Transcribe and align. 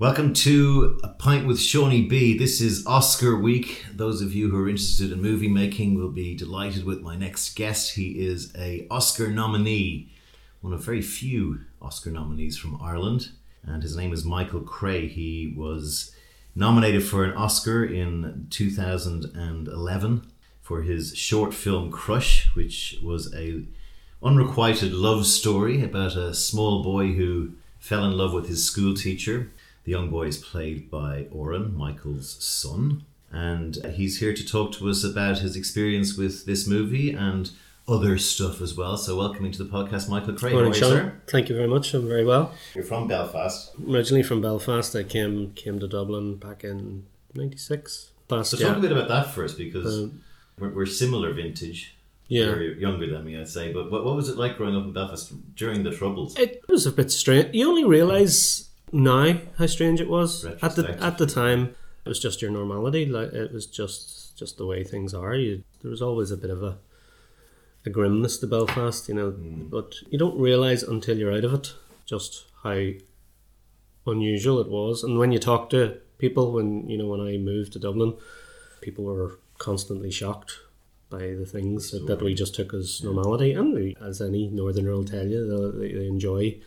Welcome 0.00 0.32
to 0.34 1.00
A 1.02 1.08
Pint 1.08 1.44
with 1.44 1.58
Seaniebee. 1.58 2.38
This 2.38 2.60
is 2.60 2.86
Oscar 2.86 3.36
week. 3.36 3.84
Those 3.92 4.22
of 4.22 4.32
you 4.32 4.48
who 4.48 4.62
are 4.62 4.68
interested 4.68 5.10
in 5.10 5.20
movie 5.20 5.48
making 5.48 5.96
will 5.96 6.12
be 6.12 6.36
delighted 6.36 6.84
with 6.84 7.02
my 7.02 7.16
next 7.16 7.56
guest. 7.56 7.96
He 7.96 8.24
is 8.24 8.52
a 8.56 8.86
Oscar 8.92 9.28
nominee, 9.28 10.12
one 10.60 10.72
of 10.72 10.84
very 10.84 11.02
few 11.02 11.62
Oscar 11.82 12.12
nominees 12.12 12.56
from 12.56 12.80
Ireland, 12.80 13.30
and 13.64 13.82
his 13.82 13.96
name 13.96 14.12
is 14.12 14.24
Michael 14.24 14.60
Creagh. 14.60 15.10
He 15.10 15.52
was 15.56 16.14
nominated 16.54 17.02
for 17.02 17.24
an 17.24 17.32
Oscar 17.32 17.84
in 17.84 18.46
2011 18.50 20.32
for 20.62 20.82
his 20.82 21.16
short 21.16 21.52
film 21.52 21.90
Crush, 21.90 22.54
which 22.54 23.00
was 23.02 23.34
a 23.34 23.64
unrequited 24.22 24.92
love 24.92 25.26
story 25.26 25.82
about 25.82 26.14
a 26.14 26.34
small 26.34 26.84
boy 26.84 27.14
who 27.14 27.54
fell 27.80 28.04
in 28.04 28.16
love 28.16 28.32
with 28.32 28.46
his 28.46 28.64
school 28.64 28.94
teacher 28.94 29.50
the 29.88 29.92
young 29.92 30.10
boy 30.10 30.24
is 30.24 30.36
played 30.36 30.90
by 30.90 31.24
Oran, 31.30 31.74
Michael's 31.74 32.44
son, 32.44 33.06
and 33.32 33.76
he's 33.94 34.20
here 34.20 34.34
to 34.34 34.46
talk 34.46 34.72
to 34.72 34.90
us 34.90 35.02
about 35.02 35.38
his 35.38 35.56
experience 35.56 36.14
with 36.14 36.44
this 36.44 36.66
movie 36.66 37.10
and 37.12 37.50
other 37.88 38.18
stuff 38.18 38.60
as 38.60 38.76
well. 38.76 38.98
So, 38.98 39.16
welcoming 39.16 39.50
to 39.52 39.64
the 39.64 39.70
podcast, 39.70 40.10
Michael 40.10 40.34
Creagh. 40.34 40.52
Morning, 40.52 40.74
Sean. 40.74 41.22
Thank 41.26 41.48
you 41.48 41.56
very 41.56 41.68
much. 41.68 41.94
I'm 41.94 42.06
very 42.06 42.26
well. 42.26 42.52
You're 42.74 42.84
from 42.84 43.08
Belfast. 43.08 43.72
Originally 43.88 44.22
from 44.22 44.42
Belfast, 44.42 44.94
I 44.94 45.04
came 45.04 45.52
came 45.52 45.80
to 45.80 45.88
Dublin 45.88 46.36
back 46.36 46.64
in 46.64 47.06
'96. 47.34 48.10
Last 48.28 48.50
so, 48.50 48.58
talk 48.58 48.76
a 48.76 48.80
bit 48.80 48.92
about 48.92 49.08
that 49.08 49.30
first, 49.30 49.56
because 49.56 50.00
um, 50.00 50.20
we're, 50.58 50.68
we're, 50.68 50.84
similar 50.84 51.32
vintage. 51.32 51.96
Yeah, 52.26 52.44
you're 52.44 52.74
younger 52.74 53.10
than 53.10 53.24
me, 53.24 53.40
I'd 53.40 53.48
say. 53.48 53.72
But 53.72 53.90
what, 53.90 54.04
what 54.04 54.16
was 54.16 54.28
it 54.28 54.36
like 54.36 54.58
growing 54.58 54.76
up 54.76 54.84
in 54.84 54.92
Belfast 54.92 55.32
during 55.56 55.82
the 55.82 55.92
Troubles? 55.92 56.38
It 56.38 56.62
was 56.68 56.84
a 56.84 56.92
bit 56.92 57.10
strange. 57.10 57.54
You 57.54 57.66
only 57.66 57.86
realise 57.86 58.67
now 58.92 59.38
how 59.58 59.66
strange 59.66 60.00
it 60.00 60.08
was 60.08 60.44
at 60.44 60.76
the 60.76 60.96
at 61.00 61.18
the 61.18 61.26
time. 61.26 61.74
It 62.04 62.08
was 62.08 62.20
just 62.20 62.40
your 62.40 62.50
normality. 62.50 63.04
Like 63.06 63.32
it 63.32 63.52
was 63.52 63.66
just 63.66 64.38
just 64.38 64.56
the 64.56 64.66
way 64.66 64.84
things 64.84 65.12
are. 65.14 65.34
You, 65.34 65.64
there 65.82 65.90
was 65.90 66.02
always 66.02 66.30
a 66.30 66.36
bit 66.36 66.50
of 66.50 66.62
a 66.62 66.78
a 67.84 67.90
grimness 67.90 68.38
to 68.38 68.46
Belfast, 68.46 69.08
you 69.08 69.14
know. 69.14 69.32
Mm. 69.32 69.70
But 69.70 69.96
you 70.10 70.18
don't 70.18 70.38
realise 70.38 70.82
until 70.82 71.18
you're 71.18 71.32
out 71.32 71.44
of 71.44 71.54
it 71.54 71.74
just 72.06 72.46
how 72.62 72.90
unusual 74.06 74.60
it 74.60 74.68
was. 74.68 75.02
And 75.02 75.18
when 75.18 75.32
you 75.32 75.38
talk 75.38 75.70
to 75.70 75.98
people, 76.18 76.52
when 76.52 76.88
you 76.88 76.98
know 76.98 77.06
when 77.06 77.20
I 77.20 77.36
moved 77.36 77.72
to 77.74 77.78
Dublin, 77.78 78.14
people 78.80 79.04
were 79.04 79.38
constantly 79.58 80.10
shocked 80.10 80.58
by 81.10 81.34
the 81.34 81.46
things 81.46 81.90
that, 81.90 82.06
that 82.06 82.22
we 82.22 82.34
just 82.34 82.54
took 82.54 82.74
as 82.74 83.02
normality. 83.02 83.52
And 83.52 83.96
as 84.00 84.20
any 84.20 84.48
northerner 84.48 84.92
will 84.92 85.04
tell 85.04 85.26
you, 85.26 85.72
they, 85.72 85.92
they 85.92 86.06
enjoy 86.06 86.58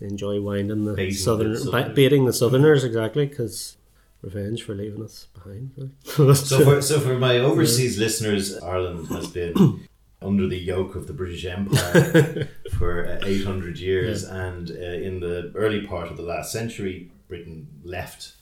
enjoy 0.00 0.40
winding 0.40 0.84
the 0.84 0.94
baiting 0.94 1.14
southern, 1.14 1.52
the 1.52 1.92
baiting 1.94 2.24
the 2.24 2.32
southerners 2.32 2.84
exactly 2.84 3.26
because 3.26 3.76
revenge 4.22 4.62
for 4.62 4.74
leaving 4.74 5.02
us 5.02 5.26
behind. 5.34 5.92
so 6.04 6.64
for 6.64 6.82
so 6.82 7.00
for 7.00 7.18
my 7.18 7.38
overseas 7.38 7.98
yeah. 7.98 8.04
listeners, 8.04 8.58
Ireland 8.58 9.08
has 9.08 9.28
been 9.28 9.88
under 10.22 10.46
the 10.46 10.58
yoke 10.58 10.94
of 10.94 11.06
the 11.06 11.12
British 11.12 11.44
Empire 11.44 12.48
for 12.78 13.06
uh, 13.06 13.20
800 13.24 13.78
years, 13.78 14.24
yeah. 14.24 14.36
and 14.36 14.70
uh, 14.70 14.74
in 14.74 15.20
the 15.20 15.52
early 15.54 15.86
part 15.86 16.10
of 16.10 16.16
the 16.16 16.22
last 16.22 16.52
century, 16.52 17.10
Britain 17.28 17.68
left 17.82 18.34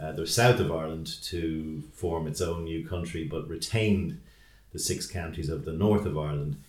uh, 0.00 0.12
the 0.12 0.26
south 0.26 0.60
of 0.60 0.72
Ireland 0.72 1.06
to 1.24 1.82
form 1.92 2.26
its 2.26 2.40
own 2.40 2.64
new 2.64 2.86
country, 2.86 3.24
but 3.24 3.48
retained 3.48 4.20
the 4.72 4.78
six 4.78 5.06
counties 5.06 5.48
of 5.48 5.64
the 5.64 5.72
north 5.72 6.06
of 6.06 6.16
Ireland. 6.16 6.62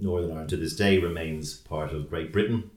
Northern 0.00 0.30
Ireland 0.30 0.50
to 0.50 0.56
this 0.56 0.76
day 0.76 0.98
remains 0.98 1.54
part 1.54 1.92
of 1.92 2.08
Great 2.08 2.32
Britain 2.32 2.70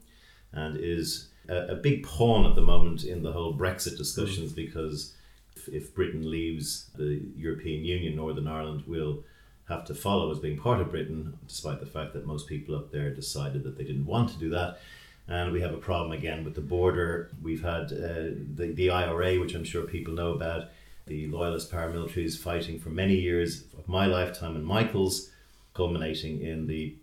and 0.52 0.78
is 0.78 1.28
a, 1.48 1.68
a 1.68 1.74
big 1.74 2.04
pawn 2.04 2.46
at 2.46 2.54
the 2.54 2.62
moment 2.62 3.04
in 3.04 3.22
the 3.22 3.32
whole 3.32 3.54
Brexit 3.54 3.96
discussions 3.96 4.52
mm. 4.52 4.56
because 4.56 5.14
if, 5.56 5.68
if 5.68 5.94
Britain 5.94 6.30
leaves 6.30 6.90
the 6.96 7.22
European 7.36 7.84
Union, 7.84 8.16
Northern 8.16 8.46
Ireland 8.46 8.84
will 8.86 9.24
have 9.68 9.84
to 9.86 9.94
follow 9.94 10.30
as 10.30 10.38
being 10.38 10.58
part 10.58 10.80
of 10.80 10.90
Britain, 10.90 11.38
despite 11.46 11.80
the 11.80 11.86
fact 11.86 12.12
that 12.12 12.26
most 12.26 12.48
people 12.48 12.74
up 12.74 12.90
there 12.90 13.10
decided 13.10 13.62
that 13.64 13.76
they 13.76 13.84
didn't 13.84 14.06
want 14.06 14.30
to 14.30 14.38
do 14.38 14.50
that. 14.50 14.80
And 15.28 15.52
we 15.52 15.60
have 15.60 15.72
a 15.72 15.78
problem 15.78 16.12
again 16.12 16.44
with 16.44 16.54
the 16.54 16.60
border. 16.60 17.30
We've 17.40 17.62
had 17.62 17.92
uh, 17.92 18.34
the, 18.54 18.72
the 18.74 18.90
IRA, 18.90 19.38
which 19.38 19.54
I'm 19.54 19.64
sure 19.64 19.84
people 19.84 20.14
know 20.14 20.32
about, 20.32 20.70
the 21.06 21.26
loyalist 21.28 21.70
paramilitaries 21.70 22.38
fighting 22.38 22.78
for 22.78 22.90
many 22.90 23.14
years 23.14 23.64
of 23.78 23.88
my 23.88 24.06
lifetime 24.06 24.56
and 24.56 24.64
Michael's, 24.64 25.30
culminating 25.74 26.42
in 26.42 26.66
the 26.66 26.94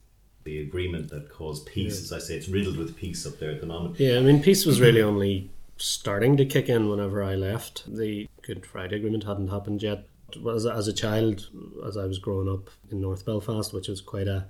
the 0.49 0.61
agreement 0.61 1.09
that 1.09 1.29
caused 1.29 1.65
peace. 1.67 1.97
Yeah. 1.99 2.15
As 2.15 2.23
I 2.23 2.25
say, 2.25 2.35
it's 2.35 2.49
riddled 2.49 2.77
with 2.77 2.97
peace 2.97 3.25
up 3.25 3.37
there 3.39 3.51
at 3.51 3.61
the 3.61 3.67
moment. 3.67 3.99
Yeah, 3.99 4.17
I 4.17 4.21
mean, 4.21 4.41
peace 4.41 4.65
was 4.65 4.81
really 4.81 5.01
only 5.01 5.51
starting 5.77 6.37
to 6.37 6.45
kick 6.45 6.67
in 6.69 6.89
whenever 6.89 7.23
I 7.23 7.35
left. 7.35 7.83
The 7.87 8.27
Good 8.41 8.65
Friday 8.65 8.95
Agreement 8.97 9.23
hadn't 9.25 9.49
happened 9.49 9.83
yet. 9.83 10.07
As, 10.53 10.65
as 10.65 10.87
a 10.87 10.93
child, 10.93 11.49
as 11.85 11.97
I 11.97 12.05
was 12.05 12.19
growing 12.19 12.49
up 12.49 12.69
in 12.91 13.01
North 13.01 13.25
Belfast, 13.25 13.73
which 13.73 13.87
was 13.87 14.01
quite 14.01 14.27
a 14.27 14.47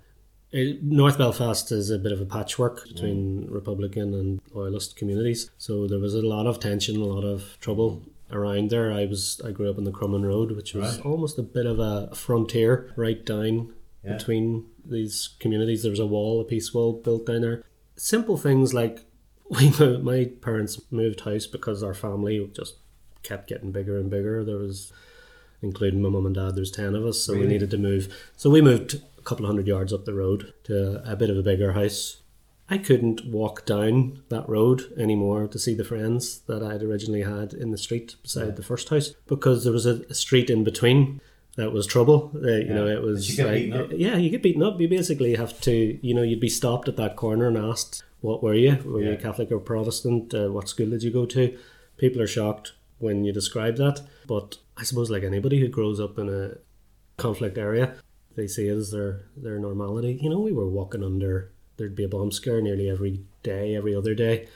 North 0.82 1.20
Belfast 1.20 1.72
is 1.72 1.92
a 1.92 2.00
bit 2.00 2.12
of 2.12 2.20
a 2.22 2.26
patchwork 2.26 2.88
between 2.88 3.44
mm. 3.44 3.54
Republican 3.54 4.16
and 4.16 4.42
Loyalist 4.52 4.96
communities, 4.96 5.52
so 5.60 5.86
there 5.86 6.00
was 6.00 6.16
a 6.16 6.24
lot 6.24 6.48
of 6.48 6.60
tension, 6.60 6.96
a 7.00 7.06
lot 7.06 7.24
of 7.24 7.56
trouble 7.62 8.02
around 8.32 8.72
there. 8.72 8.92
I 8.92 9.06
was 9.06 9.40
I 9.46 9.52
grew 9.52 9.70
up 9.70 9.78
in 9.78 9.84
the 9.84 9.92
Crumlin 9.92 10.26
Road, 10.26 10.52
which 10.54 10.74
was 10.74 10.98
right. 10.98 11.06
almost 11.06 11.38
a 11.38 11.44
bit 11.44 11.68
of 11.68 11.78
a 11.80 12.10
frontier 12.16 12.92
right 12.96 13.24
down 13.24 13.74
yeah. 14.04 14.18
between 14.18 14.66
these 14.86 15.30
communities. 15.40 15.84
There 15.84 15.92
was 15.92 16.00
a 16.00 16.06
wall, 16.06 16.42
a 16.42 16.46
peace 16.46 16.74
wall 16.74 16.94
built 16.94 17.26
down 17.26 17.42
there. 17.42 17.64
Simple 17.96 18.38
things 18.38 18.74
like 18.74 19.06
we 19.50 19.70
my 19.98 20.32
parents 20.42 20.80
moved 20.92 21.22
house 21.22 21.48
because 21.48 21.84
our 21.84 21.94
family 21.94 22.50
just 22.54 22.76
kept 23.24 23.48
getting 23.48 23.72
bigger 23.72 23.98
and 23.98 24.10
bigger. 24.10 24.44
There 24.44 24.58
was, 24.58 24.92
including 25.62 26.02
my 26.02 26.10
mum 26.10 26.26
and 26.26 26.36
dad, 26.36 26.56
there's 26.56 26.72
ten 26.72 26.96
of 26.96 27.06
us, 27.06 27.22
so 27.22 27.34
really? 27.34 27.46
we 27.46 27.54
needed 27.54 27.72
to 27.72 27.78
move. 27.78 28.14
So 28.38 28.50
we 28.50 28.62
moved 28.62 29.02
a 29.18 29.22
couple 29.22 29.46
of 29.46 29.50
hundred 29.50 29.68
yards 29.68 29.92
up 29.92 30.06
the 30.06 30.14
road 30.14 30.54
to 30.66 31.02
a 31.10 31.16
bit 31.16 31.30
of 31.30 31.38
a 31.38 31.44
bigger 31.44 31.74
house. 31.74 32.18
I 32.72 32.78
couldn't 32.78 33.26
walk 33.26 33.66
down 33.66 34.22
that 34.30 34.48
road 34.48 34.94
anymore 34.96 35.48
to 35.48 35.58
see 35.58 35.74
the 35.74 35.84
friends 35.84 36.42
that 36.42 36.62
I 36.62 36.74
had 36.74 36.84
originally 36.84 37.24
had 37.24 37.52
in 37.52 37.72
the 37.72 37.80
street 37.80 38.16
beside 38.22 38.46
yeah. 38.46 38.52
the 38.52 38.64
first 38.64 38.90
house 38.90 39.10
because 39.26 39.64
there 39.64 39.74
was 39.74 39.88
a, 39.88 40.02
a 40.08 40.14
street 40.14 40.52
in 40.52 40.64
between 40.64 41.20
that 41.60 41.74
was 41.74 41.86
trouble. 41.86 42.32
Uh, 42.36 42.48
you 42.48 42.68
yeah. 42.68 42.74
know, 42.74 42.88
it 42.88 43.02
was 43.02 43.38
you 43.38 43.46
like, 43.46 43.92
yeah, 43.92 44.16
you 44.16 44.30
get 44.30 44.42
beaten 44.42 44.64
up. 44.64 44.80
You 44.80 44.88
basically 44.88 45.36
have 45.36 45.60
to, 45.62 46.00
you 46.02 46.14
know, 46.14 46.22
you'd 46.22 46.40
be 46.40 46.48
stopped 46.50 46.88
at 46.88 46.96
that 46.96 47.18
corner 47.18 47.48
and 47.48 47.58
asked, 47.58 48.02
"What 48.22 48.42
were 48.42 48.54
you? 48.54 48.78
Were 48.86 49.02
yeah. 49.02 49.12
you 49.12 49.18
Catholic 49.18 49.52
or 49.52 49.60
Protestant? 49.60 50.34
Uh, 50.34 50.50
what 50.50 50.70
school 50.70 50.90
did 50.90 51.04
you 51.04 51.12
go 51.12 51.26
to?" 51.26 51.58
People 51.98 52.22
are 52.22 52.28
shocked 52.28 52.72
when 52.98 53.26
you 53.26 53.34
describe 53.34 53.76
that, 53.76 54.02
but 54.26 54.58
I 54.78 54.84
suppose 54.84 55.12
like 55.12 55.24
anybody 55.24 55.60
who 55.60 55.68
grows 55.68 56.00
up 56.00 56.18
in 56.18 56.30
a 56.30 56.58
conflict 57.18 57.58
area, 57.58 57.96
they 58.38 58.48
see 58.48 58.70
it 58.70 58.78
as 58.78 58.92
their 58.92 59.26
their 59.36 59.60
normality. 59.60 60.18
You 60.22 60.30
know, 60.30 60.40
we 60.40 60.54
were 60.54 60.70
walking 60.70 61.04
under. 61.04 61.52
There'd 61.76 61.96
be 61.96 62.06
a 62.06 62.10
bomb 62.10 62.32
scare 62.32 62.62
nearly 62.62 62.90
every 62.90 63.22
day, 63.44 63.76
every 63.76 63.94
other 63.94 64.16
day 64.16 64.48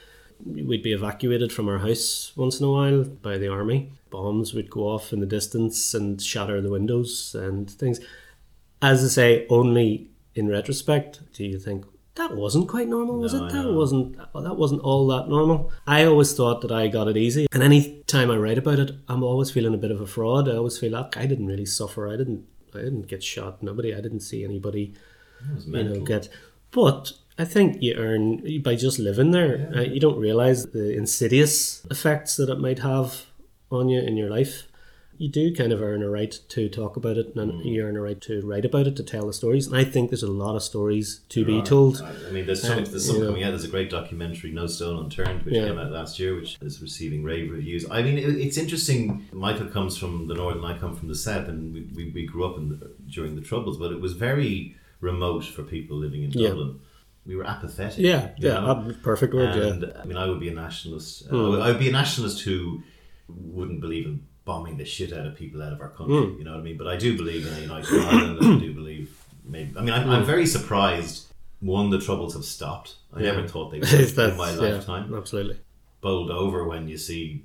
we'd 0.44 0.82
be 0.82 0.92
evacuated 0.92 1.52
from 1.52 1.68
our 1.68 1.78
house 1.78 2.32
once 2.36 2.60
in 2.60 2.66
a 2.66 2.70
while 2.70 3.04
by 3.04 3.38
the 3.38 3.48
army. 3.48 3.92
Bombs 4.10 4.54
would 4.54 4.70
go 4.70 4.82
off 4.82 5.12
in 5.12 5.20
the 5.20 5.26
distance 5.26 5.94
and 5.94 6.20
shatter 6.20 6.60
the 6.60 6.70
windows 6.70 7.34
and 7.34 7.70
things. 7.70 8.00
As 8.80 9.04
I 9.04 9.08
say, 9.08 9.46
only 9.48 10.10
in 10.34 10.48
retrospect 10.48 11.20
do 11.32 11.44
you 11.44 11.58
think 11.58 11.84
that 12.16 12.36
wasn't 12.36 12.68
quite 12.68 12.86
normal, 12.86 13.18
was 13.18 13.34
no, 13.34 13.46
it? 13.46 13.52
That 13.52 13.72
wasn't 13.72 14.16
that 14.16 14.56
wasn't 14.56 14.82
all 14.82 15.08
that 15.08 15.28
normal. 15.28 15.72
I 15.86 16.04
always 16.04 16.32
thought 16.32 16.60
that 16.60 16.70
I 16.70 16.86
got 16.86 17.08
it 17.08 17.16
easy, 17.16 17.46
and 17.52 17.62
any 17.62 18.02
time 18.06 18.30
I 18.30 18.36
write 18.36 18.58
about 18.58 18.78
it, 18.78 18.92
I'm 19.08 19.24
always 19.24 19.50
feeling 19.50 19.74
a 19.74 19.78
bit 19.78 19.90
of 19.90 20.00
a 20.00 20.06
fraud. 20.06 20.48
I 20.48 20.54
always 20.56 20.78
feel 20.78 20.92
like 20.92 21.16
I 21.16 21.26
didn't 21.26 21.48
really 21.48 21.66
suffer. 21.66 22.08
I 22.08 22.16
didn't. 22.16 22.46
I 22.72 22.78
didn't 22.78 23.08
get 23.08 23.22
shot. 23.22 23.62
Nobody. 23.62 23.94
I 23.94 24.00
didn't 24.00 24.20
see 24.20 24.44
anybody. 24.44 24.94
You 25.66 25.82
know, 25.82 26.00
get. 26.00 26.28
But 26.70 27.12
I 27.36 27.44
think 27.44 27.82
you 27.82 27.94
earn 27.94 28.62
by 28.62 28.76
just 28.76 28.98
living 28.98 29.32
there. 29.32 29.68
Yeah. 29.72 29.80
Uh, 29.80 29.82
you 29.82 30.00
don't 30.00 30.18
realize 30.18 30.66
the 30.66 30.96
insidious 30.96 31.84
effects 31.90 32.36
that 32.36 32.48
it 32.48 32.60
might 32.60 32.78
have 32.80 33.26
on 33.70 33.88
you 33.88 34.00
in 34.00 34.16
your 34.16 34.30
life. 34.30 34.68
You 35.16 35.28
do 35.28 35.54
kind 35.54 35.72
of 35.72 35.80
earn 35.80 36.02
a 36.02 36.10
right 36.10 36.36
to 36.48 36.68
talk 36.68 36.96
about 36.96 37.16
it, 37.16 37.36
and 37.36 37.52
mm. 37.52 37.64
you 37.64 37.84
earn 37.84 37.96
a 37.96 38.00
right 38.00 38.20
to 38.22 38.40
write 38.44 38.64
about 38.64 38.88
it, 38.88 38.96
to 38.96 39.04
tell 39.04 39.28
the 39.28 39.32
stories. 39.32 39.68
And 39.68 39.76
I 39.76 39.84
think 39.84 40.10
there's 40.10 40.24
a 40.24 40.30
lot 40.30 40.56
of 40.56 40.62
stories 40.62 41.20
to 41.28 41.44
there 41.44 41.54
be 41.54 41.60
are. 41.60 41.64
told. 41.64 42.02
I 42.02 42.32
mean, 42.32 42.46
there's 42.46 42.62
some, 42.62 42.78
uh, 42.78 42.84
there's 42.84 43.06
some 43.06 43.24
coming 43.24 43.44
out. 43.44 43.50
There's 43.50 43.64
a 43.64 43.68
great 43.68 43.90
documentary, 43.90 44.50
No 44.50 44.66
Stone 44.66 45.04
Unturned, 45.04 45.44
which 45.44 45.54
yeah. 45.54 45.66
came 45.66 45.78
out 45.78 45.92
last 45.92 46.18
year, 46.18 46.34
which 46.34 46.58
is 46.60 46.82
receiving 46.82 47.22
rave 47.22 47.50
reviews. 47.50 47.88
I 47.90 48.02
mean, 48.02 48.18
it, 48.18 48.24
it's 48.24 48.58
interesting. 48.58 49.28
Michael 49.32 49.66
comes 49.66 49.96
from 49.96 50.26
the 50.26 50.34
north, 50.34 50.56
and 50.56 50.66
I 50.66 50.76
come 50.78 50.96
from 50.96 51.06
the 51.06 51.14
south, 51.14 51.46
and 51.46 51.72
we, 51.72 51.82
we, 51.94 52.10
we 52.10 52.26
grew 52.26 52.44
up 52.44 52.58
in 52.58 52.70
the, 52.70 52.90
during 53.08 53.36
the 53.36 53.42
Troubles, 53.42 53.76
but 53.76 53.92
it 53.92 54.00
was 54.00 54.14
very 54.14 54.76
remote 55.00 55.44
for 55.44 55.62
people 55.62 55.96
living 55.96 56.24
in 56.24 56.30
Dublin. 56.30 56.80
We 57.26 57.36
were 57.36 57.44
apathetic. 57.44 57.98
Yeah, 57.98 58.30
yeah, 58.36 58.60
know? 58.60 58.94
perfect 59.02 59.32
word. 59.32 59.56
And, 59.56 59.82
yeah. 59.82 60.00
I 60.00 60.04
mean, 60.04 60.16
I 60.16 60.26
would 60.26 60.40
be 60.40 60.48
a 60.48 60.54
nationalist. 60.54 61.30
Mm. 61.30 61.62
I 61.62 61.68
would 61.68 61.78
be 61.78 61.88
a 61.88 61.92
nationalist 61.92 62.42
who 62.42 62.82
wouldn't 63.28 63.80
believe 63.80 64.04
in 64.06 64.26
bombing 64.44 64.76
the 64.76 64.84
shit 64.84 65.12
out 65.12 65.26
of 65.26 65.34
people 65.34 65.62
out 65.62 65.72
of 65.72 65.80
our 65.80 65.88
country. 65.88 66.16
Mm. 66.16 66.38
You 66.38 66.44
know 66.44 66.52
what 66.52 66.60
I 66.60 66.62
mean? 66.62 66.76
But 66.76 66.86
I 66.86 66.96
do 66.96 67.16
believe 67.16 67.46
in 67.46 67.54
a 67.54 67.60
united 67.60 67.88
Ireland. 67.90 68.38
I 68.42 68.58
do 68.58 68.74
believe 68.74 69.16
maybe. 69.44 69.72
I 69.76 69.80
mean, 69.80 69.94
I'm, 69.94 70.06
mm. 70.06 70.10
I'm, 70.10 70.20
hmm. 70.20 70.26
very 70.26 70.46
surprised. 70.46 71.26
One, 71.60 71.88
the 71.88 71.98
troubles 71.98 72.34
have 72.34 72.44
stopped. 72.44 72.96
I 73.14 73.20
yeah. 73.20 73.32
never 73.32 73.48
thought 73.48 73.70
they 73.70 73.78
would 73.80 73.90
in 73.92 74.36
my 74.36 74.54
lifetime. 74.54 75.10
Yeah, 75.10 75.16
absolutely. 75.16 75.58
Bowled 76.02 76.30
over 76.30 76.64
when 76.64 76.88
you 76.88 76.98
see 76.98 77.44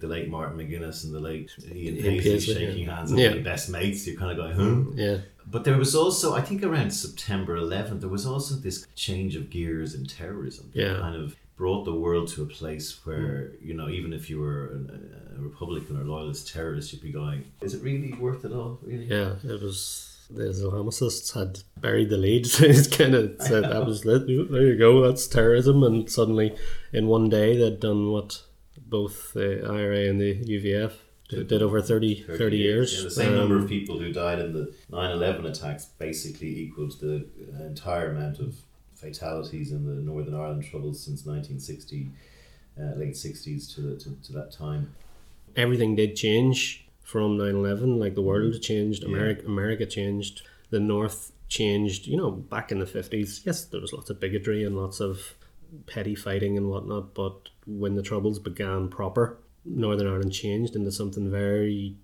the 0.00 0.06
late 0.06 0.28
Martin 0.28 0.58
McGuinness 0.58 1.04
and 1.04 1.12
the 1.12 1.20
late 1.20 1.50
Ian 1.70 1.96
Ian 1.96 2.22
Paisley 2.22 2.54
shaking 2.54 2.86
yeah. 2.86 2.96
hands 2.96 3.10
and 3.10 3.20
Yeah. 3.20 3.34
best 3.38 3.68
mates. 3.68 4.06
You're 4.06 4.18
kind 4.18 4.30
of 4.30 4.36
going, 4.36 4.52
huh? 4.52 4.92
Yeah. 4.94 5.18
But 5.50 5.64
there 5.64 5.78
was 5.78 5.94
also, 5.94 6.34
I 6.34 6.42
think 6.42 6.62
around 6.62 6.90
September 6.90 7.56
11th, 7.56 8.00
there 8.00 8.08
was 8.08 8.26
also 8.26 8.54
this 8.54 8.86
change 8.94 9.34
of 9.36 9.50
gears 9.50 9.94
in 9.94 10.06
terrorism. 10.06 10.70
that 10.74 10.80
Yeah. 10.80 10.98
Kind 10.98 11.16
of 11.16 11.36
brought 11.56 11.84
the 11.84 11.94
world 11.94 12.28
to 12.28 12.42
a 12.42 12.46
place 12.46 12.92
mm. 12.92 13.06
where, 13.06 13.52
you 13.60 13.74
know, 13.74 13.88
even 13.88 14.12
if 14.12 14.28
you 14.28 14.40
were 14.40 14.66
a, 14.68 15.38
a 15.38 15.42
Republican 15.42 16.00
or 16.00 16.04
loyalist 16.04 16.52
terrorist, 16.52 16.92
you'd 16.92 17.02
be 17.02 17.12
going, 17.12 17.44
is 17.60 17.74
it 17.74 17.82
really 17.82 18.12
worth 18.12 18.44
it 18.44 18.52
all? 18.52 18.78
Really? 18.82 19.06
Yeah, 19.06 19.34
it 19.42 19.62
was 19.62 20.26
the 20.30 20.44
Islamicists 20.44 21.32
had 21.32 21.60
buried 21.80 22.10
the 22.10 22.16
lead. 22.16 22.46
it's 22.60 22.86
kind 22.86 23.14
of 23.14 23.36
said 23.40 23.64
that 23.64 23.86
was 23.86 24.04
it. 24.04 24.26
There 24.26 24.62
you 24.62 24.76
go, 24.78 25.00
that's 25.00 25.26
terrorism. 25.26 25.82
And 25.82 26.10
suddenly, 26.10 26.56
in 26.92 27.06
one 27.06 27.28
day, 27.28 27.56
they'd 27.56 27.80
done 27.80 28.10
what 28.10 28.42
both 28.76 29.32
the 29.32 29.64
IRA 29.66 30.08
and 30.08 30.20
the 30.20 30.34
UVF 30.44 30.92
did, 31.28 31.48
did 31.48 31.62
over 31.62 31.80
30, 31.82 32.24
30, 32.36 32.56
years. 32.56 32.96
Yeah, 32.96 33.02
the 33.04 33.10
same 33.10 33.32
Um, 33.32 33.38
number 33.38 33.58
of 33.58 33.68
people 33.68 33.98
who 33.98 34.12
died 34.12 34.38
in 34.38 34.52
the 34.52 34.72
9 34.90 35.10
11 35.12 35.46
attacks 35.46 35.86
basically 35.98 36.58
equals 36.60 36.98
the 36.98 37.26
entire 37.60 38.10
amount 38.12 38.38
of 38.40 38.56
fatalities 38.94 39.72
in 39.72 39.84
the 39.86 39.94
Northern 40.02 40.34
Ireland 40.34 40.64
troubles 40.64 41.00
since 41.00 41.24
1960, 41.26 42.08
uh, 42.80 42.94
late 42.98 43.14
60s 43.14 43.72
to, 43.74 43.80
the, 43.82 43.96
to, 43.96 44.10
to 44.24 44.32
that 44.32 44.50
time. 44.52 44.94
everything 45.56 45.94
did 45.96 46.14
change 46.16 46.86
from 47.02 47.38
9-11 47.38 47.98
like 47.98 48.14
the 48.14 48.22
world 48.22 48.60
changed 48.60 49.02
Yeah. 49.02 49.08
america 49.08 49.42
america 49.46 49.86
changed 49.86 50.42
the 50.70 50.78
north 50.78 51.32
changed 51.48 52.06
you 52.06 52.16
know 52.18 52.30
back 52.30 52.70
in 52.70 52.78
the 52.80 52.84
50s 52.84 53.46
yes 53.46 53.64
there 53.64 53.80
was 53.80 53.92
lots 53.94 54.10
of 54.10 54.20
bigotry 54.20 54.62
and 54.64 54.76
lots 54.76 55.00
of 55.00 55.34
petty 55.86 56.14
fighting 56.14 56.58
and 56.58 56.68
whatnot 56.68 57.14
but 57.14 57.48
when 57.66 57.94
the 57.94 58.02
troubles 58.02 58.38
began 58.38 58.88
proper 58.88 59.38
northern 59.64 60.06
ireland 60.06 60.32
changed 60.32 60.74
into 60.76 60.90
something 60.90 61.30
very 61.30 61.96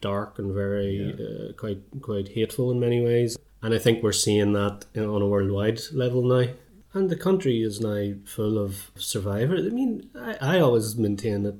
dark 0.00 0.38
and 0.38 0.54
very 0.54 1.12
uh, 1.12 1.52
quite 1.54 1.82
quite 2.00 2.28
hateful 2.28 2.70
in 2.70 2.78
many 2.80 3.02
ways. 3.02 3.36
And 3.62 3.74
i 3.74 3.78
think 3.78 4.02
we're 4.02 4.12
seeing 4.12 4.52
that 4.52 4.86
on 4.96 5.22
a 5.22 5.26
worldwide 5.26 5.80
level 5.92 6.22
now. 6.22 6.52
And 6.94 7.10
the 7.10 7.16
country 7.16 7.62
is 7.62 7.80
now 7.80 8.14
full 8.24 8.58
of 8.58 8.90
survivors. 8.96 9.66
I 9.66 9.70
mean 9.70 10.10
i, 10.14 10.36
I 10.40 10.60
always 10.60 10.96
maintain 10.96 11.42
that 11.42 11.58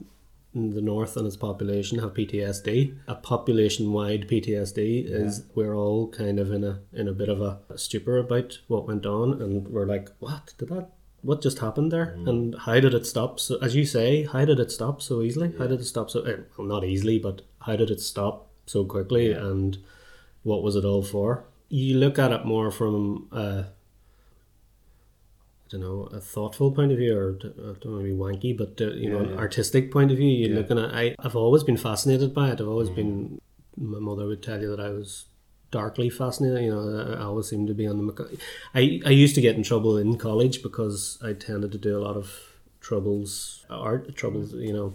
the 0.54 0.80
north 0.80 1.16
and 1.16 1.26
its 1.26 1.36
population 1.36 1.98
have 1.98 2.14
PTSD. 2.14 2.96
A 3.06 3.14
population-wide 3.14 4.28
PTSD 4.28 5.04
is 5.06 5.44
we're 5.54 5.74
all 5.74 6.08
kind 6.08 6.38
of 6.40 6.50
in 6.52 6.64
a 6.64 6.80
in 6.92 7.06
a 7.06 7.12
bit 7.12 7.28
of 7.28 7.40
a 7.40 7.60
stupor 7.76 8.16
about 8.18 8.58
what 8.66 8.86
went 8.86 9.06
on, 9.06 9.40
and 9.42 9.68
we're 9.68 9.86
like, 9.86 10.10
what? 10.18 10.54
Did 10.58 10.70
that? 10.70 10.90
What 11.22 11.42
just 11.42 11.58
happened 11.58 11.90
there? 11.90 12.14
And 12.26 12.54
how 12.56 12.78
did 12.80 12.94
it 12.94 13.04
stop? 13.06 13.40
So, 13.40 13.58
as 13.60 13.74
you 13.74 13.84
say, 13.84 14.24
how 14.24 14.44
did 14.44 14.60
it 14.60 14.70
stop 14.70 15.02
so 15.02 15.20
easily? 15.22 15.52
How 15.58 15.66
did 15.66 15.80
it 15.80 15.84
stop 15.84 16.10
so? 16.10 16.22
eh, 16.22 16.36
Well, 16.56 16.66
not 16.66 16.84
easily, 16.84 17.18
but 17.18 17.42
how 17.62 17.74
did 17.76 17.90
it 17.90 18.00
stop 18.00 18.48
so 18.66 18.84
quickly? 18.84 19.32
And 19.32 19.78
what 20.44 20.62
was 20.62 20.76
it 20.76 20.84
all 20.84 21.02
for? 21.02 21.44
You 21.68 21.96
look 21.98 22.18
at 22.18 22.30
it 22.32 22.44
more 22.44 22.70
from. 22.70 23.28
Uh, 23.32 23.64
I 25.66 25.70
don't 25.72 25.80
know, 25.82 26.02
a 26.12 26.20
thoughtful 26.20 26.70
point 26.72 26.92
of 26.92 26.98
view, 26.98 27.14
or 27.18 27.36
I 27.42 27.74
don't 27.80 27.92
want 27.92 28.04
to 28.04 28.04
be 28.04 28.12
wanky, 28.12 28.56
but 28.56 28.80
uh, 28.80 28.92
you 28.92 29.10
know, 29.10 29.18
an 29.18 29.30
yeah. 29.30 29.36
artistic 29.36 29.92
point 29.92 30.10
of 30.10 30.16
view. 30.16 30.28
You're 30.28 30.50
Yeah. 30.50 30.56
looking 30.56 30.78
at. 30.78 30.94
I, 30.94 31.14
I've 31.18 31.36
always 31.36 31.62
been 31.64 31.76
fascinated 31.76 32.32
by 32.32 32.50
it. 32.50 32.60
I've 32.60 32.68
always 32.68 32.88
been. 32.90 33.38
My 33.76 33.98
mother 33.98 34.26
would 34.26 34.42
tell 34.42 34.60
you 34.60 34.70
that 34.74 34.80
I 34.80 34.90
was 34.90 35.26
darkly 35.70 36.10
fascinated. 36.10 36.64
You 36.64 36.70
know, 36.70 37.16
I 37.18 37.22
always 37.22 37.48
seem 37.48 37.66
to 37.66 37.74
be 37.74 37.86
on 37.86 38.06
the. 38.06 38.38
I 38.74 39.00
I 39.04 39.10
used 39.10 39.34
to 39.34 39.40
get 39.40 39.56
in 39.56 39.62
trouble 39.62 39.96
in 39.96 40.18
college 40.18 40.62
because 40.62 41.18
I 41.22 41.32
tended 41.32 41.72
to 41.72 41.78
do 41.78 41.96
a 41.98 42.02
lot 42.02 42.16
of 42.16 42.32
troubles, 42.80 43.64
art 43.70 44.14
troubles. 44.16 44.52
You 44.52 44.72
know, 44.72 44.94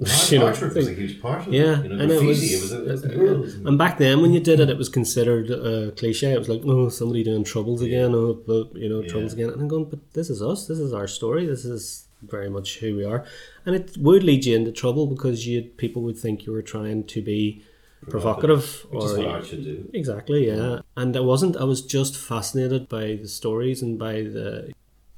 Art, 0.00 0.32
you 0.32 0.40
know, 0.40 0.46
artwork 0.46 0.74
was 0.74 0.88
a 0.88 0.92
huge 0.92 1.22
part 1.22 1.46
of 1.46 1.52
yeah, 1.52 1.78
it. 1.78 1.84
You 1.84 1.88
know, 1.90 2.02
and 2.02 2.10
it 2.10 2.22
was, 2.22 2.42
it 2.42 2.60
was, 2.60 2.72
it 3.04 3.16
was 3.16 3.54
uh, 3.54 3.68
and 3.68 3.78
back 3.78 3.98
then 3.98 4.22
when 4.22 4.32
you 4.32 4.40
did 4.40 4.58
it, 4.58 4.68
it 4.68 4.76
was 4.76 4.88
considered 4.88 5.50
a 5.50 5.92
cliche. 5.92 6.32
It 6.32 6.38
was 6.38 6.48
like, 6.48 6.62
oh, 6.64 6.88
somebody 6.88 7.22
doing 7.22 7.44
troubles 7.44 7.80
again, 7.80 8.12
oh, 8.12 8.34
but 8.34 8.74
you 8.74 8.88
know, 8.88 9.02
troubles 9.02 9.34
again. 9.34 9.50
And 9.50 9.60
I'm 9.60 9.68
going, 9.68 9.84
but 9.84 10.12
this 10.12 10.30
is 10.30 10.42
us. 10.42 10.66
This 10.66 10.80
is 10.80 10.92
our 10.92 11.06
story. 11.06 11.46
This 11.46 11.64
is 11.64 12.08
very 12.22 12.50
much 12.50 12.78
who 12.78 12.96
we 12.96 13.04
are, 13.04 13.24
and 13.64 13.76
it 13.76 13.96
would 13.96 14.24
lead 14.24 14.44
you 14.44 14.56
into 14.56 14.72
trouble 14.72 15.06
because 15.06 15.46
you 15.46 15.62
people 15.62 16.02
would 16.02 16.18
think 16.18 16.44
you 16.44 16.52
were 16.52 16.62
trying 16.62 17.04
to 17.04 17.22
be 17.22 17.62
provocative, 18.08 18.86
or 18.90 19.26
art 19.26 19.46
should 19.46 19.64
do. 19.64 19.90
Exactly, 19.92 20.46
yeah. 20.46 20.80
And 20.96 21.16
I 21.16 21.20
wasn't. 21.20 21.56
I 21.56 21.64
was 21.64 21.82
just 21.82 22.16
fascinated 22.16 22.88
by 22.88 23.18
the 23.20 23.28
stories 23.28 23.82
and 23.82 23.98
by 23.98 24.22
the 24.22 24.72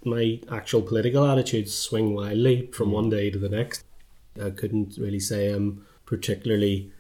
my 0.05 0.41
actual 0.51 0.83
political 0.83 1.27
attitudes 1.27 1.75
swing 1.75 2.15
wildly 2.15 2.69
from 2.73 2.93
one 2.93 3.11
day 3.11 3.31
to 3.31 3.39
the 3.39 3.49
next. 3.49 3.85
I 4.41 4.51
couldn't 4.51 4.97
really 4.99 5.21
say 5.21 5.51
I'm 5.51 5.85
particularly 6.05 6.93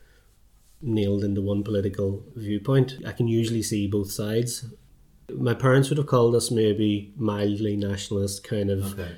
nailed 0.82 1.24
into 1.24 1.40
one 1.40 1.62
political 1.62 2.24
viewpoint. 2.34 2.96
I 3.06 3.12
can 3.12 3.28
usually 3.28 3.62
see 3.62 3.86
both 3.86 4.10
sides. 4.10 4.66
My 5.30 5.54
parents 5.54 5.88
would 5.88 5.98
have 5.98 6.06
called 6.06 6.34
us 6.34 6.50
maybe 6.50 7.12
mildly 7.16 7.76
nationalist, 7.76 8.44
kind 8.44 8.70
of. 8.70 8.98
Okay. 8.98 9.16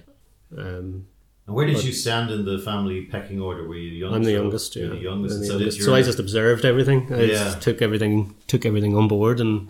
Um, 0.57 1.07
And 1.49 1.57
where 1.57 1.67
did 1.67 1.83
you 1.83 1.93
stand 1.93 2.31
in 2.31 2.45
the 2.45 2.59
family 2.59 3.07
pecking 3.07 3.41
order? 3.41 3.67
Were 3.67 3.75
you 3.75 3.91
the 3.91 3.97
youngest? 3.97 4.17
I'm 4.17 4.23
the 4.23 4.33
youngest. 4.33 4.77
Yeah. 4.77 4.87
the 4.89 4.97
youngest. 4.97 5.41
The 5.41 5.47
so, 5.47 5.53
youngest. 5.55 5.83
So 5.83 5.95
I 5.95 6.03
just 6.03 6.19
observed 6.19 6.67
everything. 6.67 7.11
I 7.11 7.23
Yeah. 7.23 7.45
just 7.45 7.63
took 7.63 7.81
everything, 7.81 8.35
took 8.47 8.67
everything 8.67 8.95
on 8.95 9.09
board, 9.09 9.41
and 9.41 9.69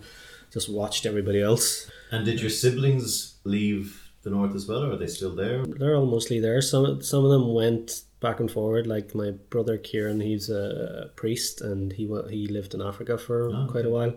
just 0.51 0.67
watched 0.67 1.05
everybody 1.05 1.41
else. 1.41 1.89
And 2.11 2.25
did 2.25 2.41
your 2.41 2.49
siblings 2.49 3.35
leave 3.45 4.11
the 4.23 4.29
north 4.29 4.55
as 4.55 4.67
well, 4.67 4.83
or 4.83 4.91
are 4.91 4.97
they 4.97 5.07
still 5.07 5.33
there? 5.33 5.63
They're 5.65 5.95
all 5.95 6.05
mostly 6.05 6.41
there. 6.41 6.61
Some 6.61 7.01
some 7.01 7.23
of 7.23 7.31
them 7.31 7.53
went 7.53 8.01
back 8.19 8.41
and 8.41 8.51
forward. 8.51 8.85
Like 8.85 9.15
my 9.15 9.31
brother 9.31 9.77
Kieran, 9.77 10.19
he's 10.19 10.49
a 10.49 11.11
priest, 11.15 11.61
and 11.61 11.93
he 11.93 12.03
he 12.29 12.47
lived 12.47 12.73
in 12.73 12.81
Africa 12.81 13.17
for 13.17 13.49
Oh, 13.49 13.67
quite 13.69 13.85
a 13.85 13.89
while. 13.89 14.15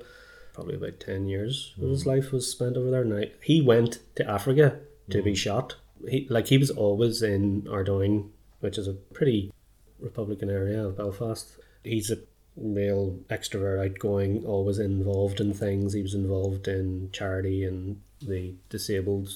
Probably 0.53 0.75
about 0.75 0.99
ten 0.99 1.29
years 1.29 1.75
of 1.81 1.91
his 1.91 2.03
hmm. 2.03 2.09
life 2.09 2.33
was 2.33 2.51
spent 2.51 2.77
over 2.77 2.91
there. 2.91 3.05
Now 3.05 3.23
he 3.41 3.63
went 3.63 4.01
to 4.17 4.29
Africa 4.29 4.81
to 5.11 5.23
be 5.23 5.31
hmm. 5.31 5.45
shot. 5.47 5.77
He 6.09 6.27
like 6.29 6.49
he 6.49 6.59
was 6.59 6.71
always 6.71 7.23
in 7.23 7.67
Ardoyne, 7.71 8.31
which 8.61 8.79
is 8.79 8.89
a 8.89 8.93
pretty 8.95 9.53
Republican 10.01 10.51
area 10.51 10.85
of 10.85 10.97
Belfast. 10.97 11.59
He's 11.85 12.11
a 12.11 12.19
real 12.57 13.19
extrovert, 13.31 13.85
outgoing, 13.85 14.45
always 14.45 14.79
involved 14.79 15.41
in 15.41 15.55
things. 15.55 15.93
He 15.93 16.03
was 16.03 16.15
involved 16.15 16.69
in 16.69 17.11
charity 17.13 17.65
and 17.65 18.01
the 18.21 18.55
disabled 18.69 19.31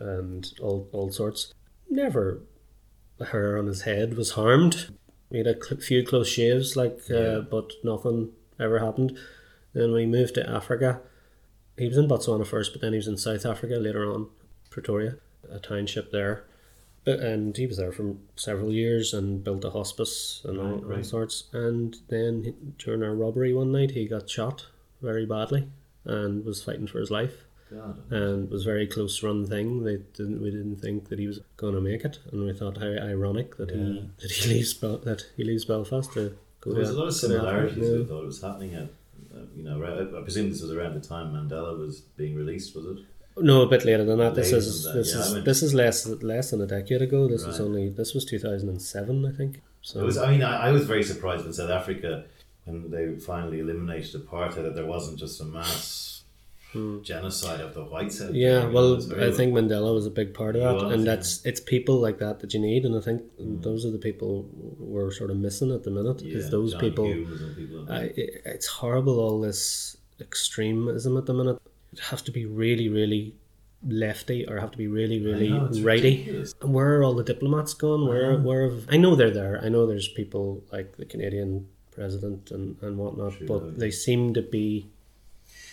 and 0.00 0.52
all, 0.60 0.88
all 0.92 1.10
sorts. 1.12 1.52
Never 1.90 2.40
a 3.20 3.26
hair 3.26 3.56
on 3.58 3.66
his 3.66 3.82
head 3.82 4.16
was 4.16 4.32
harmed. 4.32 4.88
He 5.30 5.38
had 5.38 5.46
a 5.46 5.62
cl- 5.62 5.80
few 5.80 6.04
close 6.04 6.28
shaves, 6.28 6.76
like, 6.76 7.00
uh, 7.10 7.14
Yeah. 7.14 7.40
but 7.50 7.72
nothing 7.84 8.32
ever 8.58 8.78
happened. 8.78 9.16
Then 9.72 9.94
he 9.96 10.06
moved 10.06 10.34
to 10.34 10.48
Africa, 10.48 11.00
he 11.76 11.86
was 11.88 11.98
in 11.98 12.08
Botswana 12.08 12.46
first, 12.46 12.72
but 12.72 12.80
then 12.80 12.92
he 12.92 12.96
was 12.96 13.08
in 13.08 13.16
South 13.18 13.44
Africa 13.44 13.74
later 13.76 14.10
on, 14.10 14.28
Pretoria, 14.70 15.16
a 15.52 15.58
township 15.58 16.10
there. 16.12 16.44
But, 17.04 17.20
and 17.20 17.56
he 17.56 17.66
was 17.68 17.76
there 17.76 17.92
for 17.92 18.16
several 18.34 18.72
years 18.72 19.14
and 19.14 19.42
built 19.44 19.64
a 19.64 19.70
hospice 19.70 20.42
and 20.44 20.58
all, 20.58 20.64
Right, 20.66 20.82
all 20.82 20.90
right. 20.96 21.06
sorts. 21.06 21.44
And 21.52 21.96
then 22.08 22.74
during 22.78 23.02
a 23.02 23.14
robbery 23.14 23.54
one 23.54 23.70
night, 23.70 23.92
he 23.92 24.06
got 24.08 24.28
shot 24.28 24.66
very 25.00 25.24
badly 25.24 25.68
and 26.04 26.44
was 26.44 26.62
fighting 26.64 26.86
for 26.88 26.98
his 26.98 27.10
life 27.10 27.44
God. 27.70 28.00
and 28.10 28.44
it 28.44 28.50
was 28.50 28.64
very 28.64 28.86
close 28.88 29.22
run 29.22 29.46
thing. 29.46 29.84
They 29.84 29.98
didn't 30.14 30.40
we 30.42 30.50
didn't 30.50 30.76
think 30.76 31.08
that 31.10 31.18
he 31.20 31.26
was 31.28 31.40
going 31.56 31.74
to 31.74 31.80
make 31.80 32.04
it, 32.04 32.18
and 32.32 32.44
we 32.44 32.52
thought 32.52 32.78
how 32.78 32.86
ironic 32.86 33.56
that 33.58 33.70
Yeah. 33.70 33.76
he 33.76 34.10
that 34.22 34.30
he 34.32 34.48
leaves 34.54 34.74
Bel- 34.74 34.98
that 34.98 35.26
he 35.36 35.44
leaves 35.44 35.64
Belfast 35.64 36.12
to 36.14 36.36
go. 36.60 36.70
There 36.72 36.80
was 36.80 36.90
a 36.90 36.92
lot 36.94 37.08
of 37.08 37.14
go 37.20 37.28
to 37.28 37.34
Africa. 37.36 37.38
similarities 37.74 37.88
Yeah. 37.88 37.98
with 37.98 38.10
what 38.10 38.24
was 38.26 38.40
happening 38.40 38.74
at, 38.74 38.88
uh, 39.34 39.40
you 39.56 39.62
know, 39.64 39.80
I 39.84 40.22
presume 40.22 40.50
this 40.50 40.62
was 40.62 40.72
around 40.72 40.94
the 40.94 41.06
time 41.06 41.32
Mandela 41.34 41.78
was 41.78 42.00
being 42.16 42.34
released, 42.36 42.74
was 42.74 42.86
it? 42.86 42.98
No, 43.38 43.62
a 43.62 43.66
bit 43.66 43.84
later 43.84 44.04
than 44.04 44.18
that. 44.18 44.34
This 44.34 44.52
is 44.52 44.84
that, 44.84 44.94
this 44.94 45.12
yeah, 45.12 45.20
I 45.20 45.24
is 45.26 45.34
mean- 45.34 45.44
this 45.44 45.62
is 45.62 45.74
less 45.74 46.06
less 46.06 46.50
than 46.50 46.60
a 46.62 46.66
decade 46.66 47.02
ago. 47.02 47.28
This 47.28 47.42
is 47.42 47.58
Right. 47.58 47.66
only 47.66 47.88
this 47.90 48.14
was 48.14 48.24
two 48.24 48.38
thousand 48.38 48.68
and 48.70 48.80
seven, 48.80 49.24
I 49.26 49.32
think. 49.32 49.60
So 49.82 50.00
It 50.00 50.04
was. 50.04 50.16
I 50.18 50.30
mean, 50.30 50.42
I, 50.42 50.68
I 50.68 50.72
was 50.72 50.84
very 50.86 51.02
surprised 51.04 51.44
in 51.46 51.52
South 51.52 51.70
Africa 51.70 52.24
when 52.64 52.90
they 52.90 53.14
finally 53.20 53.60
eliminated 53.60 54.12
apartheid 54.26 54.62
that 54.64 54.74
there 54.74 54.86
wasn't 54.86 55.18
just 55.18 55.40
a 55.40 55.44
mass 55.44 56.04
genocide 57.02 57.60
of 57.60 57.72
the 57.74 57.84
whites. 57.84 58.18
there, 58.18 58.28
Hmm. 58.28 58.34
yeah, 58.34 58.66
you 58.66 58.72
well, 58.74 58.92
it 58.92 58.96
was 58.96 59.06
very- 59.06 59.28
I 59.28 59.30
think 59.32 59.54
Mandela 59.54 59.94
was 59.94 60.04
a 60.06 60.10
big 60.10 60.34
part 60.34 60.56
of 60.56 60.62
that, 60.62 60.74
was, 60.74 60.82
and 60.82 60.90
yeah. 60.92 60.96
Hmm. 60.98 61.04
that's 61.04 61.44
it's 61.46 61.60
people 61.60 61.96
like 62.00 62.18
that 62.18 62.40
that 62.40 62.52
you 62.54 62.60
need, 62.60 62.84
and 62.84 62.94
I 62.96 63.00
think 63.00 63.22
those 63.38 63.86
are 63.86 63.90
the 63.90 63.98
people 63.98 64.48
we're 64.78 65.10
sort 65.10 65.30
of 65.30 65.36
missing 65.38 65.72
at 65.72 65.84
the 65.84 65.90
minute. 65.90 66.20
yeah, 66.22 66.42
those 66.50 66.72
Johnny 66.72 66.90
people 66.90 67.06
people 67.56 67.78
like. 67.84 67.90
I, 67.90 68.02
it, 68.16 68.42
it's 68.44 68.66
horrible 68.66 69.18
all 69.20 69.40
this 69.40 69.96
extremism 70.20 71.16
at 71.16 71.24
the 71.26 71.34
minute. 71.34 71.58
Has 72.10 72.22
to 72.22 72.32
be 72.32 72.44
really, 72.46 72.88
really 72.88 73.34
lefty 73.86 74.46
or 74.48 74.58
have 74.58 74.70
to 74.72 74.78
be 74.78 74.86
really, 74.88 75.20
really 75.24 75.50
know, 75.50 75.68
righty. 75.82 76.18
ridiculous. 76.18 76.54
And 76.60 76.72
where 76.74 76.96
are 76.98 77.04
all 77.04 77.14
the 77.14 77.22
diplomats 77.24 77.74
gone? 77.74 78.06
Where, 78.08 78.36
where 78.38 78.70
have, 78.70 78.86
I 78.88 78.96
know 78.96 79.14
they're 79.14 79.30
there. 79.30 79.60
I 79.62 79.68
know 79.68 79.86
there's 79.86 80.08
people 80.08 80.62
like 80.72 80.96
the 80.96 81.04
Canadian 81.04 81.68
president 81.92 82.50
and, 82.50 82.76
and 82.82 82.98
whatnot, 82.98 83.34
True, 83.34 83.46
but 83.46 83.78
they 83.78 83.90
seem 83.90 84.34
to 84.34 84.42
be 84.42 84.88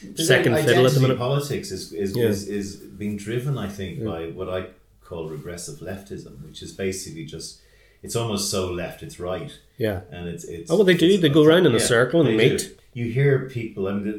There's 0.03 0.27
second 0.27 0.53
like 0.53 0.65
fiddle 0.65 0.85
at 0.85 0.91
the 0.93 0.99
identity 0.99 1.01
minute. 1.01 1.17
Politics 1.17 1.71
is 1.71 1.91
is, 1.93 2.15
Yeah. 2.15 2.25
is 2.25 2.47
is 2.47 2.75
being 2.75 3.17
driven, 3.17 3.57
I 3.57 3.67
think, 3.69 4.03
by 4.03 4.27
what 4.27 4.49
I 4.49 4.67
call 5.03 5.27
regressive 5.29 5.79
leftism, 5.79 6.45
which 6.45 6.61
is 6.61 6.71
basically 6.71 7.25
just 7.25 7.61
it's 8.01 8.15
almost 8.15 8.51
so 8.51 8.69
left, 8.71 9.01
it's 9.01 9.19
right, 9.19 9.51
Yeah. 9.77 10.01
and 10.11 10.27
it's 10.27 10.43
it's. 10.43 10.69
Oh, 10.69 10.75
well, 10.75 10.83
they 10.85 10.93
do. 10.95 11.17
They 11.17 11.29
go 11.29 11.43
around 11.43 11.65
in 11.65 11.73
a 11.73 11.77
yeah, 11.77 11.85
circle 11.85 12.21
and 12.25 12.35
meet. 12.37 12.57
do. 12.59 12.75
You 12.93 13.05
hear 13.11 13.49
people. 13.49 13.87
I 13.87 13.93
mean, 13.93 14.03
the, 14.05 14.11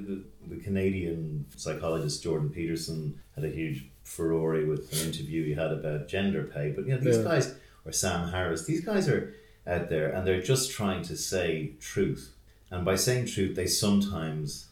the, 0.49 0.57
the 0.57 0.63
Canadian 0.63 1.47
psychologist 1.57 2.23
Jordan 2.23 2.51
Peterson 2.51 3.21
had 3.35 3.45
a 3.45 3.49
huge 3.51 3.87
furore 4.03 4.65
with 4.67 4.93
an 4.93 5.09
interview 5.09 5.45
he 5.45 5.55
had 5.55 5.73
about 5.73 6.09
gender 6.09 6.45
pay. 6.45 6.71
But 6.71 6.87
you 6.87 6.93
know, 6.95 7.01
these 7.01 7.17
Yeah. 7.19 7.23
guys 7.25 7.55
or 7.85 7.93
Sam 7.93 8.29
Harris, 8.31 8.65
these 8.67 8.85
guys 8.85 9.09
are 9.09 9.35
out 9.67 9.89
there 9.89 10.11
and 10.11 10.27
they're 10.27 10.43
just 10.43 10.71
trying 10.71 11.03
to 11.05 11.17
say 11.17 11.73
truth. 11.81 12.35
And 12.71 12.85
by 12.85 12.97
saying 12.97 13.27
truth, 13.27 13.55
they 13.57 13.67
sometimes 13.67 14.67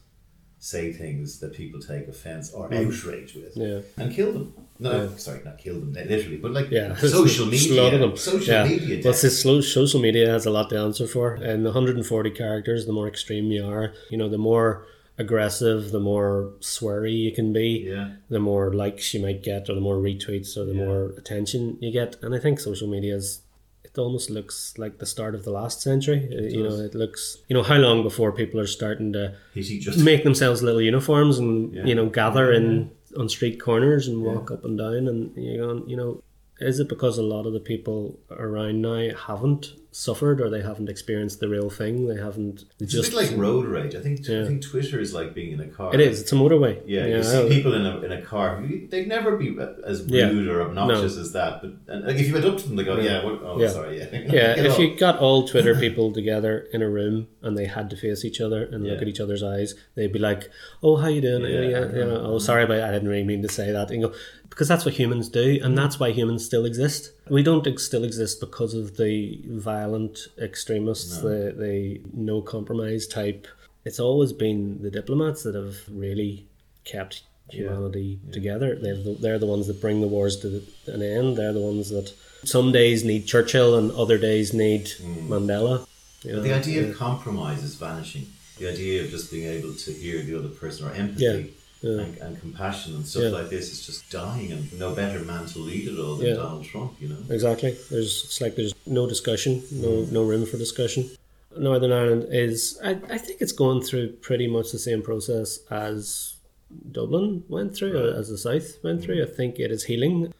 say 0.71 0.93
things 0.93 1.39
that 1.41 1.51
people 1.53 1.77
take 1.77 2.07
offense 2.07 2.53
or 2.53 2.69
mm. 2.69 2.87
outrage 2.87 3.35
with 3.35 3.51
Yeah. 3.57 3.79
and 3.97 4.13
kill 4.15 4.31
them. 4.31 4.53
No, 4.79 4.91
Yeah. 4.91 5.17
sorry, 5.17 5.41
not 5.43 5.57
kill 5.57 5.77
them 5.81 5.91
literally, 5.91 6.37
but 6.37 6.51
like 6.53 6.71
Yeah, 6.71 6.95
social 7.19 7.51
Slaughter 7.51 7.97
media. 7.97 7.99
them. 7.99 8.15
Social 8.15 8.53
yeah. 8.55 8.63
media. 8.63 8.95
Well, 9.03 9.11
death. 9.11 9.21
this 9.23 9.41
slow, 9.41 9.59
social 9.59 9.99
media 9.99 10.25
has 10.29 10.45
a 10.45 10.49
lot 10.57 10.69
to 10.69 10.77
answer 10.79 11.05
for. 11.05 11.33
And 11.33 11.65
140 11.65 12.29
characters, 12.31 12.85
the 12.85 12.93
more 12.93 13.09
extreme 13.09 13.51
you 13.51 13.65
are, 13.67 13.91
you 14.09 14.17
know, 14.17 14.29
the 14.29 14.37
more 14.37 14.85
aggressive, 15.17 15.91
the 15.91 15.99
more 15.99 16.53
sweary 16.61 17.15
you 17.25 17.31
can 17.33 17.51
be, 17.51 17.85
yeah. 17.87 18.11
the 18.29 18.39
more 18.39 18.73
likes 18.73 19.13
you 19.13 19.19
might 19.21 19.43
get, 19.43 19.69
or 19.69 19.75
the 19.75 19.81
more 19.81 19.97
retweets, 19.97 20.55
or 20.57 20.63
the 20.65 20.73
Yeah. 20.73 20.85
more 20.85 21.13
attention 21.17 21.77
you 21.81 21.91
get. 21.91 22.15
And 22.23 22.33
I 22.33 22.39
think 22.39 22.59
social 22.59 22.87
media 22.87 23.15
is. 23.17 23.41
It 23.83 23.97
almost 23.97 24.29
looks 24.29 24.73
like 24.77 24.97
the 24.99 25.05
start 25.05 25.35
of 25.35 25.43
the 25.43 25.51
last 25.51 25.81
century. 25.81 26.27
Uh, 26.31 26.41
you 26.43 26.63
know, 26.63 26.75
it 26.79 26.95
looks. 26.95 27.37
You 27.47 27.53
know, 27.55 27.63
how 27.63 27.75
long 27.77 28.01
before 28.01 28.31
people 28.31 28.59
are 28.59 28.67
starting 28.67 29.13
to 29.13 29.35
make 30.03 30.23
themselves 30.23 30.63
little 30.63 30.81
uniforms 30.81 31.37
and 31.37 31.73
Yeah. 31.73 31.85
you 31.85 31.95
know 31.95 32.07
gather 32.07 32.51
Yeah. 32.51 32.57
in 32.59 32.91
on 33.17 33.29
street 33.29 33.59
corners 33.59 34.07
and 34.07 34.23
walk 34.23 34.49
up 34.49 34.65
and 34.65 34.75
down 34.77 35.07
and 35.07 35.35
you 35.37 35.57
know 35.57 35.83
you 35.85 35.95
know 35.95 36.23
is 36.59 36.79
it 36.79 36.89
because 36.89 37.19
a 37.19 37.23
lot 37.23 37.45
of 37.45 37.53
the 37.53 37.59
people 37.59 38.17
around 38.31 38.81
now 38.81 39.09
haven't 39.27 39.73
suffered 39.95 40.41
or 40.41 40.49
they 40.49 40.61
haven't 40.61 40.89
experienced 40.89 41.39
the 41.39 41.47
real 41.47 41.69
thing 41.69 42.07
they 42.07 42.17
haven't 42.17 42.65
they 42.79 42.85
It's 42.85 42.93
just 42.93 43.13
a 43.13 43.15
bit 43.15 43.29
like 43.29 43.37
road 43.39 43.65
rage. 43.65 43.93
I 43.95 44.01
think 44.01 44.21
I 44.21 44.45
think 44.47 44.63
Twitter 44.63 44.99
is 44.99 45.13
like 45.13 45.33
being 45.35 45.51
in 45.53 45.59
a 45.59 45.67
car. 45.67 45.93
it 45.93 46.01
is 46.01 46.21
it's 46.21 46.31
a 46.31 46.35
motorway 46.35 46.81
Yeah, 46.85 47.05
you 47.05 47.19
I- 47.19 47.21
see 47.21 47.47
people 47.49 47.73
in 47.75 47.85
a, 47.85 48.01
in 48.01 48.11
a 48.11 48.21
car. 48.21 48.63
They'd 48.89 49.07
never 49.07 49.37
be 49.37 49.55
as 49.85 50.05
Yeah. 50.07 50.29
rude 50.29 50.47
or 50.47 50.61
obnoxious 50.63 51.15
as 51.17 51.31
that. 51.33 51.61
But 51.61 51.71
and, 51.93 52.05
like 52.07 52.15
if 52.15 52.27
you 52.27 52.33
went 52.33 52.45
up 52.45 52.57
to 52.57 52.67
them, 52.67 52.75
they 52.75 52.83
go, 52.83 52.97
"Yeah, 52.97 53.23
what, 53.23 53.39
oh, 53.43 53.59
Yeah. 53.59 53.69
sorry, 53.69 53.99
yeah." 53.99 54.07
yeah, 54.39 54.55
if 54.57 54.79
you 54.79 54.95
got 54.95 55.19
all 55.19 55.47
Twitter 55.47 55.75
people 55.85 56.11
together 56.11 56.67
in 56.73 56.81
a 56.81 56.89
room 56.89 57.27
and 57.43 57.57
they 57.57 57.65
had 57.65 57.89
to 57.91 57.95
face 57.95 58.25
each 58.25 58.41
other 58.41 58.63
and 58.63 58.83
look 58.83 59.01
at 59.01 59.07
each 59.07 59.19
other's 59.19 59.43
eyes, 59.43 59.75
they'd 59.95 60.11
be 60.11 60.19
like, 60.19 60.49
"Oh, 60.81 60.95
how 60.97 61.07
you 61.07 61.21
doing? 61.21 61.43
Yeah, 61.43 61.49
Yeah, 61.49 61.67
yeah, 61.69 61.77
I 61.77 61.81
you 61.81 62.05
know. 62.05 62.13
know, 62.15 62.21
oh, 62.33 62.39
sorry, 62.39 62.65
but 62.65 62.81
I 62.81 62.91
didn't 62.91 63.09
really 63.09 63.23
mean 63.23 63.41
to 63.43 63.49
say 63.49 63.71
that." 63.71 63.91
And 63.91 64.01
go, 64.03 64.13
because 64.49 64.67
that's 64.67 64.85
what 64.85 64.93
humans 64.93 65.29
do, 65.29 65.59
and 65.63 65.73
mm. 65.73 65.75
that's 65.75 65.99
why 65.99 66.11
humans 66.11 66.45
still 66.45 66.65
exist. 66.65 67.11
We 67.27 67.41
don't 67.41 67.65
ex- 67.65 67.83
still 67.83 68.03
exist 68.03 68.39
because 68.39 68.75
of 68.75 68.97
the 68.97 69.41
violent 69.83 70.27
extremists, 70.41 71.17
the 71.17 71.53
the 71.57 72.01
no 72.13 72.41
compromise 72.41 73.07
type. 73.07 73.47
It's 73.85 73.99
always 73.99 74.31
been 74.31 74.81
the 74.81 74.91
diplomats 74.91 75.43
that 75.43 75.55
have 75.55 75.77
really 75.89 76.47
kept 76.85 77.23
humanity 77.49 78.19
together. 78.31 78.77
They're 78.81 78.95
the, 78.95 79.17
they're 79.19 79.39
the 79.39 79.45
ones 79.45 79.67
that 79.67 79.81
bring 79.81 80.01
the 80.01 80.07
wars 80.07 80.37
to 80.41 80.47
the, 80.49 80.93
an 80.93 81.01
end. 81.01 81.37
They're 81.37 81.53
the 81.53 81.67
ones 81.71 81.89
that 81.89 82.13
some 82.43 82.71
days 82.71 83.03
need 83.03 83.25
Churchill 83.25 83.77
and 83.77 83.91
other 83.91 84.17
days 84.17 84.53
need 84.53 84.85
mm. 84.85 85.27
Mandela. 85.27 85.85
You 86.23 86.35
But 86.35 86.43
the 86.43 86.53
idea 86.53 86.81
yeah. 86.81 86.87
of 86.89 86.97
compromise 86.97 87.63
is 87.63 87.75
vanishing. 87.75 88.27
The 88.59 88.69
idea 88.71 89.03
of 89.03 89.09
just 89.09 89.31
being 89.31 89.47
able 89.47 89.73
to 89.73 89.91
hear 89.91 90.21
the 90.21 90.37
other 90.39 90.49
person 90.49 90.87
or 90.87 90.93
empathy 90.93 91.25
Yeah, 91.25 91.43
yeah. 91.83 92.01
And, 92.03 92.17
and 92.17 92.39
compassion 92.39 92.95
and 92.95 93.05
stuff 93.05 93.23
Yeah. 93.23 93.29
like 93.29 93.49
this 93.49 93.71
is 93.71 93.85
just 93.85 94.09
dying, 94.09 94.51
and 94.51 94.79
no 94.79 94.95
better 94.95 95.19
man 95.19 95.45
to 95.47 95.59
lead 95.59 95.87
it 95.87 95.99
all 95.99 96.15
than 96.15 96.27
Yeah. 96.27 96.35
Donald 96.35 96.65
Trump. 96.65 96.93
You 96.99 97.09
know. 97.09 97.17
Exactly. 97.29 97.77
There's 97.91 98.23
it's 98.25 98.41
like 98.41 98.55
there's 98.55 98.73
no 98.85 99.07
discussion, 99.07 99.63
no 99.71 100.07
no 100.11 100.23
room 100.23 100.45
for 100.45 100.57
discussion. 100.57 101.09
Northern 101.57 101.91
Ireland 101.91 102.27
is 102.31 102.79
I, 102.83 102.91
I 103.15 103.17
think 103.17 103.41
it's 103.41 103.51
going 103.51 103.81
through 103.83 104.13
pretty 104.27 104.47
much 104.47 104.71
the 104.71 104.79
same 104.79 105.01
process 105.03 105.59
as 105.69 106.35
Dublin 106.91 107.43
went 107.49 107.75
through, 107.75 107.93
Right. 107.93 108.17
as 108.19 108.29
the 108.29 108.37
South 108.37 108.83
went 108.83 109.03
through. 109.03 109.21
I 109.21 109.27
think 109.27 109.59
it 109.59 109.71
is 109.71 109.83
healing. 109.83 110.33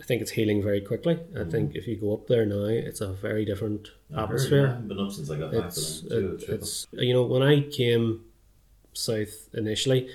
I 0.00 0.04
think 0.04 0.22
it's 0.22 0.30
healing 0.32 0.62
very 0.62 0.80
quickly. 0.80 1.14
I 1.14 1.38
mm-hmm. 1.38 1.50
think 1.50 1.74
if 1.76 1.86
you 1.86 1.96
go 1.96 2.14
up 2.14 2.26
there 2.26 2.46
now, 2.46 2.64
it's 2.64 3.00
a 3.00 3.12
very 3.12 3.44
different 3.44 3.90
I 4.10 4.14
heard, 4.14 4.20
I 4.20 4.24
atmosphere. 4.24 4.66
haven't 4.66 4.88
been 4.88 5.00
up 5.00 5.12
since 5.12 5.30
I 5.30 5.36
got 5.38 5.52
back. 5.52 5.64
It's 5.66 6.00
but 6.00 6.16
I'm 6.16 6.20
due 6.20 6.28
a 6.28 6.34
it, 6.34 6.60
it's 6.60 6.86
you 6.92 7.12
know 7.14 7.24
when 7.24 7.42
I 7.42 7.62
came 7.62 8.24
south 8.92 9.48
initially, 9.54 10.08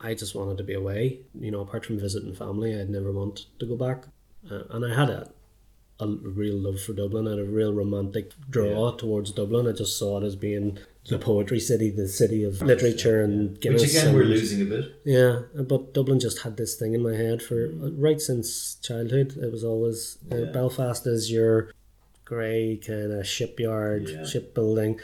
I 0.00 0.14
just 0.14 0.34
wanted 0.34 0.56
to 0.58 0.64
be 0.64 0.74
away. 0.74 1.20
You 1.38 1.50
know, 1.50 1.60
apart 1.60 1.84
from 1.86 1.98
visiting 1.98 2.34
family, 2.34 2.78
I'd 2.78 2.88
never 2.90 3.12
want 3.12 3.46
to 3.58 3.66
go 3.66 3.76
back, 3.76 4.04
uh, 4.50 4.62
and 4.70 4.84
I 4.84 4.94
had 4.94 5.10
a 5.10 5.30
a 6.02 6.06
real 6.06 6.54
love 6.56 6.80
for 6.80 6.94
Dublin. 6.94 7.26
I 7.28 7.32
had 7.32 7.40
a 7.40 7.44
real 7.44 7.74
romantic 7.74 8.32
draw 8.48 8.92
towards 8.92 9.32
Dublin. 9.32 9.66
I 9.68 9.72
just 9.72 9.98
saw 9.98 10.16
it 10.18 10.24
as 10.24 10.34
being 10.34 10.78
the 11.10 11.18
poetry 11.18 11.60
city, 11.60 11.90
the 11.90 12.08
city 12.08 12.42
of 12.42 12.62
literature 12.62 13.20
and 13.22 13.60
Guinness. 13.60 13.82
Which 13.82 13.90
again, 13.90 14.14
we're 14.14 14.24
losing 14.24 14.62
a 14.62 14.64
bit. 14.64 14.84
yeah, 15.04 15.40
but 15.62 15.92
Dublin 15.92 16.18
just 16.18 16.40
had 16.40 16.56
this 16.56 16.74
thing 16.76 16.94
in 16.94 17.02
my 17.02 17.14
head 17.14 17.42
for 17.42 17.68
right 18.06 18.18
since 18.18 18.76
childhood. 18.76 19.36
It 19.36 19.52
was 19.52 19.62
always 19.62 20.16
uh, 20.32 20.36
Yeah. 20.36 20.44
Belfast 20.52 21.06
is 21.06 21.30
your 21.30 21.70
grey 22.24 22.78
kind 22.82 23.12
of 23.12 23.26
shipyard, 23.26 24.08
Yeah. 24.08 24.24
shipbuilding. 24.24 24.98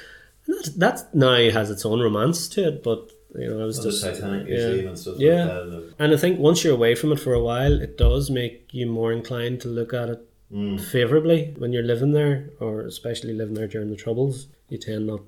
And 0.47 0.55
that 0.65 0.73
that 0.79 1.15
now 1.15 1.51
has 1.51 1.69
its 1.71 1.85
own 1.85 2.01
romance 2.01 2.49
to 2.55 2.69
it, 2.69 2.83
but 2.83 3.11
you 3.39 3.49
know, 3.51 3.61
I 3.63 3.65
was 3.65 3.79
Well, 3.79 3.87
just 3.91 4.03
Titanic 4.05 4.49
yeah. 4.49 4.89
And 4.89 4.99
stuff 4.99 5.17
Yeah. 5.19 5.45
like. 5.45 5.63
And, 5.63 5.95
And 5.99 6.15
I 6.15 6.17
think 6.17 6.39
once 6.39 6.63
you're 6.65 6.75
away 6.75 6.95
from 6.95 7.13
it 7.13 7.21
for 7.21 7.33
a 7.35 7.43
while, 7.43 7.81
it 7.81 7.97
does 7.99 8.31
make 8.31 8.69
you 8.73 8.87
more 8.87 9.13
inclined 9.13 9.61
to 9.63 9.69
look 9.69 9.93
at 9.95 10.09
it 10.09 10.21
Mm. 10.53 10.79
favorably 10.81 11.55
when 11.59 11.73
you're 11.73 11.83
living 11.83 12.13
there, 12.13 12.51
or 12.61 12.83
especially 12.83 13.33
living 13.33 13.55
there 13.55 13.67
during 13.67 13.91
the 13.91 13.97
troubles. 13.97 14.47
You 14.69 14.79
tend 14.79 15.07
not 15.09 15.23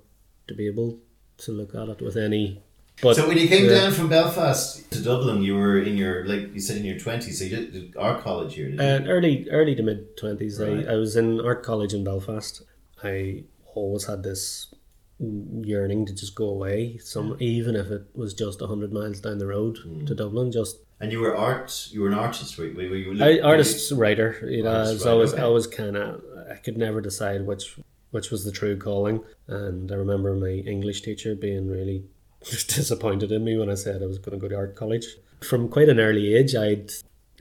to 0.47 0.55
be 0.55 0.67
able 0.69 0.99
to 1.39 1.53
look 1.53 1.75
at 1.75 1.89
it 1.89 2.01
with 2.01 2.17
any. 2.17 2.63
But 3.03 3.15
so 3.17 3.27
when 3.29 3.37
you 3.39 3.49
came 3.49 3.65
yeah. 3.67 3.75
down 3.81 3.93
from 3.93 4.09
Belfast 4.09 4.89
to 4.93 5.03
Dublin, 5.03 5.43
you 5.43 5.55
were 5.57 5.79
in 5.79 5.97
your 5.97 6.25
like 6.25 6.53
you 6.55 6.61
said 6.61 6.77
in 6.77 6.85
your 6.85 6.99
twenties. 6.99 7.39
So 7.39 7.45
you 7.45 7.57
did, 7.57 7.97
our 7.97 8.21
college 8.21 8.57
you? 8.57 8.77
Uh, 8.79 9.01
early, 9.07 9.49
early 9.51 9.75
to 9.77 9.83
mid 9.83 10.17
twenties. 10.17 10.59
Right. 10.61 10.87
I, 10.87 10.93
I 10.93 10.97
was 10.97 11.17
in 11.17 11.41
art 11.41 11.63
college 11.65 11.95
in 11.95 12.03
Belfast. 12.05 12.63
I 13.03 13.45
always 13.75 14.05
had 14.07 14.23
this 14.25 14.73
yearning 15.21 16.07
to 16.07 16.15
just 16.15 16.35
go 16.35 16.49
away, 16.49 16.99
some 16.99 17.37
even 17.41 17.75
if 17.77 17.89
it 17.89 18.05
was 18.15 18.35
just 18.35 18.61
hundred 18.61 18.93
miles 18.93 19.21
down 19.21 19.39
the 19.39 19.47
road 19.47 19.79
Hmm. 19.79 20.05
to 20.07 20.15
Dublin. 20.15 20.53
Just 20.53 20.79
and 21.01 21.13
you 21.13 21.21
were 21.21 21.37
art. 21.37 21.89
You 21.91 22.03
were 22.03 22.09
an 22.09 22.15
artist. 22.15 22.59
Were, 22.59 22.65
were 22.73 22.97
you? 22.97 23.23
I, 23.23 23.41
artist 23.41 23.93
writer. 23.93 24.39
You 24.49 24.65
know, 24.65 24.71
Artist, 24.71 24.91
I 24.91 24.93
was 24.93 25.05
right, 25.05 25.13
always, 25.13 25.33
okay. 25.35 25.43
I 25.43 25.47
was 25.47 25.67
kind 25.67 25.97
of. 25.97 26.23
I 26.51 26.55
could 26.57 26.77
never 26.77 27.01
decide 27.01 27.47
which 27.47 27.79
which 28.11 28.31
was 28.31 28.45
the 28.45 28.53
true 28.53 28.77
calling, 28.77 29.23
and 29.49 29.93
I 29.93 29.95
remember 29.95 30.35
my 30.35 30.49
English 30.75 31.03
teacher 31.03 31.35
being 31.35 31.69
really 31.69 32.05
disappointed 32.51 33.31
in 33.33 33.45
me 33.45 33.59
when 33.59 33.71
I 33.71 33.75
said 33.75 34.03
I 34.03 34.07
was 34.07 34.19
going 34.19 34.39
to 34.39 34.41
go 34.41 34.49
to 34.49 34.57
art 34.57 34.77
college. 34.77 35.07
From 35.41 35.69
quite 35.69 35.89
an 35.89 36.01
early 36.01 36.35
age, 36.35 36.55
I'd 36.57 36.91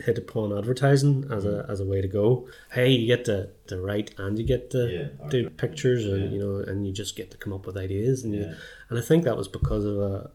hit 0.05 0.17
upon 0.17 0.55
advertising 0.57 1.25
as 1.31 1.43
a 1.45 1.49
Mm. 1.63 1.69
as 1.69 1.79
a 1.79 1.85
way 1.85 2.01
to 2.01 2.07
go. 2.07 2.47
Hey, 2.71 2.91
you 2.91 3.07
get 3.07 3.25
to, 3.25 3.49
to 3.67 3.81
write 3.81 4.13
and 4.19 4.37
you 4.37 4.45
get 4.45 4.69
to 4.71 4.81
Yeah, 5.31 5.49
pictures, 5.57 6.05
and 6.05 6.23
yeah. 6.25 6.29
you 6.33 6.39
know, 6.39 6.55
and 6.59 6.85
you 6.85 6.93
just 6.93 7.15
get 7.15 7.31
to 7.31 7.37
come 7.37 7.51
up 7.53 7.65
with 7.65 7.75
ideas, 7.77 8.23
and 8.23 8.33
you, 8.35 8.53
and 8.89 8.99
I 8.99 9.01
think 9.01 9.23
that 9.23 9.37
was 9.37 9.47
because 9.47 9.85
of 9.85 9.97
a 9.99 10.31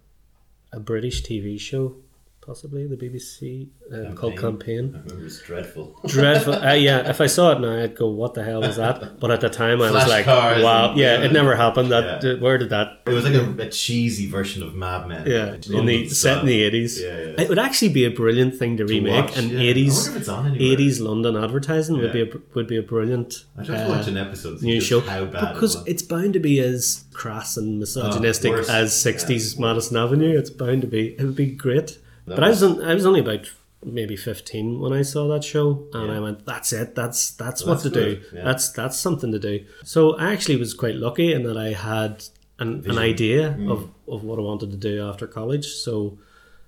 a 0.73 0.81
British 0.81 1.23
TV 1.23 1.59
show, 1.61 1.97
possibly 2.45 2.89
the 2.89 2.97
BBC 2.97 3.69
uh, 3.95 4.13
called 4.15 4.37
Campaign 4.37 4.95
I 4.97 4.99
remember 4.99 5.27
it's 5.27 5.41
dreadful. 5.41 5.99
dreadful. 6.07 6.55
Uh, 6.63 6.73
yeah, 6.75 7.09
if 7.09 7.21
I 7.21 7.27
saw 7.27 7.53
it 7.53 7.61
now, 7.61 7.77
I'd 7.83 7.95
go, 7.97 8.09
"What 8.11 8.35
the 8.35 8.43
hell 8.45 8.61
was 8.61 8.77
that?" 8.77 9.21
But 9.21 9.31
at 9.31 9.41
the 9.41 9.49
time, 9.49 9.81
I 9.81 9.91
was 9.91 10.09
like, 10.09 10.27
"Wow, 10.27 10.91
and- 10.91 10.99
yeah, 10.99 11.19
yeah. 11.19 11.25
it 11.25 11.33
never 11.33 11.55
happened. 11.57 11.91
That 11.93 12.23
Yeah. 12.23 12.35
where 12.41 12.59
did 12.59 12.71
that?" 12.71 13.01
It 13.07 13.11
was 13.13 13.25
like 13.25 13.35
a, 13.35 13.63
a 13.63 13.71
cheesy 13.71 14.27
version 14.29 14.63
of 14.63 14.75
Mad 14.75 15.07
Men. 15.09 15.27
Yeah, 15.27 15.57
in 15.79 15.87
the 15.87 16.09
set 16.09 16.39
in 16.41 16.47
the 16.47 16.63
eighties. 16.63 17.01
Yeah, 17.01 17.09
yeah. 17.09 17.41
It 17.43 17.49
would 17.49 17.59
actually 17.59 17.89
be 17.91 18.05
a 18.05 18.11
brilliant 18.11 18.57
thing 18.57 18.77
to, 18.79 18.85
remake 18.85 19.27
watch, 19.27 19.39
an 19.39 19.57
eighties 19.59 19.95
wonder 20.05 20.11
if 20.11 20.17
it's 20.21 20.29
on 20.29 20.47
anywhere. 20.47 20.73
eighties 20.73 21.01
London 21.01 21.37
advertising 21.37 21.97
would 21.99 22.13
be 22.13 22.23
a 22.23 22.29
would 22.55 22.67
be 22.67 22.77
a 22.77 22.83
brilliant. 22.83 23.45
I 23.57 23.63
just 23.63 23.85
uh, 23.85 23.89
watched 23.89 24.09
an 24.09 24.17
episode. 24.17 24.59
to 24.59 24.65
new 24.65 24.81
show 24.81 25.01
because 25.01 25.75
it 25.77 25.79
was. 25.79 25.87
it's 25.87 26.03
bound 26.03 26.33
to 26.35 26.41
be 26.41 26.59
as 26.61 27.05
crass 27.13 27.57
and 27.57 27.79
misogynistic 27.81 28.53
Oh, 28.53 28.65
as 28.69 28.99
sixties 29.01 29.59
Madison 29.59 29.97
Avenue. 29.97 30.37
It's 30.39 30.51
bound 30.51 30.83
to 30.83 30.87
be. 30.89 31.15
It 31.19 31.23
would 31.25 31.37
be 31.37 31.47
great. 31.47 31.99
That 32.27 32.37
but 32.37 32.45
I 32.45 32.49
was 32.51 32.63
was- 32.63 32.81
I 32.81 32.95
was 32.95 33.07
only 33.07 33.21
about 33.21 33.51
maybe 33.85 34.17
fifteen 34.17 34.79
when 34.81 34.93
I 34.93 35.03
saw 35.03 35.27
that 35.29 35.43
show, 35.45 35.89
and 35.93 36.09
Yeah. 36.09 36.17
I 36.17 36.21
went, 36.21 36.45
"That's 36.47 36.73
it. 36.73 36.95
That's 36.95 37.31
that's 37.33 37.65
Well, 37.65 37.75
what 37.75 37.83
that's 37.83 37.95
to 37.95 38.05
do. 38.17 38.21
yeah. 38.35 38.45
That's 38.45 38.71
that's 38.71 38.97
something 38.99 39.33
to 39.33 39.39
do." 39.39 39.65
So 39.85 40.15
I 40.17 40.33
actually 40.33 40.57
was 40.57 40.73
quite 40.75 40.95
lucky 40.97 41.33
in 41.33 41.43
that 41.45 41.57
I 41.57 41.71
had 41.73 42.25
an, 42.59 42.85
an 42.89 42.99
idea 42.99 43.57
Mm. 43.59 43.71
of 43.73 43.91
of 44.07 44.23
what 44.25 44.39
I 44.39 44.43
wanted 44.43 44.71
to 44.71 44.77
do 44.77 45.03
after 45.03 45.27
college. 45.27 45.67
So. 45.67 46.19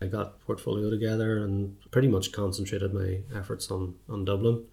I 0.01 0.07
got 0.07 0.39
portfolio 0.45 0.91
together 0.91 1.39
and 1.39 1.77
pretty 1.91 2.09
much 2.09 2.31
concentrated 2.33 2.93
my 2.93 3.21
efforts 3.35 3.71
on, 3.71 3.95
on 4.07 4.25
Dublin. 4.27 4.65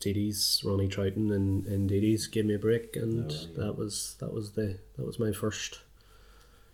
DD's 0.00 0.62
Ronnie 0.64 0.88
Troughton 0.88 1.32
and, 1.32 1.64
and 1.66 1.88
DD's 1.88 2.26
gave 2.26 2.46
me 2.46 2.54
a 2.54 2.58
break, 2.58 2.96
and 2.96 3.30
Oh, 3.30 3.34
yeah. 3.34 3.64
that 3.66 3.76
was 3.76 4.16
that 4.20 4.32
was 4.32 4.52
the 4.52 4.78
that 4.96 5.04
was 5.06 5.20
my 5.20 5.30
first 5.32 5.80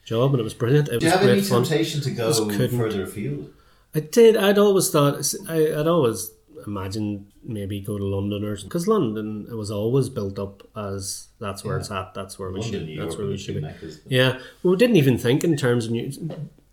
job, 0.04 0.32
and 0.32 0.40
it 0.40 0.44
was 0.44 0.54
brilliant. 0.54 0.88
It 0.88 1.00
Do 1.00 1.06
you 1.06 1.12
was 1.12 1.20
have 1.20 1.28
any 1.28 1.40
fun. 1.42 1.62
temptation 1.64 2.00
to 2.02 2.10
go 2.10 2.32
further 2.32 3.02
afield? 3.04 3.52
I 3.94 4.00
did. 4.00 4.36
I'd 4.36 4.58
always 4.58 4.90
thought. 4.90 5.22
I, 5.48 5.78
I'd 5.80 5.86
always 5.86 6.30
imagine 6.66 7.26
maybe 7.42 7.80
go 7.80 7.98
to 7.98 8.04
London 8.04 8.42
or 8.44 8.56
because 8.56 8.88
London 8.88 9.46
it 9.50 9.54
was 9.54 9.70
always 9.70 10.08
built 10.08 10.38
up 10.38 10.66
as 10.76 11.28
that's 11.38 11.62
where 11.64 11.76
Yeah. 11.76 11.80
it's 11.80 11.90
at. 11.90 12.14
That's 12.14 12.38
where 12.38 12.50
we 12.50 12.60
London, 12.60 12.80
should. 12.80 12.88
New 12.88 12.96
That's 13.00 13.08
York 13.14 13.18
where 13.18 13.28
we 13.28 13.36
should 13.36 13.54
be. 13.56 13.60
meccas. 13.60 14.00
Yeah, 14.08 14.38
well, 14.62 14.72
we 14.72 14.76
didn't 14.76 14.96
even 14.96 15.18
think 15.18 15.44
in 15.44 15.56
terms 15.56 15.86
of 15.86 15.92
new. 15.92 16.10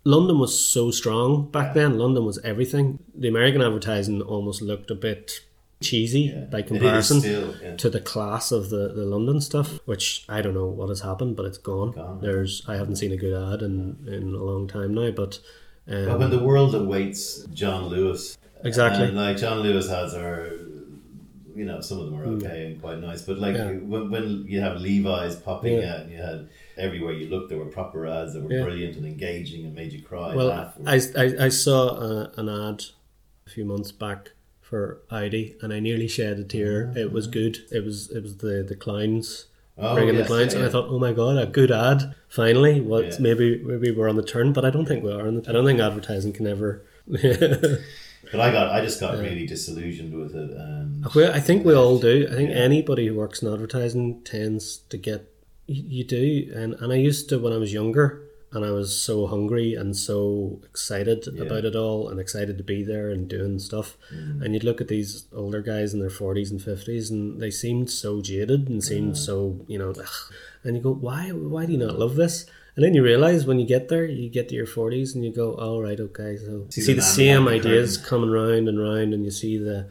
London 0.04 0.38
was 0.40 0.58
so 0.58 0.90
strong 0.90 1.48
back 1.50 1.76
Yeah. 1.76 1.82
then. 1.88 1.98
London 1.98 2.24
was 2.24 2.38
everything. 2.38 2.98
The 3.14 3.28
American 3.28 3.60
advertising 3.62 4.20
almost 4.22 4.60
looked 4.62 4.90
a 4.90 4.94
bit 4.96 5.40
cheesy 5.82 6.20
Yeah. 6.34 6.44
by 6.44 6.62
comparison 6.62 7.20
still, 7.20 7.54
yeah. 7.62 7.76
to 7.76 7.90
the 7.90 8.00
class 8.00 8.52
of 8.52 8.70
the, 8.70 8.88
the 8.94 9.04
London 9.04 9.40
stuff. 9.40 9.80
Which 9.84 10.24
I 10.28 10.40
don't 10.42 10.54
know 10.54 10.66
what 10.66 10.88
has 10.88 11.00
happened, 11.00 11.36
but 11.36 11.44
it's 11.46 11.58
gone. 11.58 11.92
Gone. 11.92 12.20
There's 12.20 12.62
I 12.68 12.76
haven't 12.76 12.96
seen 12.96 13.12
a 13.12 13.16
good 13.16 13.34
ad 13.52 13.62
in, 13.62 13.98
in 14.06 14.34
a 14.34 14.42
long 14.42 14.66
time 14.68 14.94
now, 14.94 15.10
but. 15.10 15.38
Um, 15.88 16.04
But 16.06 16.18
when 16.20 16.30
the 16.30 16.38
world 16.38 16.74
awaits 16.74 17.44
John 17.46 17.86
Lewis, 17.88 18.38
Exactly. 18.64 19.06
and 19.08 19.16
like 19.16 19.36
John 19.36 19.58
Lewis 19.60 19.88
has 19.88 20.14
are, 20.14 20.52
you 21.56 21.64
know, 21.64 21.80
some 21.80 21.98
of 21.98 22.06
them 22.06 22.14
are 22.20 22.24
okay 22.36 22.66
and 22.66 22.80
quite 22.80 23.00
nice, 23.00 23.22
but 23.22 23.38
like 23.38 23.56
Mm. 23.56 23.58
Yeah. 23.82 23.88
when, 23.88 24.10
when 24.10 24.44
you 24.46 24.60
have 24.60 24.80
Levi's 24.80 25.36
popping 25.36 25.78
Yeah. 25.78 25.92
out 25.94 26.00
and 26.02 26.10
you 26.12 26.18
had 26.18 26.48
everywhere 26.78 27.12
you 27.14 27.28
looked, 27.28 27.48
there 27.50 27.58
were 27.58 27.66
proper 27.80 28.06
ads 28.06 28.32
that 28.34 28.42
were 28.44 28.52
Yeah. 28.52 28.62
brilliant 28.62 28.96
and 28.96 29.04
engaging 29.06 29.64
and 29.66 29.74
made 29.74 29.92
you 29.92 30.02
cry. 30.02 30.34
Well, 30.36 30.46
laugh. 30.46 30.74
I, 30.86 31.00
I, 31.16 31.44
I 31.46 31.48
saw 31.50 31.88
uh, 31.88 32.30
an 32.36 32.48
ad 32.48 32.84
a 33.46 33.50
few 33.50 33.64
months 33.64 33.90
back 33.92 34.30
for 34.72 35.02
Audi, 35.10 35.54
and 35.60 35.70
I 35.70 35.80
nearly 35.80 36.08
shed 36.08 36.38
a 36.38 36.44
tear. 36.44 36.86
Mm-hmm. 36.86 36.96
It 37.04 37.12
was 37.12 37.26
good. 37.26 37.58
It 37.70 37.84
was 37.84 38.10
it 38.10 38.22
was 38.22 38.38
the 38.38 38.64
the 38.66 38.74
clowns 38.86 39.46
Oh, 39.78 39.94
bringing 39.94 40.14
yes, 40.16 40.24
the 40.24 40.28
clowns, 40.32 40.52
yeah, 40.52 40.58
and 40.60 40.68
I 40.68 40.70
thought, 40.72 40.88
oh 40.88 40.98
my 40.98 41.12
god, 41.12 41.36
a 41.36 41.46
good 41.46 41.70
ad 41.70 42.14
finally. 42.28 42.80
What 42.80 43.04
Yeah. 43.04 43.16
maybe 43.20 43.46
maybe 43.72 43.90
we're 43.90 44.08
on 44.08 44.16
the 44.16 44.22
turn, 44.34 44.52
but 44.52 44.64
I 44.64 44.70
don't 44.70 44.86
think 44.86 45.02
we 45.04 45.12
are. 45.12 45.26
On 45.28 45.34
the, 45.36 45.48
I 45.48 45.52
don't 45.52 45.66
think 45.66 45.80
advertising 45.80 46.32
can 46.32 46.46
ever. 46.46 46.70
But 48.30 48.40
I 48.40 48.50
got, 48.52 48.66
I 48.76 48.80
just 48.82 48.98
got 49.00 49.18
really 49.18 49.46
disillusioned 49.46 50.14
with 50.14 50.34
it, 50.34 50.50
and 50.66 51.04
Well, 51.14 51.32
I 51.34 51.40
think 51.40 51.66
we 51.66 51.74
all 51.74 51.98
do. 51.98 52.26
I 52.30 52.34
think 52.34 52.48
Yeah. 52.50 52.56
anybody 52.70 53.04
who 53.08 53.14
works 53.14 53.42
in 53.42 53.52
advertising 53.52 54.22
tends 54.24 54.78
to 54.90 54.96
get. 54.96 55.20
You, 55.66 55.82
you 55.96 56.04
do, 56.04 56.50
and 56.60 56.74
and 56.80 56.92
I 56.92 56.96
used 56.96 57.28
to 57.30 57.38
when 57.38 57.52
I 57.52 57.58
was 57.64 57.72
younger, 57.80 58.06
and 58.52 58.64
I 58.64 58.70
was 58.70 58.94
so 59.00 59.26
hungry 59.26 59.74
and 59.74 59.96
so 59.96 60.60
excited 60.64 61.26
Yeah. 61.32 61.42
about 61.44 61.64
it 61.64 61.74
all, 61.74 62.08
and 62.08 62.20
excited 62.20 62.58
to 62.58 62.64
be 62.64 62.82
there 62.84 63.10
and 63.10 63.26
doing 63.28 63.58
stuff. 63.58 63.96
Mm. 64.14 64.42
And 64.44 64.54
you'd 64.54 64.64
look 64.64 64.80
at 64.80 64.88
these 64.88 65.24
older 65.32 65.62
guys 65.62 65.94
in 65.94 66.00
their 66.00 66.10
forties 66.10 66.50
and 66.50 66.60
fifties, 66.62 67.10
and 67.10 67.40
they 67.40 67.50
seemed 67.50 67.90
so 67.90 68.20
jaded 68.20 68.68
and 68.68 68.82
seemed 68.84 69.16
so 69.16 69.64
you 69.66 69.78
know, 69.78 69.90
ugh. 69.90 70.32
and 70.64 70.76
you 70.76 70.82
go, 70.82 70.92
why 70.92 71.30
why 71.30 71.66
do 71.66 71.72
you 71.72 71.78
not 71.78 71.98
love 71.98 72.16
this? 72.16 72.46
And 72.74 72.82
then 72.84 72.94
you 72.94 73.02
realize 73.02 73.44
when 73.44 73.58
you 73.60 73.66
get 73.66 73.88
there, 73.88 74.06
you 74.06 74.30
get 74.30 74.48
to 74.48 74.54
your 74.54 74.66
forties, 74.66 75.14
and 75.14 75.22
you 75.24 75.30
go, 75.32 75.52
all 75.54 75.82
right, 75.82 76.00
okay, 76.00 76.38
so 76.38 76.66
See 76.70 76.80
you 76.80 76.86
see 76.86 76.92
the 76.94 77.00
the 77.00 77.02
same 77.02 77.46
ideas 77.48 77.96
curtain. 77.98 78.08
coming 78.10 78.30
round 78.30 78.68
and 78.68 78.78
round, 78.80 79.12
and 79.14 79.24
you 79.26 79.30
see 79.30 79.58
the 79.58 79.88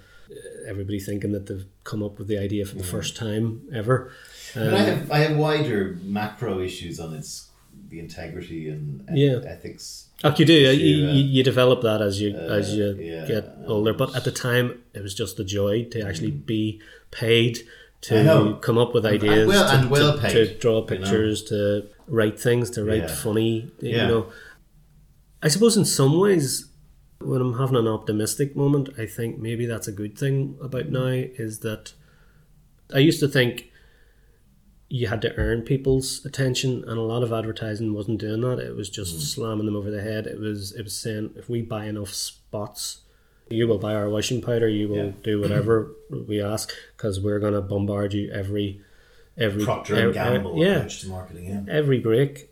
everybody 0.67 0.99
thinking 0.99 1.31
that 1.33 1.45
they've 1.47 1.65
come 1.83 2.01
up 2.03 2.17
with 2.17 2.27
the 2.27 2.37
idea 2.37 2.65
for 2.65 2.75
the 2.75 2.83
first 2.83 3.15
time 3.15 3.61
ever. 3.73 4.11
But 4.55 4.67
Um, 4.67 4.73
I 4.73 4.79
have 4.79 5.11
I 5.11 5.17
have 5.19 5.37
wider 5.37 5.97
macro 6.03 6.59
issues 6.59 6.99
on 6.99 7.13
its 7.13 7.47
the 7.91 7.99
integrity 7.99 8.69
and 8.69 9.03
Yeah. 9.13 9.39
ethics. 9.45 10.07
like 10.23 10.39
you 10.39 10.45
do, 10.45 10.53
you, 10.53 10.69
uh, 10.69 10.71
you, 10.71 11.23
you 11.35 11.43
develop 11.43 11.81
that 11.81 12.01
as 12.01 12.21
you 12.21 12.29
uh, 12.35 12.59
as 12.59 12.75
you 12.75 12.87
yeah, 12.99 13.25
get 13.27 13.43
older. 13.67 13.93
But 13.93 14.15
at 14.15 14.23
the 14.23 14.31
time, 14.31 14.81
it 14.93 15.01
was 15.03 15.13
just 15.13 15.37
the 15.37 15.43
joy 15.43 15.75
to 15.93 15.97
actually 16.07 16.31
be 16.31 16.81
paid 17.11 17.55
Mm. 18.03 18.19
I 18.19 18.23
know. 18.23 18.53
to 18.53 18.59
come 18.67 18.79
up 18.79 18.95
with 18.95 19.05
ideas, 19.05 19.41
and 19.41 19.47
well- 19.49 19.67
to, 19.69 19.75
and 19.77 19.89
well 19.91 20.13
to, 20.13 20.19
paid, 20.21 20.33
to 20.33 20.57
draw 20.63 20.77
you 20.77 20.81
know. 20.81 20.87
pictures, 20.87 21.43
to 21.51 21.59
write 22.07 22.39
things, 22.39 22.71
to 22.71 22.83
write 22.83 23.03
Yeah. 23.09 23.15
funny. 23.25 23.53
You 23.79 23.89
Yeah. 23.97 24.07
know, 24.07 24.21
I 25.43 25.49
suppose 25.49 25.77
in 25.77 25.85
some 25.85 26.17
ways, 26.19 26.65
when 27.19 27.39
I'm 27.41 27.57
having 27.59 27.75
an 27.75 27.87
optimistic 27.87 28.55
moment, 28.55 28.89
I 28.97 29.05
think 29.05 29.37
maybe 29.39 29.67
that's 29.67 29.87
a 29.87 29.91
good 29.91 30.17
thing 30.17 30.57
about 30.67 30.89
now. 30.89 31.09
Is 31.45 31.59
that 31.59 31.93
I 32.93 32.99
used 33.09 33.19
to 33.19 33.27
think 33.27 33.70
you 34.99 35.07
had 35.07 35.21
to 35.21 35.33
earn 35.37 35.61
people's 35.61 36.25
attention, 36.25 36.83
and 36.87 36.97
a 36.97 37.07
lot 37.13 37.23
of 37.23 37.31
advertising 37.31 37.93
wasn't 37.93 38.19
doing 38.19 38.41
that. 38.41 38.59
It 38.59 38.75
was 38.75 38.89
just 38.89 39.15
Mm. 39.15 39.21
slamming 39.21 39.65
them 39.65 39.75
over 39.75 39.89
the 39.89 40.01
head. 40.01 40.27
It 40.27 40.39
was 40.39 40.73
it 40.73 40.83
was 40.83 40.93
saying 41.03 41.31
if 41.37 41.49
we 41.49 41.61
buy 41.61 41.85
enough 41.85 42.13
spots, 42.13 43.01
you 43.49 43.67
will 43.69 43.77
buy 43.77 43.93
our 43.95 44.09
washing 44.09 44.41
powder. 44.41 44.67
You 44.67 44.89
will 44.89 45.05
Yeah. 45.07 45.11
do 45.23 45.39
whatever 45.39 45.91
we 46.09 46.41
ask 46.41 46.71
because 46.97 47.21
we're 47.21 47.39
going 47.39 47.53
to 47.53 47.61
bombard 47.61 48.13
you 48.13 48.29
every 48.31 48.81
every 49.37 49.63
Procter 49.63 49.95
and 49.95 50.13
Gamble 50.13 50.51
ev- 50.61 50.67
yeah 50.67 50.87
to 50.87 51.07
marketing. 51.07 51.45
Yeah. 51.45 51.63
every 51.69 51.99
break. 51.99 52.49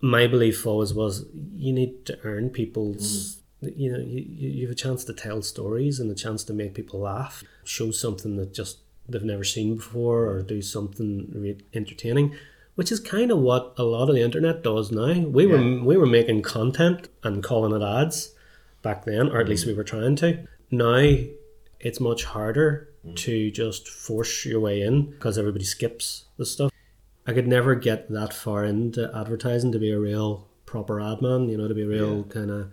My 0.00 0.26
belief 0.26 0.66
always 0.66 0.92
was 0.92 1.26
you 1.56 1.72
need 1.72 2.04
to 2.06 2.18
earn 2.24 2.50
people's. 2.50 3.36
You 3.60 3.92
know, 3.92 3.98
you, 3.98 4.20
you 4.40 4.48
you 4.56 4.62
have 4.66 4.72
a 4.72 4.82
chance 4.86 5.02
to 5.04 5.12
tell 5.12 5.42
stories 5.42 5.98
and 6.00 6.10
a 6.10 6.14
chance 6.24 6.42
to 6.44 6.52
make 6.52 6.74
people 6.74 7.00
laugh, 7.00 7.42
show 7.64 7.90
something 7.92 8.36
that 8.36 8.52
just 8.54 8.78
they've 9.08 9.22
never 9.22 9.44
seen 9.44 9.76
before, 9.76 10.26
or 10.26 10.42
do 10.42 10.62
something 10.62 11.30
re- 11.34 11.60
entertaining, 11.74 12.34
which 12.74 12.92
is 12.92 13.00
kind 13.00 13.30
of 13.30 13.38
what 13.38 13.74
a 13.76 13.82
lot 13.82 14.08
of 14.08 14.14
the 14.14 14.22
internet 14.22 14.62
does 14.62 14.90
now. 14.90 15.20
We 15.20 15.46
were 15.46 15.82
we 15.82 15.96
were 15.96 16.06
making 16.06 16.42
content 16.42 17.08
and 17.22 17.42
calling 17.42 17.74
it 17.74 17.84
ads 17.84 18.34
back 18.82 19.04
then, 19.04 19.28
or 19.28 19.40
at 19.40 19.48
least 19.48 19.66
we 19.66 19.72
mm-hmm. 19.72 19.78
were 19.78 19.84
trying 19.84 20.16
to. 20.16 20.46
Now 20.70 21.16
it's 21.80 22.00
much 22.00 22.24
harder 22.24 22.88
mm. 23.06 23.16
to 23.16 23.50
just 23.50 23.88
force 23.88 24.44
your 24.44 24.60
way 24.60 24.82
in 24.82 25.10
because 25.10 25.38
everybody 25.38 25.64
skips 25.64 26.24
the 26.36 26.46
stuff. 26.46 26.72
I 27.26 27.32
could 27.32 27.46
never 27.46 27.74
get 27.74 28.10
that 28.10 28.32
far 28.32 28.64
into 28.64 29.10
advertising 29.14 29.72
to 29.72 29.78
be 29.78 29.90
a 29.90 29.98
real 29.98 30.48
proper 30.64 31.00
ad 31.00 31.20
man, 31.20 31.48
you 31.48 31.56
know, 31.56 31.68
to 31.68 31.74
be 31.74 31.82
a 31.82 31.88
real 31.88 32.24
kind 32.24 32.50
of. 32.50 32.72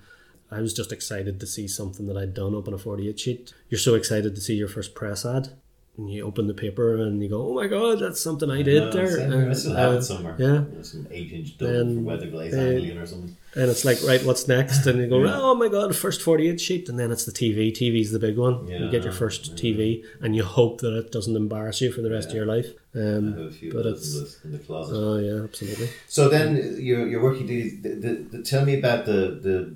I 0.51 0.61
was 0.61 0.73
just 0.73 0.91
excited 0.91 1.39
to 1.39 1.47
see 1.47 1.67
something 1.67 2.05
that 2.05 2.15
I'd 2.15 2.33
done 2.33 2.55
up 2.55 2.67
on 2.67 2.73
a 2.73 2.77
48 2.77 3.19
sheet. 3.19 3.53
You're 3.69 3.79
so 3.79 3.95
excited 3.95 4.35
to 4.35 4.41
see 4.41 4.55
your 4.55 4.67
first 4.67 4.93
press 4.93 5.25
ad. 5.25 5.49
And 5.97 6.11
you 6.11 6.25
open 6.25 6.47
the 6.47 6.53
paper 6.53 6.97
and 6.97 7.23
you 7.23 7.29
go, 7.29 7.41
oh 7.47 7.53
my 7.53 7.67
god, 7.67 7.99
that's 7.99 8.19
something 8.19 8.49
I 8.51 8.61
did 8.63 8.83
No, 8.83 8.91
there. 8.91 9.07
same. 9.17 9.31
I 9.31 9.35
And, 9.43 9.57
still 9.57 9.75
have 9.75 9.93
it 9.93 10.01
somewhere. 10.03 10.35
yeah. 10.37 10.45
You 10.65 10.75
know, 10.75 10.81
some 10.81 11.07
eight 11.09 11.31
inch 11.31 11.57
double 11.57 12.01
weather 12.01 12.27
glaze 12.27 12.53
uh, 12.53 12.57
Anglian 12.57 12.97
or 12.97 13.05
something. 13.05 13.37
And 13.55 13.71
it's 13.71 13.85
like, 13.85 13.99
right, 14.05 14.21
what's 14.25 14.45
next? 14.49 14.85
And 14.87 14.99
you 14.99 15.07
go, 15.07 15.23
Yeah. 15.23 15.39
oh 15.39 15.55
my 15.55 15.69
god, 15.69 15.95
first 15.95 16.21
48 16.21 16.59
sheet. 16.59 16.89
And 16.89 16.99
then 16.99 17.11
it's 17.13 17.23
the 17.23 17.31
TV. 17.31 17.71
TV's 17.71 18.11
the 18.11 18.19
big 18.19 18.37
one. 18.37 18.67
Yeah, 18.67 18.79
you 18.79 18.91
get 18.91 19.03
your 19.03 19.13
first 19.13 19.47
Yeah. 19.47 19.55
TV 19.71 20.03
and 20.21 20.35
you 20.35 20.43
hope 20.43 20.81
that 20.81 20.93
it 20.97 21.13
doesn't 21.13 21.35
embarrass 21.35 21.79
you 21.79 21.93
for 21.93 22.01
the 22.01 22.11
rest 22.11 22.27
of 22.29 22.35
your 22.35 22.45
life. 22.45 22.67
Um, 22.93 23.31
have 23.37 23.41
a 23.47 23.51
few 23.51 23.71
but 23.71 23.85
it's- 23.85 24.37
in 24.43 24.51
the, 24.51 24.59
closet. 24.59 24.93
oh, 24.95 25.17
yeah, 25.17 25.43
absolutely. 25.45 25.89
So 26.09 26.27
then 26.27 26.75
you're, 26.77 27.07
you're 27.07 27.23
working. 27.23 27.47
The, 27.47 27.69
the, 27.83 27.89
the, 27.95 28.13
the, 28.37 28.43
tell 28.43 28.65
me 28.65 28.77
about 28.77 29.05
the 29.05 29.39
the 29.41 29.73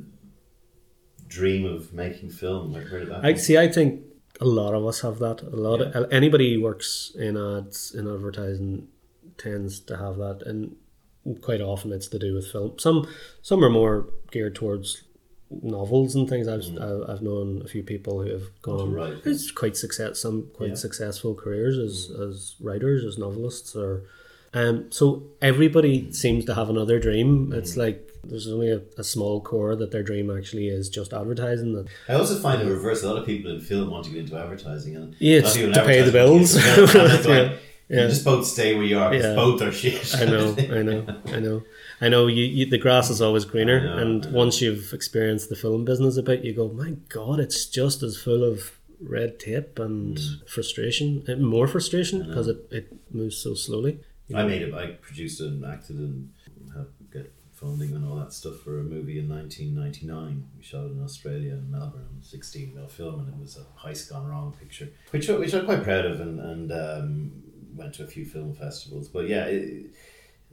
dream 1.27 1.65
of 1.65 1.93
making 1.93 2.29
film. 2.31 2.73
Where, 2.73 2.83
where 2.87 2.99
did 2.99 3.09
that? 3.09 3.23
I 3.23 3.33
come 3.33 3.39
see. 3.39 3.57
I 3.57 3.67
think 3.69 4.01
a 4.39 4.45
lot 4.45 4.73
of 4.73 4.85
us 4.85 5.01
have 5.01 5.19
that. 5.19 5.41
A 5.41 5.55
lot 5.55 5.81
of 5.81 6.11
anybody 6.11 6.55
who 6.55 6.61
works 6.61 7.11
in 7.17 7.37
ads 7.37 7.93
in 7.93 8.07
advertising 8.07 8.87
tends 9.37 9.79
to 9.81 9.97
have 9.97 10.17
that, 10.17 10.43
and 10.45 10.75
quite 11.41 11.61
often 11.61 11.91
it's 11.91 12.07
to 12.07 12.19
do 12.19 12.33
with 12.33 12.51
film. 12.51 12.77
Some 12.79 13.07
some 13.41 13.63
are 13.63 13.69
more 13.69 14.07
geared 14.31 14.55
towards 14.55 15.03
novels 15.49 16.15
and 16.15 16.29
things. 16.29 16.47
I've 16.47 16.61
mm. 16.61 16.81
I've 16.81 17.09
I've 17.09 17.21
known 17.21 17.61
a 17.63 17.67
few 17.67 17.83
people 17.83 18.23
who 18.23 18.31
have 18.31 18.61
gone. 18.61 19.21
It's 19.25 19.51
quite 19.51 19.75
success. 19.75 20.19
Some 20.19 20.49
quite 20.53 20.69
Yeah. 20.69 20.75
successful 20.75 21.35
careers 21.35 21.77
as 21.77 22.09
mm. 22.09 22.29
as 22.29 22.55
writers, 22.59 23.03
as 23.03 23.17
novelists, 23.17 23.75
or. 23.75 24.03
Um, 24.51 24.91
so 24.91 25.27
everybody 25.43 26.11
seems 26.11 26.43
to 26.45 26.55
have 26.55 26.71
another 26.71 26.99
dream. 26.99 27.53
It's 27.53 27.73
mm. 27.73 27.77
like 27.77 28.08
there's 28.23 28.47
only 28.47 28.69
a, 28.71 28.81
a 28.97 29.03
small 29.03 29.41
core 29.41 29.75
that 29.75 29.91
their 29.91 30.03
dream 30.03 30.29
actually 30.35 30.67
is 30.67 30.89
just 30.89 31.13
advertising. 31.13 31.73
That 31.73 31.87
I 32.07 32.13
also 32.13 32.37
find 32.39 32.61
the 32.61 32.71
reverse. 32.71 33.03
A 33.03 33.07
lot 33.09 33.17
of 33.17 33.25
people 33.25 33.51
in 33.51 33.59
film 33.61 33.89
want 33.89 34.05
to 34.05 34.11
get 34.11 34.19
into 34.21 34.37
advertising, 34.37 34.95
and 34.95 35.15
Yeah, 35.19 35.39
a 35.39 35.41
lot 35.41 35.55
of 35.55 35.61
it's 35.63 35.77
to 35.77 35.85
pay 35.85 36.01
the 36.01 36.11
bills. 36.11 36.55
want 36.55 36.65
to 36.65 36.71
get 36.71 36.77
into 36.79 36.87
film, 36.93 37.05
and 37.05 37.13
it's 37.13 37.27
like, 37.51 37.59
Yeah. 37.89 38.01
You 38.03 38.07
just 38.09 38.23
both 38.25 38.45
stay 38.45 38.75
where 38.75 38.83
you 38.83 38.99
are. 38.99 39.13
Yeah. 39.13 39.33
both 39.35 39.61
are 39.63 39.71
shit. 39.71 40.15
I 40.15 40.25
know, 40.25 40.55
I 40.59 40.81
know, 40.83 41.05
I 41.25 41.39
know, 41.39 41.63
I 42.01 42.09
know. 42.09 42.27
You, 42.27 42.43
you 42.43 42.65
the 42.67 42.77
grass 42.77 43.09
is 43.09 43.19
always 43.21 43.45
greener, 43.45 43.79
know, 43.83 43.97
and 43.97 44.25
once 44.31 44.61
you've 44.61 44.93
experienced 44.93 45.49
the 45.49 45.55
film 45.55 45.85
business 45.85 46.15
a 46.17 46.21
bit, 46.23 46.43
you 46.45 46.53
go, 46.53 46.67
my 46.69 46.91
God, 47.09 47.39
it's 47.39 47.65
just 47.65 48.03
as 48.03 48.15
full 48.15 48.43
of 48.43 48.77
red 49.01 49.39
tape 49.39 49.79
and 49.79 50.17
Mm. 50.17 50.47
frustration, 50.49 51.23
and 51.27 51.41
more 51.47 51.67
frustration 51.67 52.27
because 52.27 52.47
it, 52.47 52.57
it 52.69 52.93
moves 53.11 53.37
so 53.37 53.53
slowly. 53.55 54.01
I 54.35 54.43
made 54.43 54.61
it. 54.61 54.71
I 54.75 54.87
produced 55.01 55.41
and 55.41 55.65
acted 55.65 55.97
get 55.97 56.29
funding 57.59 57.93
and 57.95 58.05
all 58.05 58.15
that 58.15 58.31
stuff 58.33 58.57
for 58.63 58.79
a 58.79 58.83
movie 58.83 59.19
in 59.19 59.27
1999. 59.29 60.47
We 60.57 60.63
shot 60.63 60.85
it 60.85 60.91
in 60.91 61.03
Australia 61.03 61.53
in 61.53 61.69
Melbourne 61.69 62.05
on 62.15 62.21
16 62.21 62.73
mil 62.75 62.87
film, 62.87 63.19
and 63.19 63.29
it 63.29 63.39
was 63.39 63.57
a 63.57 63.65
heist 63.87 64.09
gone 64.11 64.27
wrong 64.27 64.53
picture, 64.59 64.89
which 65.11 65.27
which 65.27 65.53
I'm 65.53 65.65
quite 65.65 65.83
proud 65.83 66.05
of, 66.05 66.19
and 66.21 66.39
and 66.39 66.71
um, 66.71 67.31
went 67.75 67.93
to 67.95 68.03
a 68.03 68.07
few 68.07 68.25
film 68.25 68.53
festivals. 68.53 69.07
But 69.09 69.27
yeah. 69.27 69.45
It, 69.45 69.87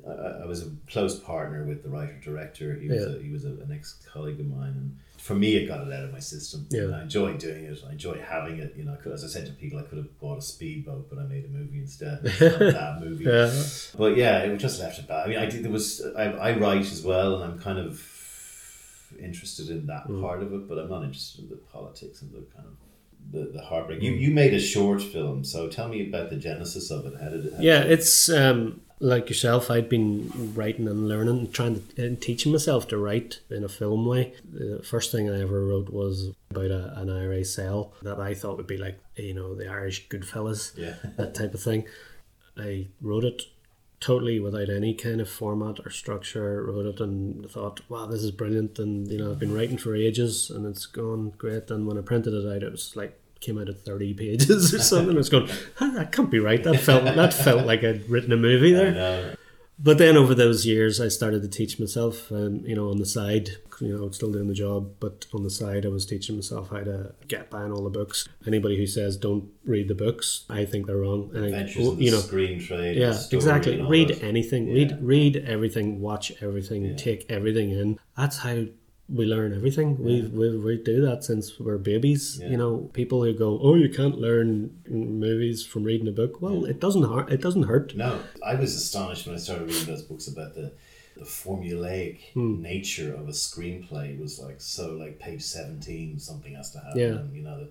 I, 0.06 0.42
I 0.42 0.46
was 0.46 0.62
a 0.66 0.70
close 0.88 1.18
partner 1.18 1.64
with 1.64 1.82
the 1.82 1.88
writer 1.88 2.20
director. 2.22 2.74
He 2.74 2.86
was 2.88 3.00
Yeah. 3.00 3.16
a, 3.16 3.18
he 3.22 3.30
was 3.32 3.44
a, 3.46 3.52
an 3.64 3.70
ex 3.72 3.94
colleague 4.12 4.38
of 4.38 4.46
mine, 4.46 4.74
and 4.76 4.98
for 5.26 5.34
me, 5.34 5.56
it 5.56 5.66
got 5.66 5.80
it 5.86 5.92
out 5.92 6.04
of 6.04 6.12
my 6.12 6.20
system. 6.20 6.66
Yeah. 6.70 6.82
And 6.82 6.94
I 6.94 7.02
enjoy 7.02 7.36
doing 7.36 7.64
it. 7.64 7.78
I 7.88 7.92
enjoy 7.92 8.16
having 8.20 8.58
it. 8.64 8.74
You 8.76 8.84
know, 8.84 8.96
as 9.12 9.24
I 9.24 9.26
said 9.26 9.44
to 9.46 9.52
people, 9.52 9.78
I 9.78 9.82
could 9.82 9.98
have 9.98 10.20
bought 10.20 10.38
a 10.38 10.42
speedboat, 10.42 11.10
but 11.10 11.18
I 11.18 11.24
made 11.24 11.44
a 11.44 11.48
movie 11.48 11.78
instead. 11.86 12.18
That 12.78 12.98
movie. 13.00 13.24
Yeah, 13.24 13.50
But 13.98 14.16
yeah, 14.16 14.38
it 14.44 14.56
just 14.58 14.80
left 14.80 14.98
it 15.00 15.08
bad. 15.08 15.26
I 15.26 15.28
mean, 15.28 15.38
I 15.38 15.46
did. 15.46 15.64
There 15.64 15.72
was 15.72 15.88
I, 16.16 16.24
I 16.48 16.56
write 16.56 16.86
as 16.96 17.02
well, 17.02 17.30
and 17.42 17.52
I'm 17.52 17.58
kind 17.58 17.78
of 17.78 17.92
interested 19.18 19.70
in 19.70 19.86
that 19.86 20.06
Mm. 20.08 20.20
part 20.20 20.42
of 20.42 20.52
it, 20.52 20.68
but 20.68 20.78
I'm 20.78 20.88
not 20.88 21.02
interested 21.04 21.44
in 21.44 21.50
the 21.50 21.56
politics 21.56 22.22
and 22.22 22.30
the 22.32 22.42
kind 22.54 22.66
of 22.66 22.74
the, 23.30 23.50
the 23.54 23.62
heartbreak. 23.62 24.02
You 24.02 24.12
you 24.12 24.30
made 24.32 24.54
a 24.54 24.60
short 24.60 25.02
film, 25.02 25.44
so 25.44 25.68
tell 25.68 25.88
me 25.88 26.08
about 26.08 26.30
the 26.30 26.36
genesis 26.36 26.90
of 26.90 27.06
it. 27.06 27.14
How 27.20 27.28
did 27.30 27.46
it? 27.46 27.52
How 27.54 27.60
Yeah, 27.60 27.80
it's 27.82 28.28
um, 28.28 28.80
like 29.00 29.28
yourself. 29.28 29.70
I'd 29.70 29.88
been 29.88 30.30
writing 30.54 30.86
and 30.88 31.08
learning, 31.08 31.38
and 31.38 31.52
trying 31.54 31.82
to 31.96 32.04
and 32.06 32.20
teaching 32.20 32.52
myself 32.52 32.86
to 32.88 32.98
write 32.98 33.40
in 33.50 33.64
a 33.64 33.68
film 33.68 34.06
way. 34.06 34.32
The 34.52 34.82
first 34.84 35.12
thing 35.12 35.28
I 35.30 35.40
ever 35.42 35.64
wrote 35.66 35.90
was 35.90 36.32
about 36.50 36.70
a, 36.70 36.98
an 37.00 37.10
IRA 37.10 37.44
cell 37.44 37.92
that 38.02 38.18
I 38.20 38.34
thought 38.34 38.56
would 38.56 38.66
be 38.66 38.78
like 38.78 38.98
you 39.16 39.34
know 39.34 39.54
the 39.54 39.68
Irish 39.68 40.08
Goodfellas, 40.08 40.76
Yeah. 40.76 40.94
that 41.16 41.34
type 41.34 41.54
of 41.54 41.60
thing. 41.62 41.84
I 42.58 42.86
wrote 43.02 43.24
it 43.24 43.42
totally 44.00 44.38
without 44.40 44.68
any 44.68 44.94
kind 44.94 45.20
of 45.20 45.28
format 45.28 45.84
or 45.84 45.90
structure. 45.90 46.62
Wrote 46.64 46.86
it 46.86 47.00
and 47.00 47.48
thought, 47.50 47.80
wow, 47.88 48.06
this 48.06 48.22
is 48.22 48.30
brilliant. 48.30 48.78
And 48.78 49.10
you 49.10 49.18
know, 49.18 49.30
I've 49.30 49.38
been 49.38 49.54
writing 49.54 49.78
for 49.78 49.94
ages, 49.94 50.50
and 50.50 50.66
it's 50.66 50.86
gone 50.86 51.32
great. 51.38 51.70
And 51.70 51.86
when 51.86 51.98
I 51.98 52.02
printed 52.02 52.34
it 52.34 52.46
out, 52.46 52.62
it 52.62 52.72
was 52.72 52.94
like 52.96 53.18
came 53.40 53.58
out 53.58 53.68
at 53.68 53.80
thirty 53.80 54.14
pages 54.24 54.74
or 54.74 54.78
something. 54.78 55.14
I 55.14 55.18
was 55.18 55.28
going, 55.28 55.48
"Huh, 55.76 55.90
that 55.90 56.12
can't 56.12 56.30
be 56.30 56.38
right. 56.38 56.62
That 56.62 56.80
felt 56.80 57.04
that 57.04 57.34
felt 57.34 57.66
like 57.66 57.84
I'd 57.84 58.08
written 58.08 58.32
a 58.32 58.36
movie 58.36 58.72
there. 58.72 59.36
But 59.78 59.98
then 59.98 60.16
over 60.16 60.34
those 60.34 60.64
years, 60.64 61.02
I 61.02 61.08
started 61.08 61.42
to 61.42 61.48
teach 61.48 61.78
myself, 61.78 62.32
um, 62.32 62.64
you 62.64 62.74
know, 62.74 62.88
on 62.88 62.96
the 62.96 63.04
side, 63.04 63.58
you 63.80 63.96
know, 63.96 64.10
still 64.10 64.32
doing 64.32 64.48
the 64.48 64.54
job, 64.54 64.92
but 65.00 65.26
on 65.34 65.42
the 65.42 65.50
side, 65.50 65.84
I 65.84 65.88
was 65.88 66.06
teaching 66.06 66.36
myself 66.36 66.70
how 66.70 66.80
to 66.80 67.14
get 67.28 67.50
by 67.50 67.62
on 67.62 67.72
all 67.72 67.84
the 67.84 67.90
books. 67.90 68.28
Anybody 68.46 68.76
who 68.76 68.86
says 68.86 69.16
don't 69.16 69.48
read 69.64 69.88
the 69.88 69.94
books, 69.94 70.44
I 70.48 70.64
think 70.64 70.86
they're 70.86 70.96
wrong. 70.96 71.30
And 71.34 71.44
I- 71.44 71.48
Adventures 71.48 71.98
you 71.98 72.10
know, 72.10 72.18
screen 72.20 72.60
trade. 72.60 72.96
yeah, 72.96 73.18
exactly. 73.30 73.80
Read 73.82 74.08
that. 74.08 74.22
anything. 74.22 74.68
Yeah. 74.68 74.74
Read 74.74 74.98
read 75.02 75.36
everything. 75.46 76.00
Watch 76.00 76.32
everything. 76.40 76.84
Yeah. 76.84 76.96
Take 76.96 77.30
everything 77.30 77.70
in. 77.70 77.98
That's 78.16 78.38
how 78.38 78.64
we 79.08 79.24
learn 79.24 79.54
everything. 79.54 80.02
We, 80.02 80.22
we 80.22 80.58
we 80.58 80.82
do 80.82 81.00
that 81.02 81.22
since 81.22 81.60
we're 81.60 81.78
babies. 81.78 82.40
Yeah. 82.42 82.48
You 82.48 82.56
know, 82.56 82.90
people 82.92 83.22
who 83.22 83.32
go, 83.34 83.60
"Oh, 83.62 83.74
you 83.76 83.88
can't 83.88 84.18
learn 84.18 84.82
movies 84.88 85.64
from 85.64 85.84
reading 85.84 86.08
a 86.08 86.12
book." 86.12 86.40
Well, 86.42 86.64
it 86.64 86.80
doesn't 86.80 87.04
hurt. 87.04 87.30
It 87.30 87.40
doesn't 87.40 87.64
hurt. 87.64 87.94
No, 87.94 88.18
I 88.44 88.54
was 88.56 88.74
astonished 88.74 89.26
when 89.26 89.36
I 89.36 89.38
started 89.38 89.68
reading 89.68 89.86
those 89.86 90.02
books 90.02 90.26
about 90.26 90.54
the 90.56 90.72
the 91.18 91.24
formulaic 91.24 92.18
Hmm. 92.34 92.60
nature 92.62 93.14
of 93.14 93.28
a 93.28 93.32
screenplay 93.32 94.18
was 94.20 94.38
like 94.38 94.60
so 94.60 94.92
like 94.94 95.18
page 95.18 95.42
17 95.42 96.18
something 96.18 96.54
has 96.54 96.70
to 96.72 96.78
happen 96.78 97.00
Yeah. 97.00 97.06
and 97.20 97.34
you 97.34 97.42
know 97.42 97.66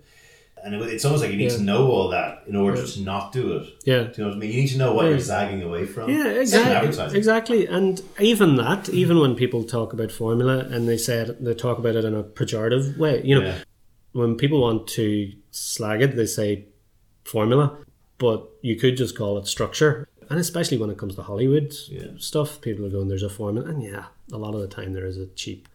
and 0.63 0.73
it, 0.73 0.81
it's 0.93 1.05
almost 1.05 1.21
like 1.21 1.31
you 1.31 1.37
need 1.37 1.51
Yeah. 1.51 1.57
to 1.57 1.63
know 1.63 1.87
all 1.91 2.09
that 2.09 2.43
in 2.47 2.55
order 2.55 2.79
Yeah. 2.81 2.87
to 2.87 3.01
not 3.01 3.31
do 3.33 3.57
it 3.57 3.65
Yeah. 3.85 4.03
do 4.03 4.13
you 4.15 4.23
know 4.23 4.27
what 4.29 4.35
I 4.35 4.39
mean 4.39 4.51
you 4.51 4.61
need 4.61 4.69
to 4.69 4.77
know 4.77 4.93
what 4.93 5.03
Yeah. 5.05 5.09
you're 5.11 5.19
zagging 5.19 5.61
away 5.63 5.85
from 5.85 6.09
Yeah, 6.09 6.27
exactly. 6.27 7.17
Exactly, 7.17 7.67
and 7.67 8.01
even 8.19 8.55
that, 8.55 8.89
even 8.89 9.19
when 9.19 9.35
people 9.35 9.63
talk 9.63 9.93
about 9.93 10.11
formula 10.11 10.59
and 10.71 10.87
they 10.87 10.97
say 10.97 11.17
it, 11.19 11.43
they 11.43 11.53
talk 11.53 11.77
about 11.77 11.95
it 11.95 12.05
in 12.05 12.15
a 12.15 12.23
pejorative 12.23 12.97
way. 12.97 13.21
You 13.23 13.35
know, 13.39 13.45
Yeah. 13.47 13.57
when 14.13 14.35
people 14.37 14.59
want 14.61 14.87
to 14.99 15.31
slag 15.51 16.01
it, 16.01 16.15
they 16.15 16.25
say 16.25 16.65
formula, 17.23 17.77
but 18.17 18.47
you 18.61 18.75
could 18.75 18.95
just 18.97 19.15
call 19.17 19.37
it 19.37 19.45
structure. 19.47 20.07
And 20.29 20.39
especially 20.39 20.77
when 20.77 20.89
it 20.89 20.97
comes 20.97 21.15
to 21.15 21.23
Hollywood 21.23 21.73
Yeah. 21.89 22.11
stuff, 22.17 22.61
people 22.61 22.85
are 22.85 22.89
going, 22.89 23.07
"There's 23.07 23.23
a 23.23 23.29
formula," 23.29 23.69
and 23.69 23.83
yeah, 23.83 24.05
a 24.31 24.37
lot 24.37 24.55
of 24.55 24.61
the 24.61 24.67
time 24.67 24.93
there 24.93 25.05
is 25.05 25.17
a 25.17 25.27
cheap 25.27 25.67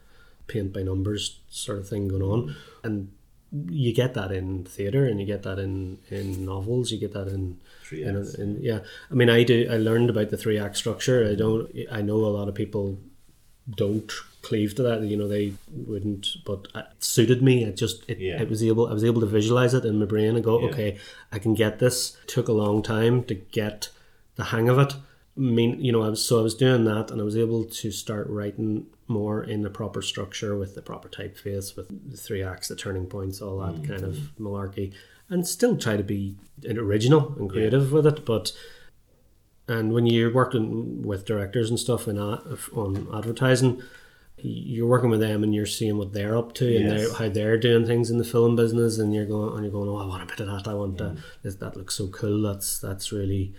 paint 0.46 0.72
by 0.72 0.82
numbers 0.82 1.38
sort 1.48 1.78
of 1.78 1.88
thing 1.88 2.08
going 2.08 2.22
on, 2.22 2.42
mm-hmm. 2.42 2.52
and 2.86 3.08
you 3.70 3.92
get 3.92 4.14
that 4.14 4.30
in 4.32 4.64
theater, 4.64 5.04
and 5.04 5.20
you 5.20 5.26
get 5.26 5.42
that 5.42 5.58
in 5.58 5.98
in 6.10 6.44
novels, 6.44 6.90
you 6.92 6.98
get 6.98 7.12
that 7.12 7.28
in 7.28 7.58
Three 7.82 8.02
in, 8.04 8.16
acts. 8.16 8.34
in 8.34 8.58
yeah. 8.62 8.80
I 9.10 9.14
mean, 9.14 9.28
I 9.28 9.42
do. 9.42 9.66
I 9.70 9.76
learned 9.76 10.10
about 10.10 10.30
the 10.30 10.36
three 10.36 10.58
act 10.58 10.76
structure. 10.76 11.24
I 11.24 11.28
mm-hmm. 11.34 11.38
don't. 11.38 11.70
I 11.90 12.02
know 12.02 12.16
a 12.24 12.34
lot 12.38 12.48
of 12.48 12.54
people 12.54 12.98
don't 13.76 14.10
cleave 14.42 14.74
to 14.76 14.82
that. 14.82 15.02
You 15.02 15.16
know, 15.16 15.28
they 15.28 15.52
wouldn't, 15.72 16.26
but 16.44 16.68
it 16.74 16.86
suited 17.00 17.42
me. 17.42 17.64
It 17.64 17.76
just 17.76 18.08
it, 18.08 18.18
Yeah. 18.18 18.40
it 18.40 18.48
was 18.48 18.62
able. 18.62 18.86
I 18.86 18.92
was 18.92 19.04
able 19.04 19.20
to 19.20 19.26
visualize 19.26 19.74
it 19.74 19.84
in 19.84 19.98
my 19.98 20.06
brain 20.06 20.34
and 20.34 20.44
go, 20.44 20.60
Yeah. 20.60 20.68
okay, 20.68 20.98
I 21.30 21.38
can 21.38 21.54
get 21.54 21.78
this. 21.78 22.16
took 22.26 22.48
a 22.48 22.52
long 22.52 22.82
time 22.82 23.22
to 23.24 23.34
get 23.34 23.90
the 24.40 24.46
hang 24.46 24.68
of 24.68 24.78
it. 24.78 24.94
I 25.36 25.40
mean, 25.40 25.80
you 25.80 25.92
know, 25.92 26.02
I 26.02 26.08
was 26.08 26.24
so 26.24 26.40
I 26.40 26.42
was 26.42 26.54
doing 26.54 26.84
that, 26.84 27.10
and 27.10 27.20
I 27.20 27.24
was 27.24 27.36
able 27.36 27.64
to 27.64 27.90
start 27.92 28.26
writing 28.28 28.86
more 29.06 29.42
in 29.44 29.62
the 29.62 29.70
proper 29.70 30.02
structure 30.02 30.56
with 30.56 30.74
the 30.74 30.82
proper 30.82 31.08
typeface, 31.08 31.76
with 31.76 31.88
the 32.10 32.16
three 32.16 32.42
acts, 32.42 32.68
the 32.68 32.76
turning 32.76 33.06
points, 33.06 33.40
all 33.40 33.58
that 33.58 33.74
mm. 33.74 33.88
kind 33.88 34.02
of 34.02 34.16
malarkey, 34.40 34.92
and 35.28 35.46
still 35.46 35.76
try 35.76 35.96
to 35.96 36.02
be 36.02 36.36
original 36.66 37.34
and 37.38 37.50
creative 37.50 37.92
with 37.92 38.06
it. 38.06 38.24
But 38.24 38.52
and 39.68 39.92
when 39.92 40.06
you're 40.06 40.32
working 40.32 41.02
with 41.02 41.26
directors 41.26 41.70
and 41.70 41.78
stuff 41.78 42.08
in 42.08 42.18
on 42.18 43.08
advertising, 43.14 43.82
you're 44.38 44.88
working 44.88 45.10
with 45.10 45.20
them 45.20 45.44
and 45.44 45.54
you're 45.54 45.66
seeing 45.66 45.98
what 45.98 46.12
they're 46.12 46.36
up 46.36 46.54
to 46.54 46.76
and 46.76 46.90
they're, 46.90 47.12
how 47.14 47.28
they're 47.28 47.58
doing 47.58 47.86
things 47.86 48.10
in 48.10 48.18
the 48.18 48.24
film 48.24 48.56
business, 48.56 48.98
and 48.98 49.14
you're 49.14 49.26
going 49.26 49.54
and 49.54 49.64
you're 49.64 49.72
going, 49.72 49.88
oh, 49.88 49.98
I 49.98 50.06
want 50.06 50.22
a 50.22 50.26
bit 50.26 50.40
of 50.40 50.46
that. 50.48 50.68
I 50.68 50.74
want 50.74 50.98
that. 50.98 51.14
Mm. 51.14 51.20
This, 51.42 51.56
that 51.56 51.76
looks 51.76 51.94
so 51.94 52.08
cool. 52.08 52.42
That's 52.42 52.78
that's 52.80 53.12
really 53.12 53.54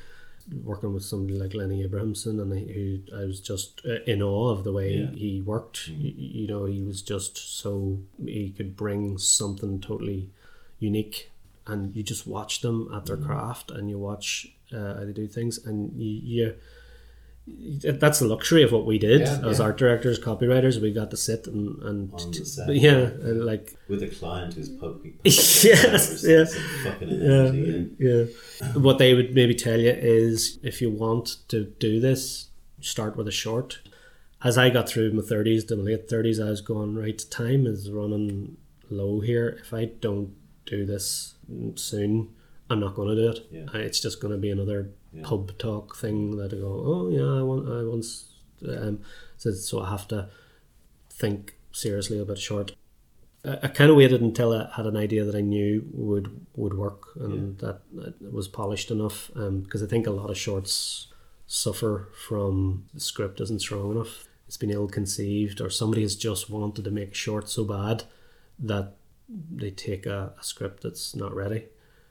working 0.63 0.93
with 0.93 1.03
somebody 1.03 1.37
like 1.39 1.53
Lenny 1.53 1.83
Abrahamson, 1.83 2.39
and 2.39 2.51
he- 2.53 2.73
who 2.73 3.15
I 3.15 3.25
was 3.25 3.39
just 3.39 3.81
uh, 3.85 4.01
in 4.05 4.21
awe 4.21 4.49
of 4.49 4.63
the 4.63 4.71
way 4.73 4.97
Yeah. 4.97 5.11
he 5.11 5.41
worked. 5.41 5.89
Y- 5.89 6.13
You 6.17 6.47
know, 6.47 6.65
he 6.65 6.81
was 6.81 7.01
just 7.01 7.37
so 7.37 7.99
he 8.25 8.49
could 8.51 8.75
bring 8.75 9.17
something 9.17 9.79
totally 9.79 10.29
unique, 10.79 11.31
and 11.67 11.95
you 11.95 12.03
just 12.03 12.25
watch 12.27 12.61
them 12.61 12.89
at 12.93 13.05
their 13.05 13.17
craft, 13.17 13.71
and 13.71 13.89
you 13.89 13.97
watch 13.99 14.53
uh, 14.73 14.95
how 14.95 15.05
they 15.05 15.13
do 15.13 15.27
things, 15.27 15.57
and 15.65 15.93
you. 16.01 16.09
you 16.23 16.55
that's 17.47 18.19
the 18.19 18.27
luxury 18.27 18.61
of 18.63 18.71
what 18.71 18.85
we 18.85 18.99
did 18.99 19.21
Yeah, 19.21 19.47
as 19.47 19.59
yeah. 19.59 19.65
art 19.65 19.77
directors, 19.77 20.19
copywriters. 20.19 20.79
We 20.81 20.91
got 20.93 21.09
to 21.11 21.17
sit 21.17 21.47
and 21.47 21.81
and 21.81 22.35
set. 22.47 22.69
yeah, 22.75 22.97
and 23.27 23.41
uh, 23.41 23.45
like 23.45 23.75
with 23.89 24.03
a 24.03 24.07
client 24.07 24.53
who's 24.53 24.69
public 24.69 25.13
Yes, 25.23 26.23
yeah. 26.23 26.45
fucking 26.83 27.09
yeah, 27.09 27.83
yeah. 28.07 28.25
What 28.79 28.97
they 28.99 29.13
would 29.13 29.33
maybe 29.33 29.55
tell 29.55 29.79
you 29.79 29.89
is 29.91 30.59
if 30.63 30.81
you 30.81 30.89
want 30.91 31.37
to 31.49 31.65
do 31.79 31.99
this, 31.99 32.49
start 32.79 33.17
with 33.17 33.27
a 33.27 33.31
short. 33.31 33.79
As 34.43 34.57
I 34.57 34.69
got 34.69 34.87
through 34.89 35.11
my 35.13 35.21
thirties 35.23 35.63
to 35.65 35.75
my 35.75 35.83
late 35.83 36.09
thirties, 36.09 36.39
I 36.39 36.49
was 36.49 36.61
going 36.61 36.95
right. 36.95 37.21
Time 37.29 37.65
is 37.67 37.89
running 37.91 38.57
low 38.89 39.19
here. 39.19 39.59
If 39.61 39.73
I 39.73 39.85
don't 39.85 40.33
do 40.65 40.85
this 40.85 41.35
soon, 41.75 42.29
I'm 42.69 42.79
not 42.79 42.95
going 42.95 43.15
to 43.15 43.15
do 43.15 43.29
it. 43.29 43.47
Yeah. 43.51 43.65
I- 43.73 43.79
It's 43.79 43.99
just 43.99 44.21
going 44.21 44.31
to 44.33 44.37
be 44.39 44.49
another 44.51 44.89
Yeah. 45.13 45.23
pub 45.23 45.57
talk 45.57 45.95
thing 45.95 46.37
that 46.37 46.53
I 46.53 46.57
go. 46.57 46.83
Oh 46.85 47.09
yeah, 47.09 47.39
I 47.39 47.43
want. 47.43 47.67
I 47.67 47.83
once. 47.83 48.27
Um, 48.67 48.99
so, 49.37 49.51
so 49.51 49.81
I 49.81 49.89
have 49.89 50.07
to 50.09 50.29
think 51.09 51.55
seriously 51.71 52.19
about 52.19 52.37
short. 52.37 52.73
I, 53.43 53.59
I 53.63 53.67
kind 53.67 53.89
of 53.89 53.97
waited 53.97 54.21
until 54.21 54.53
I 54.53 54.69
had 54.75 54.85
an 54.85 54.95
idea 54.95 55.25
that 55.25 55.35
I 55.35 55.41
knew 55.41 55.85
would 55.91 56.45
would 56.55 56.73
work 56.75 57.07
and 57.19 57.57
that 57.59 57.81
it 57.95 58.31
was 58.31 58.47
polished 58.47 58.91
enough. 58.91 59.31
Um, 59.35 59.61
because 59.61 59.83
I 59.83 59.87
think 59.87 60.07
a 60.07 60.11
lot 60.11 60.29
of 60.29 60.37
shorts 60.37 61.07
suffer 61.47 62.07
from 62.27 62.85
the 62.93 62.99
script 63.01 63.41
isn't 63.41 63.59
strong 63.59 63.91
enough. 63.91 64.27
It's 64.47 64.57
been 64.57 64.71
ill 64.71 64.87
conceived, 64.87 65.61
or 65.61 65.69
somebody 65.69 66.01
has 66.01 66.15
just 66.15 66.49
wanted 66.49 66.83
to 66.85 66.91
make 66.91 67.13
short 67.15 67.49
so 67.49 67.63
bad 67.63 68.03
that 68.59 68.95
they 69.29 69.71
take 69.71 70.05
a, 70.05 70.33
a 70.39 70.43
script 70.43 70.83
that's 70.83 71.15
not 71.15 71.33
ready. 71.33 71.65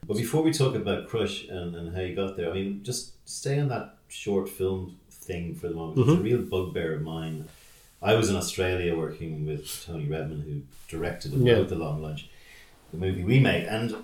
But 0.07 0.17
before 0.17 0.41
we 0.41 0.51
talk 0.51 0.75
about 0.75 1.07
Crush 1.07 1.47
and, 1.47 1.75
and 1.75 1.95
how 1.95 2.01
you 2.01 2.15
got 2.15 2.35
there, 2.35 2.49
I 2.49 2.53
mean, 2.53 2.83
just 2.83 3.27
stay 3.29 3.59
on 3.59 3.69
that 3.69 3.97
short 4.07 4.49
film 4.49 4.97
thing 5.09 5.55
for 5.55 5.67
the 5.69 5.75
moment. 5.75 5.99
It's 5.99 6.09
a 6.09 6.11
Mm-hmm. 6.13 6.23
real 6.23 6.41
bugbear 6.41 6.95
of 6.95 7.01
mine. 7.01 7.45
I 8.01 8.15
was 8.15 8.29
in 8.29 8.35
Australia 8.35 8.97
working 8.97 9.45
with 9.45 9.83
Tony 9.85 10.07
Redman, 10.07 10.41
who 10.41 10.61
directed 10.87 11.33
and 11.33 11.45
Yeah. 11.45 11.61
The 11.61 11.75
Long 11.75 12.01
Lunch, 12.01 12.29
the 12.91 12.97
movie 12.97 13.23
we 13.23 13.39
made. 13.39 13.65
And 13.67 13.95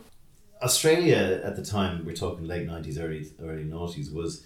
Australia 0.62 1.42
at 1.44 1.56
the 1.56 1.66
time, 1.66 2.06
we're 2.06 2.16
talking 2.16 2.46
late 2.48 2.68
nineties, 2.68 3.00
early 3.00 3.28
early 3.42 3.64
noughties, 3.64 4.14
was 4.14 4.44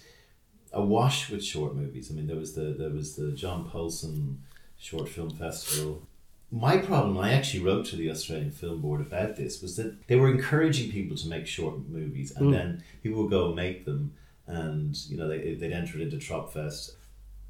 awash 0.72 1.28
with 1.28 1.44
short 1.44 1.74
movies. 1.76 2.10
I 2.10 2.14
mean, 2.14 2.26
there 2.26 2.36
was 2.36 2.54
the 2.54 2.74
there 2.78 2.88
was 2.90 3.14
the 3.16 3.32
John 3.32 3.68
Paulson 3.68 4.40
Short 4.78 5.08
Film 5.08 5.30
Festival. 5.30 6.06
My 6.54 6.76
problem, 6.76 7.16
I 7.16 7.32
actually 7.32 7.64
wrote 7.64 7.86
to 7.86 7.96
the 7.96 8.10
Australian 8.10 8.50
Film 8.50 8.82
Board 8.82 9.00
about 9.00 9.36
this, 9.36 9.62
was 9.62 9.76
that 9.76 10.06
they 10.06 10.16
were 10.16 10.30
encouraging 10.30 10.92
people 10.92 11.16
to 11.16 11.28
make 11.28 11.46
short 11.46 11.88
movies, 11.88 12.30
and 12.36 12.52
then 12.52 12.84
people 13.02 13.22
would 13.22 13.30
go 13.30 13.46
and 13.46 13.56
make 13.56 13.86
them, 13.86 14.12
and 14.46 14.94
you 15.08 15.16
know 15.16 15.28
they 15.28 15.54
they'd 15.54 15.72
enter 15.72 15.98
it 15.98 16.02
into 16.02 16.18
Tropfest. 16.18 16.90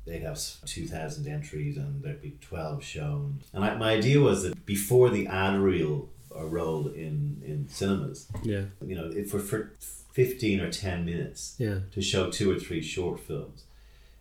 They'd 0.06 0.22
have 0.22 0.38
two 0.66 0.86
thousand 0.86 1.26
entries, 1.26 1.76
and 1.76 2.00
there'd 2.02 2.22
be 2.22 2.36
twelve 2.40 2.84
shown. 2.84 3.42
And 3.52 3.64
I, 3.64 3.74
my 3.74 3.90
idea 3.92 4.20
was 4.20 4.44
that 4.44 4.64
before 4.66 5.10
the 5.10 5.26
ad 5.26 5.58
reel 5.58 6.08
uh, 6.34 6.44
rolled 6.44 6.94
in 6.94 7.42
in 7.44 7.68
cinemas, 7.68 8.28
Yeah, 8.44 8.66
you 8.86 8.94
know, 8.94 9.10
if 9.12 9.30
for 9.32 9.40
for 9.40 9.72
fifteen 10.12 10.60
or 10.60 10.70
ten 10.70 11.04
minutes, 11.04 11.56
yeah, 11.58 11.80
to 11.90 12.00
show 12.00 12.30
two 12.30 12.52
or 12.52 12.58
three 12.58 12.82
short 12.82 13.18
films. 13.18 13.64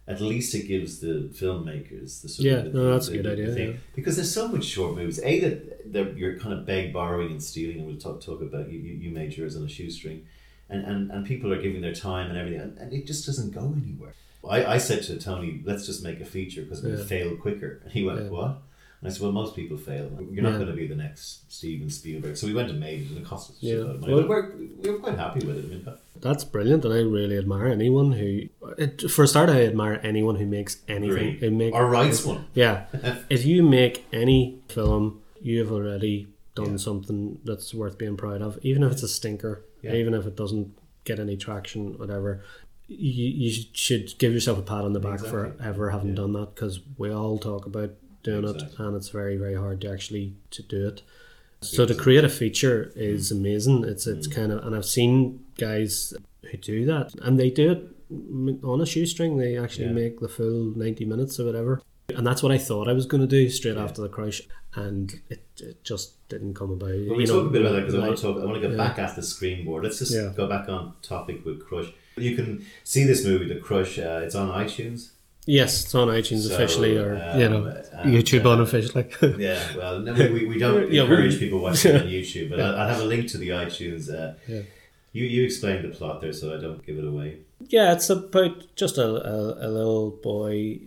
At 0.07 0.19
least 0.19 0.55
it 0.55 0.67
gives 0.67 0.99
the 0.99 1.29
filmmakers 1.33 2.21
the 2.21 2.29
sort 2.29 2.45
Yeah, 2.45 2.53
of 2.53 2.73
the, 2.73 2.79
no, 2.79 2.91
that's 2.93 3.07
a 3.07 3.13
good 3.13 3.25
the 3.25 3.31
idea, 3.33 3.67
yeah. 3.69 3.73
because 3.95 4.15
there's 4.15 4.33
so 4.33 4.47
much 4.47 4.65
short 4.65 4.95
movies. 4.95 5.19
A 5.23 5.39
that 5.41 5.93
that 5.93 6.17
you're 6.17 6.37
kind 6.39 6.53
of 6.53 6.65
beg, 6.65 6.91
borrowing, 6.91 7.31
and 7.31 7.41
stealing, 7.43 7.77
and 7.79 7.87
we'll 7.87 7.97
talk 7.97 8.19
talk 8.21 8.41
about 8.41 8.69
you. 8.71 8.79
You, 8.79 8.93
you 8.95 9.11
made 9.11 9.37
yours 9.37 9.55
on 9.55 9.63
a 9.63 9.69
shoestring, 9.69 10.25
and, 10.69 10.83
and 10.85 11.11
and 11.11 11.25
people 11.25 11.53
are 11.53 11.61
giving 11.61 11.81
their 11.81 11.93
time 11.93 12.29
and 12.29 12.37
everything, 12.37 12.61
and, 12.61 12.77
and 12.79 12.93
it 12.93 13.05
just 13.05 13.25
doesn't 13.25 13.51
go 13.51 13.73
anywhere. 13.77 14.13
I, 14.49 14.65
I 14.65 14.77
said 14.79 15.03
to 15.03 15.19
Tony, 15.19 15.61
let's 15.65 15.85
just 15.85 16.03
make 16.03 16.19
a 16.19 16.25
feature 16.25 16.63
because 16.63 16.81
we'll 16.81 16.97
Yeah. 16.97 17.05
fail 17.05 17.35
quicker. 17.37 17.79
And 17.83 17.91
he 17.91 18.03
went, 18.03 18.23
Yeah. 18.23 18.29
what? 18.29 18.57
And 19.01 19.09
I 19.09 19.13
said, 19.13 19.23
well, 19.23 19.31
most 19.31 19.55
people 19.55 19.77
fail. 19.77 20.11
You're 20.31 20.43
not 20.43 20.51
Yeah. 20.51 20.57
going 20.57 20.67
to 20.69 20.73
be 20.75 20.85
the 20.85 20.95
next 20.95 21.51
Steven 21.51 21.89
Spielberg. 21.89 22.37
So 22.37 22.45
we 22.45 22.53
went 22.53 22.69
and 22.69 22.79
made 22.79 23.01
it, 23.01 23.07
and 23.09 23.17
it 23.17 23.25
cost 23.25 23.49
us 23.49 23.57
a 23.61 23.65
Yeah. 23.65 23.73
shitload 23.75 23.95
of 23.95 24.01
money. 24.01 24.13
Well- 24.13 24.21
but 24.23 24.29
we're, 24.29 24.51
we 24.83 24.89
were 24.91 24.99
quite 24.99 25.17
happy 25.17 25.45
with 25.45 25.57
it. 25.57 25.65
I 25.65 25.67
mean, 25.69 25.87
That's 26.21 26.43
brilliant, 26.43 26.85
and 26.85 26.93
I 26.93 26.99
really 26.99 27.35
admire 27.37 27.65
anyone 27.65 28.11
who. 28.11 28.43
It, 28.77 29.09
for 29.09 29.23
a 29.23 29.27
start, 29.27 29.49
I 29.49 29.63
admire 29.65 29.99
anyone 30.03 30.35
who 30.35 30.45
makes 30.45 30.77
anything. 30.87 31.37
Who 31.39 31.49
make, 31.49 31.73
or 31.73 31.87
writes 31.87 32.23
one. 32.23 32.45
yeah, 32.53 32.85
if 33.29 33.43
you 33.43 33.63
make 33.63 34.05
any 34.13 34.59
film, 34.67 35.19
you 35.41 35.57
have 35.59 35.71
already 35.71 36.27
done 36.53 36.71
Yeah. 36.71 36.77
something 36.77 37.39
that's 37.43 37.73
worth 37.73 37.97
being 37.97 38.17
proud 38.17 38.43
of, 38.43 38.59
even 38.61 38.83
if 38.83 38.91
it's 38.91 39.01
a 39.03 39.07
stinker, 39.07 39.63
Yeah. 39.81 39.95
even 39.95 40.13
if 40.13 40.27
it 40.27 40.35
doesn't 40.35 40.73
get 41.05 41.19
any 41.19 41.37
traction, 41.37 41.97
whatever. 41.97 42.43
You, 42.87 43.25
you 43.29 43.63
should 43.73 44.15
give 44.19 44.31
yourself 44.33 44.59
a 44.59 44.61
pat 44.61 44.83
on 44.83 44.93
the 44.93 44.99
back 44.99 45.21
for 45.21 45.55
ever 45.63 45.89
having 45.89 46.09
Yeah. 46.09 46.15
done 46.15 46.33
that 46.33 46.53
because 46.53 46.81
we 46.99 47.09
all 47.09 47.39
talk 47.39 47.65
about 47.65 47.91
doing 48.23 48.43
it, 48.45 48.49
Exactly. 48.55 48.85
and 48.85 48.95
it's 48.95 49.09
very 49.09 49.37
very 49.37 49.55
hard 49.55 49.81
to 49.81 49.91
actually 49.91 50.33
to 50.51 50.61
do 50.63 50.87
it. 50.87 51.01
So 51.61 51.85
to 51.85 51.93
create 51.93 52.23
a 52.23 52.29
feature 52.29 52.91
is 52.95 53.31
amazing. 53.31 53.83
It's 53.83 54.07
it's 54.07 54.27
Mm. 54.27 54.35
kind 54.35 54.51
of, 54.51 54.65
and 54.65 54.75
I've 54.75 54.85
seen 54.85 55.41
guys 55.57 56.13
who 56.49 56.57
do 56.57 56.85
that, 56.85 57.13
and 57.21 57.39
they 57.39 57.49
do 57.51 57.71
it 57.71 58.61
on 58.63 58.81
a 58.81 58.85
shoestring. 58.85 59.37
They 59.37 59.57
actually 59.57 59.85
Yeah. 59.87 59.91
make 59.93 60.19
the 60.19 60.27
full 60.27 60.73
ninety 60.75 61.05
minutes 61.05 61.39
or 61.39 61.45
whatever, 61.45 61.81
and 62.15 62.25
that's 62.25 62.41
what 62.43 62.51
I 62.51 62.57
thought 62.57 62.87
I 62.87 62.93
was 62.93 63.05
going 63.05 63.21
to 63.21 63.27
do 63.27 63.49
straight 63.49 63.75
Yeah. 63.75 63.83
after 63.83 64.01
the 64.01 64.09
crush, 64.09 64.41
and 64.75 65.13
it, 65.29 65.43
it 65.59 65.83
just 65.83 66.27
didn't 66.29 66.55
come 66.55 66.71
about. 66.71 66.89
Well, 67.07 67.15
we 67.17 67.25
talk 67.25 67.43
know, 67.43 67.49
a 67.49 67.51
bit 67.51 67.61
about 67.61 67.73
that 67.73 67.81
because 67.81 67.95
I 67.95 67.99
want 68.07 68.17
to 68.17 68.23
talk. 68.23 68.41
I 68.41 68.45
want 68.45 68.55
to 68.61 68.67
get 68.67 68.71
yeah. 68.71 68.77
back 68.87 68.97
at 68.97 69.15
the 69.15 69.21
screenboard. 69.21 69.83
Let's 69.83 69.99
just 69.99 70.35
go 70.35 70.47
back 70.47 70.67
on 70.67 70.93
topic 71.03 71.45
with 71.45 71.59
Crush. 71.63 71.91
You 72.17 72.35
can 72.35 72.65
see 72.83 73.03
this 73.03 73.23
movie, 73.25 73.47
The 73.47 73.55
Crush. 73.59 73.99
Uh, 73.99 74.21
it's 74.23 74.35
on 74.35 74.49
iTunes. 74.49 75.11
Yes, 75.45 75.85
it's 75.85 75.95
on 75.95 76.07
iTunes 76.07 76.47
So, 76.47 76.53
officially, 76.53 76.97
or 76.97 77.15
um, 77.15 77.39
you 77.39 77.49
know, 77.49 77.65
and, 77.93 78.13
YouTube 78.13 78.45
uh, 78.45 78.51
unofficially. 78.51 79.09
Yeah, 79.43 79.59
well, 79.75 79.99
no, 79.99 80.13
we, 80.13 80.45
we, 80.45 80.59
don't 80.59 80.91
Yeah, 80.91 81.03
encourage 81.03 81.39
people 81.39 81.59
watching 81.59 81.95
on 81.95 82.01
YouTube, 82.07 82.51
but 82.51 82.59
I'll, 82.59 82.75
I'll 82.75 82.87
have 82.89 83.01
a 83.01 83.05
link 83.05 83.27
to 83.29 83.37
the 83.37 83.49
iTunes. 83.49 84.09
Uh, 84.09 84.35
Yeah. 84.47 84.61
You 85.13 85.25
you 85.25 85.43
explained 85.43 85.83
the 85.83 85.89
plot 85.89 86.21
there, 86.21 86.31
so 86.31 86.55
I 86.57 86.61
don't 86.61 86.85
give 86.85 86.97
it 86.97 87.03
away. 87.05 87.39
Yeah, 87.67 87.91
it's 87.91 88.09
about 88.09 88.73
just 88.77 88.97
a, 88.97 89.07
a, 89.07 89.67
a 89.67 89.69
little 89.69 90.11
boy, 90.11 90.79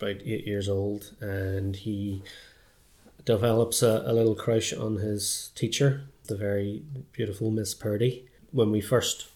about 0.00 0.22
eight 0.24 0.44
years 0.44 0.68
old, 0.68 1.14
and 1.20 1.76
he 1.76 2.22
develops 3.24 3.80
a, 3.80 4.02
a 4.06 4.12
little 4.12 4.34
crush 4.34 4.72
on 4.72 4.96
his 4.96 5.52
teacher, 5.54 6.02
the 6.26 6.36
very 6.36 6.82
beautiful 7.12 7.52
Miss 7.52 7.74
Purdy. 7.74 8.26
When 8.50 8.72
we 8.72 8.80
first 8.80 9.28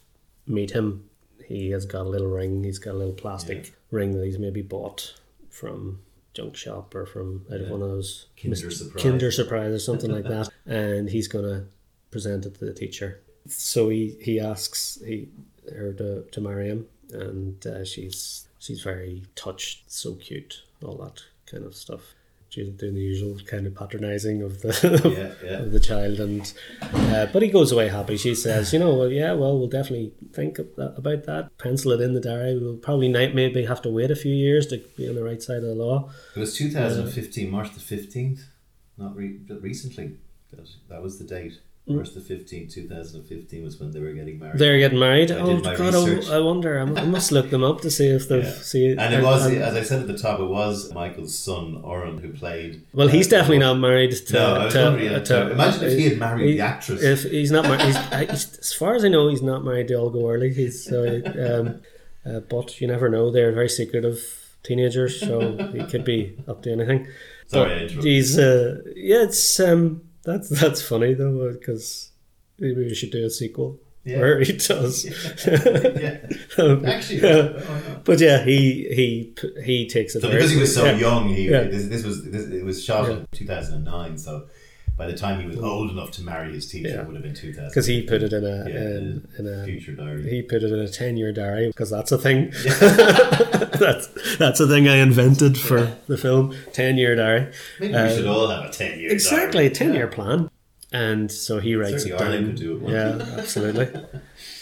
meet 0.49 0.73
him, 0.73 1.09
he 1.47 1.71
has 1.71 1.87
got 1.87 2.07
a 2.07 2.09
little 2.09 2.27
ring, 2.27 2.65
he's 2.65 2.81
got 2.81 2.95
a 2.95 2.99
little 2.99 3.15
plastic 3.15 3.76
ring 3.91 4.13
that 4.19 4.25
he's 4.25 4.39
maybe 4.39 4.63
bought 4.63 5.15
from 5.51 6.01
junk 6.35 6.57
shop 6.57 6.95
or 6.95 7.07
from 7.07 7.47
out 7.51 7.61
of 7.61 7.67
Yeah. 7.67 7.73
one 7.73 7.83
of 7.83 7.89
those 7.89 8.27
Kinder 8.41 8.71
Surprise. 8.71 9.03
Kinder 9.03 9.31
Surprise 9.31 9.73
or 9.75 9.79
something 9.79 10.11
like 10.11 10.25
that, 10.29 10.51
and 10.67 11.09
he's 11.09 11.29
gonna 11.29 11.67
present 12.11 12.45
it 12.47 12.55
to 12.59 12.65
the 12.65 12.75
teacher. 12.75 13.21
So 13.49 13.89
he 13.89 14.17
he 14.21 14.41
asks 14.41 14.99
he 15.05 15.29
her 15.73 15.93
to, 15.95 16.23
to 16.33 16.41
marry 16.41 16.69
him, 16.69 16.87
and 17.13 17.65
uh, 17.67 17.85
she's 17.85 18.47
she's 18.59 18.83
very 18.83 19.23
touched, 19.35 19.91
so 19.91 20.15
cute, 20.15 20.63
all 20.85 20.97
that 20.97 21.23
kind 21.47 21.65
of 21.65 21.75
stuff. 21.75 22.15
She's 22.57 22.71
doing 22.71 22.95
the 22.95 23.03
usual 23.03 23.37
kind 23.47 23.67
of 23.67 23.75
patronizing 23.75 24.41
of 24.41 24.63
the 24.63 24.73
Yeah, 25.45 25.47
yeah. 25.51 25.59
of 25.59 25.73
the 25.73 25.79
child, 25.79 26.19
and 26.21 26.51
uh, 26.81 27.27
but 27.31 27.43
he 27.43 27.49
goes 27.49 27.71
away 27.71 27.89
happy. 27.89 28.17
She 28.17 28.35
says, 28.35 28.73
you 28.73 28.79
know, 28.79 28.95
well, 28.95 29.11
yeah, 29.13 29.35
well, 29.35 29.59
we'll 29.59 29.69
definitely 29.69 30.15
think 30.33 30.59
about 30.79 31.25
that. 31.27 31.51
Pencil 31.59 31.93
it 31.93 32.01
in 32.01 32.15
the 32.15 32.21
diary. 32.21 32.59
We'll 32.59 32.79
probably 32.79 33.11
maybe 33.11 33.67
have 33.67 33.83
to 33.83 33.91
wait 33.91 34.11
a 34.11 34.17
few 34.17 34.35
years 34.35 34.67
to 34.69 34.79
be 34.97 35.07
on 35.07 35.17
the 35.17 35.23
right 35.23 35.43
side 35.43 35.59
of 35.59 35.65
the 35.65 35.75
law. 35.75 36.09
It 36.35 36.41
was 36.41 36.57
2015, 36.57 37.51
March 37.51 37.75
the 37.75 37.81
15th, 37.81 38.41
not 38.97 39.15
re- 39.15 39.39
recently. 39.61 40.17
That 40.51 40.61
was, 40.61 40.77
that 40.89 41.03
was 41.03 41.19
the 41.19 41.25
date. 41.25 41.59
March 41.89 42.11
the 42.15 42.21
15th, 42.21 42.73
2015 42.73 43.63
was 43.63 43.79
when 43.79 43.93
they 43.93 44.01
were 44.01 44.11
getting 44.13 44.41
married. 44.41 44.59
They're 44.59 44.79
getting 44.79 44.99
married. 44.99 45.31
I 45.31 45.37
oh 45.39 45.61
God! 45.61 45.79
research. 45.79 46.29
I, 46.29 46.37
I 46.37 46.41
wonder. 46.41 46.79
I, 46.81 46.83
I 46.83 47.05
must 47.05 47.31
look 47.31 47.51
them 47.51 47.63
up 47.63 47.81
to 47.83 47.91
see 47.93 48.09
if 48.09 48.29
they've 48.29 48.43
Yeah. 48.43 48.51
see. 48.55 48.89
and 48.91 49.15
it 49.15 49.23
was, 49.23 49.47
as 49.47 49.77
I 49.77 49.83
said 49.85 50.01
at 50.01 50.09
the 50.09 50.19
top, 50.19 50.41
it 50.41 50.47
was 50.47 50.93
Michael's 50.93 51.39
son, 51.39 51.81
Oran, 51.85 52.19
who 52.19 52.33
played. 52.33 52.83
well, 52.93 53.07
he's 53.07 53.29
uh, 53.29 53.37
definitely 53.37 53.59
not 53.59 53.75
married 53.75 54.11
to. 54.11 54.33
No, 54.33 54.55
I 54.55 54.65
was 54.65 54.75
to, 54.75 54.83
wondering, 54.85 55.13
yeah, 55.13 55.19
to- 55.21 55.51
imagine 55.53 55.85
if 55.85 55.97
he 55.99 56.09
had 56.09 56.19
married 56.19 56.47
he- 56.49 56.53
the 56.55 56.61
actress. 56.63 57.03
If 57.05 57.23
he's 57.23 57.53
not 57.53 57.65
married, 57.65 57.83
he's, 57.83 57.97
I- 57.97 58.25
he's, 58.25 58.59
as 58.59 58.73
far 58.73 58.97
as 58.97 59.05
I 59.05 59.09
know, 59.09 59.29
he's 59.29 59.43
not 59.43 59.65
married 59.65 59.87
to 59.89 59.95
Olga 59.95 60.19
Wehrly. 60.19 60.53
He's 60.53 60.83
so, 60.85 61.23
um, 61.49 61.83
uh, 62.29 62.41
but 62.41 62.81
you 62.81 62.89
never 62.89 63.09
know. 63.09 63.31
They're 63.31 63.53
very 63.53 63.69
secretive 63.69 64.19
teenagers, 64.65 65.21
so 65.21 65.57
he 65.73 65.85
could 65.85 66.05
be 66.05 66.37
up 66.49 66.63
to 66.65 66.73
anything. 66.73 67.07
Sorry, 67.47 67.71
I 67.71 67.77
interrupted. 67.83 68.05
he's 68.05 68.37
uh, 68.41 68.81
yeah, 68.97 69.23
it's 69.23 69.61
um, 69.61 70.03
that's 70.27 70.49
that's 70.49 70.83
funny 70.83 71.15
though 71.15 71.53
because 71.53 72.11
maybe 72.59 72.85
we 72.85 72.95
should 72.95 73.11
do 73.13 73.25
a 73.25 73.31
sequel 73.31 73.79
Yeah. 74.05 74.21
where 74.21 74.41
he 74.41 74.53
does. 74.53 75.05
yeah. 75.47 76.19
Um, 76.59 76.85
Actually, 76.85 77.21
yeah. 77.23 77.99
But 78.05 78.21
yeah, 78.21 78.45
he 78.45 78.61
he 78.99 79.35
he 79.65 79.89
takes 79.89 80.15
it. 80.15 80.21
So 80.23 80.31
because 80.31 80.51
he 80.53 80.61
was 80.61 80.75
so 80.75 80.85
young, 81.07 81.29
he 81.29 81.49
this, 81.49 81.87
this 81.89 82.05
was 82.05 82.25
this, 82.31 82.47
it 82.49 82.65
was 82.65 82.85
shot 82.85 83.09
in 83.11 83.27
2009. 83.33 84.19
So 84.19 84.47
by 84.97 85.07
the 85.07 85.13
time 85.17 85.41
he 85.41 85.47
was 85.47 85.59
old 85.59 85.91
enough 85.91 86.11
to 86.13 86.23
marry 86.23 86.53
his 86.53 86.67
teacher, 86.71 86.89
Yeah. 86.89 87.01
it 87.03 87.07
would 87.07 87.17
have 87.17 87.23
been 87.23 87.35
2000. 87.35 87.69
because 87.69 87.87
he 87.87 88.03
put 88.03 88.23
it 88.23 88.33
in 88.33 88.45
a 88.45 88.69
Yeah, 88.69 88.81
in, 88.81 89.29
in 89.39 89.47
a 89.47 89.65
future 89.65 89.93
diary. 89.93 90.29
he 90.31 90.43
put 90.43 90.63
it 90.63 90.73
in 90.73 90.79
a 90.79 90.89
ten 90.89 91.17
year 91.17 91.33
diary 91.33 91.67
because 91.69 91.91
that's 91.91 92.13
a 92.13 92.19
thing. 92.19 92.51
that's 93.21 94.09
that's 94.39 94.61
a 94.61 94.67
thing 94.67 94.89
I 94.89 94.97
invented 94.97 95.59
for 95.59 95.97
the 96.07 96.17
film 96.19 96.55
ten 96.73 96.97
year 96.97 97.15
diary. 97.17 97.53
Maybe 97.81 97.95
uh, 97.95 98.09
we 98.09 98.15
should 98.17 98.27
all 98.27 98.49
have 98.49 98.65
a 98.65 98.71
10 98.73 99.01
year 99.01 99.11
Exactly, 99.13 99.67
a 99.67 99.71
ten 99.71 99.95
year 99.95 100.09
Yeah. 100.09 100.15
plan. 100.15 100.51
And 100.93 101.31
so 101.31 101.59
he 101.59 101.75
writes 101.75 102.05
it 102.05 102.17
down. 102.17 102.47
Could 102.47 102.57
do 102.57 102.77
it, 102.87 102.91
yeah, 102.91 103.19
absolutely. 103.39 103.89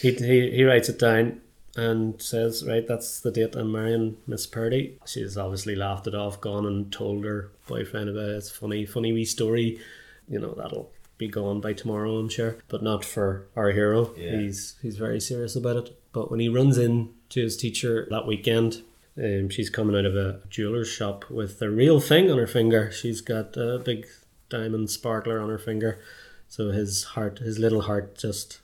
He, 0.01 0.13
he 0.13 0.51
he 0.51 0.65
writes 0.65 0.89
it 0.89 0.99
down 0.99 1.41
and 1.77 2.21
says, 2.23 2.65
right, 2.67 2.87
that's 2.87 3.21
the 3.21 3.31
date 3.33 3.55
I'm 3.57 3.73
marrying 3.73 4.17
Miss 4.27 4.47
Purdy. 4.47 4.97
She's 5.07 5.37
obviously 5.37 5.75
laughed 5.75 6.07
it 6.07 6.15
off, 6.15 6.41
gone 6.41 6.67
and 6.67 6.91
told 6.93 7.25
her 7.25 7.51
boyfriend 7.67 8.09
about 8.09 8.29
it. 8.31 8.37
It's 8.37 8.51
funny, 8.51 8.87
funny 8.87 9.13
wee 9.13 9.25
story. 9.25 9.81
You 10.29 10.39
know, 10.41 10.55
that'll 10.57 10.91
be 11.19 11.29
gone 11.29 11.61
by 11.61 11.73
tomorrow, 11.73 12.17
I'm 12.17 12.29
sure. 12.29 12.57
But 12.69 12.83
not 12.83 13.05
for 13.05 13.47
our 13.57 13.71
hero. 13.71 14.13
Yeah. 14.17 14.39
He's 14.41 14.77
he's 14.83 14.97
very 14.97 15.21
serious 15.21 15.55
about 15.57 15.77
it. 15.77 15.99
But 16.13 16.31
when 16.31 16.41
he 16.41 16.49
runs 16.49 16.79
in 16.79 17.11
to 17.31 17.41
his 17.43 17.57
teacher 17.57 18.07
that 18.11 18.27
weekend, 18.27 18.83
um, 19.17 19.49
she's 19.49 19.71
coming 19.71 19.97
out 19.97 20.05
of 20.07 20.17
a 20.17 20.41
jeweler's 20.49 20.89
shop 20.89 21.31
with 21.31 21.61
a 21.63 21.71
real 21.71 22.01
thing 22.01 22.31
on 22.31 22.39
her 22.39 22.47
finger. 22.47 22.91
She's 22.91 23.21
got 23.21 23.57
a 23.57 23.79
big 23.85 24.07
diamond 24.49 24.91
sparkler 24.91 25.41
on 25.41 25.49
her 25.51 25.59
finger. 25.59 26.01
So 26.49 26.71
his 26.71 27.05
heart, 27.05 27.39
his 27.41 27.59
little 27.59 27.83
heart, 27.83 28.17
just 28.19 28.61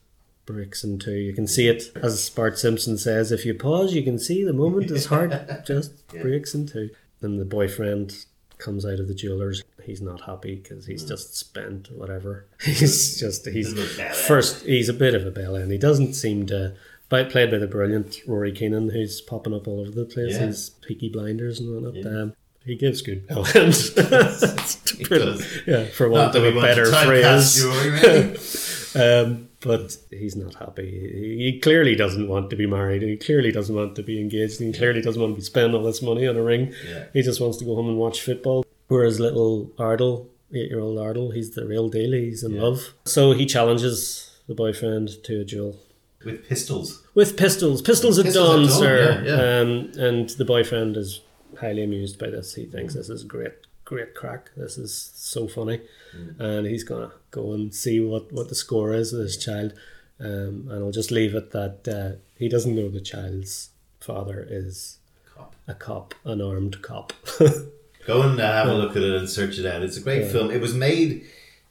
breaks 0.46 0.82
in 0.84 0.98
two. 0.98 1.12
You 1.14 1.32
can 1.32 1.46
see 1.46 1.68
it, 1.68 1.84
as 1.96 2.28
Bart 2.30 2.58
Simpson 2.58 2.98
says. 2.98 3.30
If 3.32 3.44
you 3.44 3.54
pause, 3.54 3.94
you 3.94 4.02
can 4.02 4.18
see 4.18 4.44
the 4.44 4.52
moment 4.52 4.90
his 4.90 5.06
heart 5.06 5.32
just 5.66 5.92
Yeah. 6.12 6.22
breaks 6.22 6.54
in 6.54 6.66
two. 6.66 6.90
And 7.20 7.38
the 7.40 7.44
boyfriend 7.44 8.24
comes 8.60 8.86
out 8.86 9.00
of 9.00 9.08
the 9.08 9.14
jeweler's. 9.14 9.64
He's 9.82 10.00
not 10.02 10.20
happy 10.20 10.56
because 10.56 10.84
Hmm. 10.84 10.90
he's 10.92 11.04
just 11.04 11.36
spent 11.36 11.90
whatever. 11.90 12.46
He's 12.62 13.18
just 13.18 13.46
he's 13.48 13.74
bit 13.74 14.14
first. 14.14 14.64
He's 14.64 14.88
a 14.88 14.92
bit 14.92 15.14
of 15.14 15.26
a 15.26 15.30
bell 15.30 15.56
end. 15.56 15.72
He 15.72 15.78
doesn't 15.78 16.14
seem 16.14 16.46
to. 16.46 16.74
But 17.08 17.30
played 17.30 17.50
by 17.50 17.58
the 17.58 17.66
brilliant 17.66 18.18
Rory 18.26 18.52
Keenan, 18.52 18.90
who's 18.90 19.20
popping 19.20 19.52
up 19.52 19.66
all 19.66 19.80
over 19.80 19.90
the 19.90 20.04
place. 20.04 20.34
Yeah. 20.34 20.46
He's 20.46 20.70
Peaky 20.70 21.08
Blinders 21.08 21.58
and 21.58 21.72
whatnot. 21.74 21.94
Yeah. 21.96 22.20
Um, 22.22 22.34
he 22.64 22.76
gives 22.76 23.02
good 23.02 23.26
bell 23.26 23.44
ends. 23.54 23.90
Yeah, 25.66 25.86
for 25.86 26.08
want 26.08 26.34
of 26.36 26.44
a 26.44 26.52
better 26.60 26.86
phrase. 26.92 27.64
Um, 28.94 29.48
but 29.60 29.96
he's 30.10 30.34
not 30.36 30.54
happy. 30.54 30.90
He, 30.90 31.52
he 31.52 31.60
clearly 31.60 31.94
doesn't 31.94 32.28
want 32.28 32.50
to 32.50 32.56
be 32.56 32.66
married. 32.66 33.02
He 33.02 33.16
clearly 33.16 33.52
doesn't 33.52 33.74
want 33.74 33.94
to 33.96 34.02
be 34.02 34.20
engaged. 34.20 34.58
He 34.58 34.72
clearly 34.72 35.00
doesn't 35.02 35.20
want 35.20 35.34
to 35.34 35.40
be 35.40 35.44
spending 35.44 35.74
all 35.74 35.84
this 35.84 36.02
money 36.02 36.26
on 36.26 36.36
a 36.36 36.42
ring. 36.42 36.72
Yeah. 36.88 37.04
He 37.12 37.22
just 37.22 37.40
wants 37.40 37.58
to 37.58 37.64
go 37.64 37.74
home 37.76 37.88
and 37.88 37.98
watch 37.98 38.20
football. 38.20 38.64
Whereas 38.88 39.20
little 39.20 39.70
Ardle, 39.78 40.26
eight-year-old 40.52 40.98
Ardle, 40.98 41.30
he's 41.32 41.50
the 41.52 41.66
real 41.66 41.88
deal. 41.88 42.12
He's 42.12 42.42
in 42.42 42.52
Yeah. 42.54 42.62
love. 42.62 42.94
So 43.04 43.32
he 43.32 43.46
challenges 43.46 44.30
the 44.48 44.54
boyfriend 44.54 45.22
to 45.24 45.40
a 45.40 45.44
duel 45.44 45.76
With 46.24 46.48
pistols. 46.48 47.02
with 47.14 47.36
pistols. 47.36 47.82
Pistols 47.82 48.18
at 48.18 48.24
Pistols 48.24 48.48
dawn, 48.48 48.62
at 48.64 48.68
dawn, 48.68 48.78
sir. 48.80 49.22
yeah, 49.24 49.36
yeah. 49.36 49.60
Um, 49.60 49.92
and 49.96 50.28
the 50.30 50.44
boyfriend 50.44 50.96
is 50.96 51.20
highly 51.60 51.84
amused 51.84 52.18
by 52.18 52.30
this. 52.30 52.54
He 52.56 52.64
thinks 52.64 52.94
this 52.94 53.08
is 53.08 53.22
great, 53.22 53.52
great 53.90 54.14
crack. 54.20 54.42
This 54.56 54.78
is 54.78 54.92
so 55.32 55.40
funny, 55.56 55.78
Mm. 56.16 56.40
and 56.46 56.66
he's 56.72 56.84
gonna 56.90 57.12
go 57.38 57.44
and 57.56 57.74
see 57.74 57.96
what 58.10 58.24
what 58.36 58.48
the 58.48 58.54
score 58.64 58.90
is 59.00 59.12
with 59.12 59.22
his 59.22 59.36
child. 59.46 59.70
Um, 60.28 60.54
and 60.70 60.78
I'll 60.84 60.98
just 61.00 61.10
leave 61.10 61.34
it 61.40 61.50
that 61.58 61.78
uh, 61.98 62.10
he 62.42 62.48
doesn't 62.54 62.76
know 62.76 62.88
the 62.90 63.00
child's 63.14 63.70
father 64.00 64.46
is 64.60 64.98
Cop. 65.34 65.54
a 65.66 65.74
cop, 65.86 66.14
an 66.24 66.40
armed 66.42 66.76
cop. 66.82 67.12
Go 68.06 68.22
and 68.22 68.38
uh, 68.40 68.52
have 68.58 68.68
a 68.68 68.74
look 68.74 68.96
at 68.96 69.02
it 69.02 69.14
and 69.20 69.28
search 69.28 69.58
it 69.58 69.66
out. 69.66 69.82
It's 69.82 69.96
a 69.96 70.00
great 70.08 70.22
Yeah. 70.24 70.32
film. 70.32 70.50
It 70.50 70.60
was 70.60 70.74
made, 70.74 71.10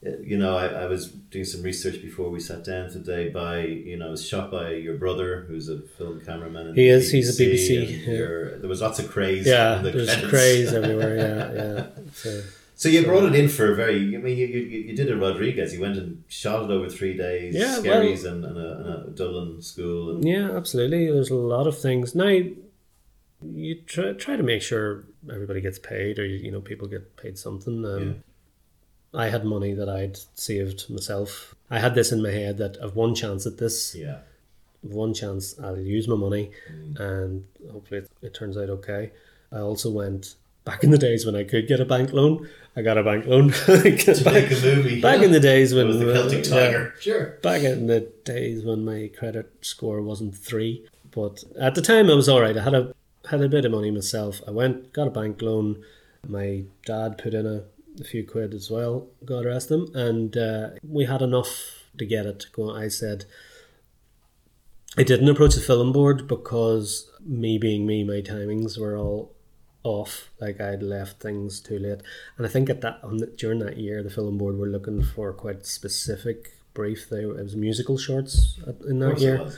you 0.01 0.37
know, 0.37 0.55
I, 0.55 0.67
I 0.67 0.85
was 0.85 1.09
doing 1.09 1.43
some 1.43 1.61
research 1.61 2.01
before 2.01 2.29
we 2.29 2.39
sat 2.39 2.63
down 2.63 2.89
today 2.89 3.29
by, 3.29 3.61
you 3.61 3.97
know, 3.97 4.07
it 4.07 4.11
was 4.11 4.25
shot 4.25 4.49
by 4.49 4.71
your 4.71 4.95
brother, 4.95 5.45
who's 5.47 5.67
a 5.67 5.81
film 5.81 6.21
cameraman. 6.21 6.73
He 6.73 6.87
is, 6.87 7.11
he's 7.11 7.37
a 7.37 7.43
BBC, 7.43 8.07
yeah. 8.07 8.57
there 8.59 8.69
was 8.69 8.81
lots 8.81 8.99
of 8.99 9.09
craze. 9.09 9.45
yeah, 9.45 9.75
the 9.75 9.91
there's 9.91 10.07
credits. 10.07 10.29
craze 10.29 10.73
everywhere. 10.73 11.17
Yeah, 11.17 11.53
yeah. 11.63 11.87
So, 12.13 12.41
So 12.75 12.87
you 12.87 13.03
brought 13.03 13.23
it 13.23 13.35
in 13.35 13.49
for 13.49 13.73
a 13.73 13.75
very. 13.75 14.15
I 14.15 14.19
mean, 14.19 14.37
you, 14.37 14.47
you, 14.47 14.61
you 14.61 14.95
did 14.95 15.11
a 15.11 15.17
Rodriguez. 15.17 15.73
You 15.73 15.81
went 15.81 15.97
and 15.97 16.23
shot 16.29 16.63
it 16.63 16.71
over 16.71 16.87
three 16.87 17.17
days. 17.17 17.53
Yeah, 17.53 17.79
Skerries 17.79 18.23
and, 18.23 18.45
and, 18.45 18.57
a, 18.57 18.77
and 18.77 18.87
a 18.87 19.09
Dublin 19.09 19.61
school. 19.61 20.11
And, 20.11 20.25
Yeah, 20.25 20.51
absolutely. 20.55 21.11
There's 21.11 21.29
a 21.29 21.35
lot 21.35 21.67
of 21.67 21.77
things 21.77 22.15
now. 22.15 22.39
You 23.41 23.81
try 23.85 24.13
try 24.13 24.37
to 24.37 24.43
make 24.43 24.61
sure 24.61 25.03
everybody 25.29 25.59
gets 25.59 25.77
paid, 25.77 26.19
or 26.19 26.25
you 26.25 26.51
know 26.53 26.61
people 26.61 26.87
get 26.87 27.17
paid 27.17 27.37
something. 27.37 27.85
Um, 27.85 28.23
I 29.13 29.29
had 29.29 29.43
money 29.43 29.73
that 29.73 29.89
I'd 29.89 30.17
saved 30.35 30.89
myself. 30.89 31.55
I 31.69 31.79
had 31.79 31.95
this 31.95 32.11
in 32.11 32.21
my 32.21 32.31
head 32.31 32.57
that 32.57 32.77
I've 32.81 32.95
one 32.95 33.15
chance 33.15 33.45
at 33.45 33.57
this. 33.57 33.95
yeah. 33.95 34.19
I've 34.83 34.91
one 34.91 35.13
chance. 35.13 35.59
I'll 35.59 35.77
use 35.77 36.07
my 36.07 36.15
money, 36.15 36.51
mm. 36.71 36.99
and 36.99 37.45
hopefully 37.71 38.01
it, 38.01 38.11
it 38.21 38.33
turns 38.33 38.57
out 38.57 38.69
okay. 38.69 39.11
I 39.51 39.59
also 39.59 39.89
went 39.89 40.35
back 40.63 40.83
in 40.83 40.91
the 40.91 40.97
days 40.97 41.25
when 41.25 41.35
I 41.35 41.43
could 41.43 41.67
get 41.67 41.79
a 41.79 41.85
bank 41.85 42.13
loan. 42.13 42.47
I 42.75 42.81
got 42.81 42.97
a 42.97 43.03
bank 43.03 43.25
loan. 43.25 43.51
A 43.67 44.75
movie. 44.75 45.01
Back 45.01 45.21
in 45.21 45.31
the 45.31 45.39
days 45.39 45.73
when 45.73 45.89
the 45.99 46.13
Celtic 46.13 46.45
yeah. 46.45 46.51
Tiger. 46.51 46.93
Sure. 46.99 47.25
back 47.41 47.63
in 47.63 47.87
the 47.87 48.01
days 48.23 48.63
when 48.63 48.85
my 48.85 49.09
credit 49.17 49.51
score 49.61 50.01
wasn't 50.01 50.37
three. 50.37 50.87
But 51.11 51.43
at 51.59 51.75
the 51.75 51.81
time, 51.81 52.09
I 52.09 52.13
was 52.13 52.29
all 52.29 52.41
right. 52.41 52.55
I 52.55 52.63
had 52.63 52.75
a 52.75 52.93
had 53.29 53.41
a 53.41 53.49
bit 53.49 53.65
of 53.65 53.71
money 53.71 53.91
myself. 53.91 54.41
I 54.47 54.51
went, 54.51 54.93
got 54.93 55.07
a 55.07 55.11
bank 55.11 55.41
loan. 55.41 55.83
My 56.27 56.63
dad 56.85 57.17
put 57.17 57.33
in 57.33 57.45
a, 57.45 57.63
a 57.99 58.03
few 58.03 58.25
quid 58.25 58.53
as 58.53 58.69
well. 58.69 59.07
God 59.25 59.45
rest 59.45 59.69
them. 59.69 59.87
And 59.93 60.35
uh, 60.37 60.69
we 60.87 61.05
had 61.05 61.21
enough 61.21 61.83
to 61.97 62.05
get 62.05 62.25
it 62.25 62.45
going. 62.53 62.75
I 62.75 62.87
said, 62.87 63.25
I 64.97 65.03
didn't 65.03 65.29
approach 65.29 65.55
the 65.55 65.61
film 65.61 65.91
board 65.91 66.27
because 66.27 67.09
me 67.25 67.57
being 67.57 67.85
me, 67.85 68.03
my 68.03 68.21
timings 68.21 68.77
were 68.77 68.97
all 68.97 69.35
off. 69.83 70.29
Like 70.39 70.59
I'd 70.59 70.83
left 70.83 71.21
things 71.21 71.59
too 71.59 71.79
late, 71.79 72.01
and 72.37 72.45
I 72.45 72.49
think 72.49 72.69
at 72.69 72.81
that 72.81 72.99
on 73.03 73.17
the, 73.17 73.27
during 73.27 73.59
that 73.59 73.77
year, 73.77 74.03
the 74.03 74.09
film 74.09 74.37
board 74.37 74.57
were 74.57 74.67
looking 74.67 75.03
for 75.03 75.31
quite 75.33 75.65
specific 75.65 76.53
brief. 76.73 77.09
They 77.09 77.23
it 77.23 77.35
was 77.35 77.55
musical 77.55 77.97
shorts 77.97 78.59
in 78.87 78.99
that 78.99 79.19
year. 79.19 79.51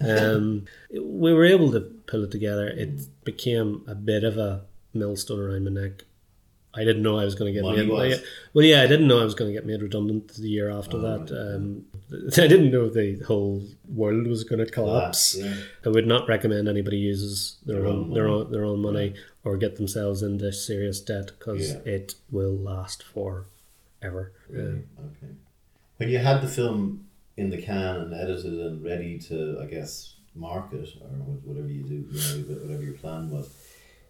um, 0.00 0.64
we 0.90 1.32
were 1.32 1.44
able 1.44 1.70
to 1.72 1.80
pull 1.80 2.24
it 2.24 2.30
together. 2.30 2.66
It 2.66 3.24
became 3.24 3.84
a 3.86 3.94
bit 3.94 4.24
of 4.24 4.36
a 4.36 4.62
millstone 4.94 5.40
around 5.40 5.64
my 5.64 5.80
neck. 5.80 6.04
I 6.72 6.84
didn't 6.84 7.02
know 7.02 7.18
I 7.18 7.24
was 7.24 7.34
going 7.34 7.52
to 7.52 7.60
get 7.60 7.64
Money 7.64 7.78
made. 7.78 7.88
was. 7.90 8.22
Well, 8.54 8.64
yeah, 8.64 8.82
I 8.82 8.86
didn't 8.86 9.08
know 9.08 9.20
I 9.20 9.24
was 9.24 9.34
going 9.34 9.50
to 9.50 9.52
get 9.52 9.66
made 9.66 9.82
redundant 9.82 10.28
the 10.34 10.48
year 10.48 10.70
after 10.70 10.98
Oh, 10.98 11.00
that. 11.00 11.20
right. 11.32 11.54
Um, 11.56 11.84
I 12.44 12.46
didn't 12.46 12.70
know 12.70 12.88
the 12.88 13.18
whole 13.26 13.64
world 13.88 14.26
was 14.28 14.44
going 14.44 14.64
to 14.64 14.70
collapse. 14.70 15.36
Yeah. 15.36 15.54
I 15.84 15.88
would 15.88 16.06
not 16.06 16.28
recommend 16.28 16.68
anybody 16.68 16.98
uses 16.98 17.56
their, 17.66 17.80
Their 17.80 17.86
own, 17.86 17.96
own 18.04 18.14
their 18.14 18.28
money. 18.28 18.40
own 18.44 18.52
their 18.52 18.64
own 18.64 18.80
money 18.82 19.14
or 19.42 19.56
get 19.56 19.76
themselves 19.76 20.22
into 20.22 20.52
serious 20.52 21.00
debt 21.00 21.32
because 21.38 21.70
Yeah. 21.72 21.78
it 21.92 22.14
will 22.30 22.56
last 22.56 23.02
forever. 23.02 24.32
Really? 24.48 24.82
Okay. 24.98 25.32
When 25.96 26.08
you 26.08 26.18
had 26.18 26.40
the 26.40 26.48
film 26.48 27.06
in 27.36 27.50
the 27.50 27.60
can 27.60 27.96
and 27.96 28.14
edited 28.14 28.44
and 28.52 28.84
ready 28.84 29.18
to, 29.18 29.58
I 29.62 29.66
guess, 29.66 30.14
market 30.34 30.88
or 31.00 31.08
whatever 31.44 31.68
you 31.68 31.82
do, 31.82 32.06
you 32.10 32.44
know, 32.46 32.60
whatever 32.62 32.82
your 32.84 32.94
plan 32.94 33.30
was, 33.30 33.48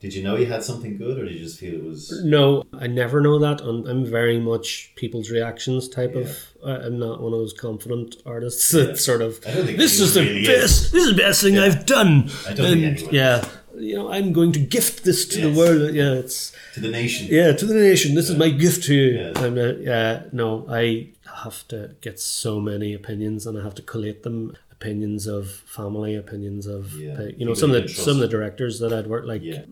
did 0.00 0.14
you 0.14 0.22
know 0.22 0.36
you 0.36 0.46
had 0.46 0.64
something 0.64 0.96
good, 0.96 1.18
or 1.18 1.24
did 1.26 1.34
you 1.34 1.40
just 1.40 1.58
feel 1.60 1.74
it 1.74 1.84
was? 1.84 2.22
No, 2.24 2.64
I 2.72 2.86
never 2.86 3.20
know 3.20 3.38
that. 3.38 3.60
I'm, 3.60 3.86
I'm 3.86 4.04
very 4.04 4.38
much 4.40 4.92
people's 4.96 5.30
reactions 5.30 5.88
type 5.88 6.12
Yeah. 6.14 6.22
of. 6.22 6.38
I- 6.64 6.86
I'm 6.86 6.98
not 6.98 7.20
one 7.22 7.32
of 7.34 7.38
those 7.38 7.52
confident 7.52 8.16
artists 8.26 8.72
Yeah. 8.72 8.84
that 8.84 8.98
sort 8.98 9.20
of. 9.22 9.36
Think 9.38 9.76
This 9.78 10.00
is 10.00 10.14
the 10.14 10.22
really 10.22 10.44
best. 10.46 10.86
is. 10.86 10.90
This 10.92 11.02
is 11.04 11.10
the 11.10 11.22
best 11.22 11.42
thing 11.42 11.54
Yeah. 11.54 11.64
I've 11.64 11.84
done. 11.86 12.30
I 12.48 12.52
don't 12.54 12.66
think 12.72 12.84
And, 12.84 12.96
anyone 12.98 13.14
Yeah, 13.14 13.48
you 13.78 13.94
know, 13.96 14.10
I'm 14.10 14.32
going 14.32 14.52
to 14.52 14.58
gift 14.60 15.04
this 15.04 15.26
to 15.28 15.40
the 15.40 15.52
world. 15.58 15.94
Yeah, 15.94 16.12
it's 16.14 16.52
To 16.74 16.80
the 16.80 16.88
nation. 16.90 17.28
yeah 17.30 17.52
to 17.52 17.66
the 17.66 17.74
nation. 17.74 18.14
This 18.14 18.28
is 18.30 18.36
my 18.36 18.48
gift 18.48 18.84
to 18.84 18.94
you. 18.94 19.32
I'm 19.36 19.58
a, 19.58 19.74
yeah, 19.74 20.22
no, 20.32 20.66
I 20.68 21.08
have 21.44 21.66
to 21.68 21.94
get 22.00 22.18
so 22.20 22.58
many 22.60 22.94
opinions, 22.94 23.46
and 23.46 23.58
I 23.58 23.62
have 23.62 23.74
to 23.76 23.82
collate 23.82 24.22
them. 24.22 24.56
Opinions 24.80 25.26
of 25.26 25.50
family, 25.66 26.14
opinions 26.14 26.66
of 26.66 26.94
Yeah. 26.98 27.12
uh, 27.18 27.28
you 27.36 27.44
know 27.44 27.52
some 27.52 27.70
of 27.70 27.74
the 27.74 27.82
can 27.82 27.88
some 28.06 28.14
of 28.14 28.20
the 28.20 28.28
directors 28.28 28.78
that 28.80 28.94
I'd 28.94 29.06
worked 29.08 29.26
like 29.26 29.42
Yeah. 29.42 29.64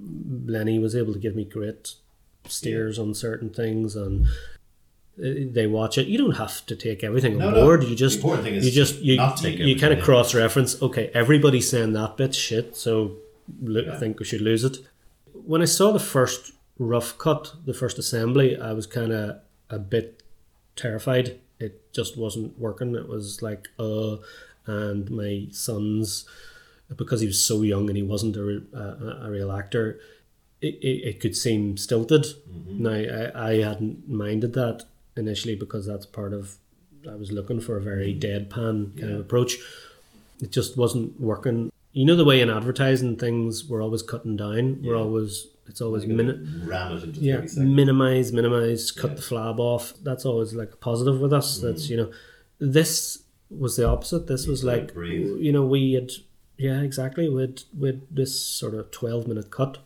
Lenny 0.46 0.78
was 0.78 0.94
able 0.94 1.14
to 1.14 1.18
give 1.18 1.34
me 1.34 1.44
great 1.44 1.94
steers 2.46 2.98
on 2.98 3.14
certain 3.14 3.48
things 3.48 3.96
and 3.96 4.26
uh, 4.26 5.48
they 5.56 5.66
watch 5.66 5.96
it. 5.96 6.08
You 6.08 6.18
don't 6.18 6.36
have 6.36 6.64
to 6.66 6.76
take 6.76 7.02
everything 7.02 7.38
No, 7.38 7.48
on 7.48 7.54
no. 7.54 7.62
board. 7.64 7.84
You 7.84 7.96
just 7.96 8.16
important 8.16 8.44
thing 8.44 8.54
is 8.56 8.66
you 8.66 8.70
just 8.70 8.96
you, 9.00 9.14
you, 9.14 9.50
you 9.68 9.76
kind 9.80 9.94
of 9.94 10.04
cross 10.04 10.34
reference. 10.34 10.80
Okay, 10.82 11.10
everybody's 11.14 11.70
saying 11.70 11.94
that 11.94 12.18
bit 12.18 12.34
shit, 12.34 12.76
so 12.76 13.16
lo- 13.62 13.90
I 13.90 13.96
think 13.96 14.18
we 14.18 14.26
should 14.26 14.42
lose 14.42 14.62
it. 14.62 14.76
When 15.32 15.62
I 15.62 15.66
saw 15.66 15.90
the 15.90 15.98
first 16.00 16.52
rough 16.78 17.16
cut, 17.16 17.54
the 17.64 17.72
first 17.72 17.98
assembly, 17.98 18.58
I 18.60 18.72
was 18.74 18.86
kind 18.86 19.12
of 19.12 19.38
a 19.70 19.78
bit 19.78 20.22
terrified. 20.76 21.38
It 21.58 21.92
just 21.94 22.18
wasn't 22.18 22.58
working. 22.58 22.94
It 22.94 23.08
was 23.08 23.40
like 23.42 23.68
uh, 23.80 24.16
and 24.68 25.10
my 25.10 25.48
son's 25.50 26.26
because 26.96 27.20
he 27.20 27.26
was 27.26 27.42
so 27.42 27.62
young 27.62 27.88
and 27.88 27.96
he 27.96 28.02
wasn't 28.02 28.36
a, 28.36 28.62
a, 28.72 29.26
a 29.26 29.30
real 29.30 29.52
actor. 29.52 30.00
It, 30.60 30.74
it, 30.76 31.08
it 31.08 31.20
could 31.20 31.36
seem 31.36 31.76
stilted. 31.76 32.22
Mm-hmm. 32.22 32.82
Now 32.82 32.90
I, 33.34 33.50
I 33.50 33.62
hadn't 33.62 34.08
minded 34.08 34.54
that 34.54 34.84
initially 35.16 35.54
because 35.54 35.86
that's 35.86 36.06
part 36.06 36.32
of 36.32 36.56
I 37.08 37.14
was 37.14 37.30
looking 37.30 37.60
for 37.60 37.76
a 37.76 37.80
very 37.80 38.14
mm-hmm. 38.14 38.54
deadpan 38.54 38.96
kind 38.98 39.10
Yeah. 39.10 39.14
of 39.16 39.20
approach. 39.20 39.56
It 40.40 40.50
just 40.50 40.76
wasn't 40.76 41.20
working. 41.20 41.70
You 41.92 42.04
know 42.04 42.16
the 42.16 42.24
way 42.24 42.40
in 42.40 42.50
advertising 42.50 43.16
things 43.16 43.64
we're 43.64 43.82
always 43.82 44.02
cutting 44.02 44.36
down. 44.36 44.82
We're 44.82 44.96
always 44.96 45.48
it's 45.68 45.80
always 45.82 46.06
minute 46.06 46.38
it 46.40 47.16
yeah 47.18 47.40
30 47.42 47.60
minimize 47.60 48.32
minimize 48.32 48.90
cut 48.90 49.10
Yeah. 49.10 49.16
the 49.16 49.22
flab 49.22 49.58
off 49.58 49.92
that's 50.02 50.24
always 50.24 50.54
like 50.54 50.80
positive 50.80 51.20
with 51.20 51.32
us 51.32 51.58
that's 51.58 51.84
mm-hmm. 51.84 51.92
you 51.92 51.96
know 51.98 52.10
this 52.58 53.22
was 53.50 53.76
the 53.76 53.88
opposite. 53.88 54.26
This 54.26 54.46
was 54.46 54.64
like 54.64 54.94
breathe. 54.94 55.38
you 55.38 55.52
know 55.52 55.64
we 55.64 55.92
had 55.94 56.10
yeah 56.56 56.80
exactly. 56.80 57.28
With 57.28 57.64
with 57.76 58.02
this 58.14 58.40
sort 58.40 58.74
of 58.74 58.90
12 58.90 59.26
minute 59.26 59.50
cut 59.50 59.78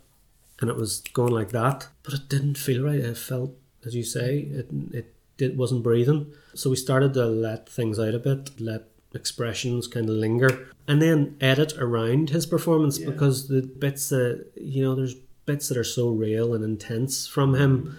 and 0.60 0.70
it 0.70 0.76
was 0.76 1.00
going 1.12 1.32
like 1.32 1.50
that. 1.50 1.88
But 2.02 2.14
it 2.14 2.28
didn't 2.28 2.58
feel 2.58 2.84
right. 2.84 2.98
It 2.98 3.16
felt 3.18 3.52
as 3.84 3.94
you 3.94 4.04
say 4.04 4.38
it 4.38 4.68
it, 4.92 5.14
it 5.38 5.56
wasn't 5.56 5.82
breathing. 5.82 6.32
So 6.54 6.70
we 6.70 6.76
started 6.76 7.14
to 7.14 7.26
let 7.26 7.68
things 7.68 7.98
out 7.98 8.14
a 8.14 8.18
bit 8.18 8.60
let 8.60 8.84
expressions 9.14 9.86
kind 9.86 10.08
of 10.08 10.14
linger 10.16 10.68
and 10.88 11.02
then 11.02 11.36
edit 11.40 11.74
around 11.78 12.30
his 12.30 12.46
performance 12.46 12.98
Yeah. 12.98 13.10
because 13.10 13.48
the 13.48 13.60
bits 13.60 14.08
that 14.08 14.46
you 14.56 14.82
know 14.82 14.94
there's 14.94 15.14
bits 15.44 15.68
that 15.68 15.76
are 15.76 15.84
so 15.84 16.08
real 16.08 16.54
and 16.54 16.64
intense 16.64 17.26
from 17.26 17.54
him 17.54 17.82
mm. 17.82 17.94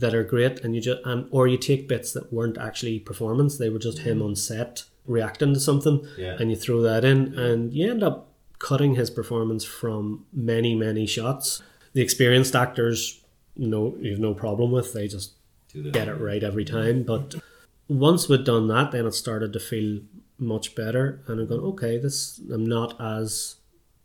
That 0.00 0.14
are 0.14 0.24
great 0.24 0.60
and 0.60 0.74
you 0.74 0.80
just 0.80 1.00
and 1.04 1.26
or 1.30 1.46
you 1.46 1.58
take 1.58 1.86
bits 1.88 2.12
that 2.12 2.32
weren't 2.32 2.58
actually 2.58 2.98
performance 2.98 3.58
they 3.58 3.68
were 3.68 3.78
just 3.78 3.98
him 4.00 4.22
on 4.22 4.34
set 4.34 4.84
reacting 5.06 5.52
to 5.54 5.60
something 5.60 6.06
Yeah. 6.16 6.36
and 6.40 6.50
you 6.50 6.56
throw 6.56 6.80
that 6.82 7.04
in 7.04 7.38
and 7.38 7.72
you 7.72 7.90
end 7.90 8.02
up 8.02 8.28
cutting 8.58 8.94
his 8.94 9.10
performance 9.10 9.64
from 9.64 10.24
many 10.32 10.74
many 10.76 11.06
shots. 11.06 11.62
The 11.94 12.00
experienced 12.02 12.54
actors 12.56 13.20
no 13.56 13.96
you've 14.00 14.18
no 14.20 14.32
problem 14.34 14.70
with 14.72 14.92
they 14.94 15.08
just 15.08 15.32
get 15.92 16.08
it 16.08 16.14
right 16.14 16.42
every 16.42 16.64
time 16.64 17.02
but 17.02 17.34
once 17.88 18.28
we'd 18.28 18.44
done 18.44 18.68
that 18.68 18.92
then 18.92 19.04
it 19.06 19.12
started 19.14 19.52
to 19.52 19.60
feel 19.60 20.00
much 20.38 20.74
better 20.74 21.20
and 21.26 21.40
i'm 21.40 21.46
going 21.46 21.60
okay 21.60 21.98
this 21.98 22.40
i'm 22.52 22.64
not 22.66 22.98
as 23.00 23.56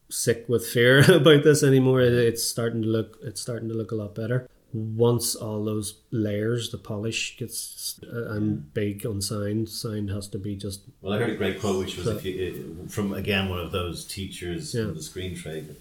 sick 0.10 0.45
with 0.47 0.65
fear 0.65 1.00
about 1.21 1.43
this 1.43 1.63
anymore. 1.63 2.00
It's 2.02 2.43
starting 2.43 2.82
to 2.84 2.88
look 2.88 3.17
it's 3.23 3.41
starting 3.41 3.67
to 3.69 3.76
look 3.76 3.91
a 3.91 3.95
lot 3.95 4.15
better 4.15 4.47
once 4.73 5.34
all 5.36 5.63
those 5.63 5.99
layers 6.12 6.71
the 6.71 6.77
polish 6.77 7.38
gets 7.38 7.99
uh, 8.13 8.32
and 8.34 8.73
big 8.73 9.06
on 9.06 9.21
sound 9.21 9.69
sound 9.69 10.10
has 10.10 10.27
to 10.27 10.38
be 10.38 10.56
just 10.56 10.82
Well, 11.01 11.13
I 11.13 11.19
heard 11.19 11.30
a 11.30 11.36
great 11.36 11.60
quote, 11.60 11.80
which 11.80 11.97
was 11.97 12.08
if 12.08 12.25
you, 12.25 12.86
from 12.89 13.13
again 13.13 13.49
one 13.49 13.60
of 13.60 13.71
those 13.71 14.06
teachers 14.06 14.73
Yeah. 14.75 14.86
from 14.86 14.95
the 14.95 15.01
screen 15.01 15.36
trade. 15.36 15.75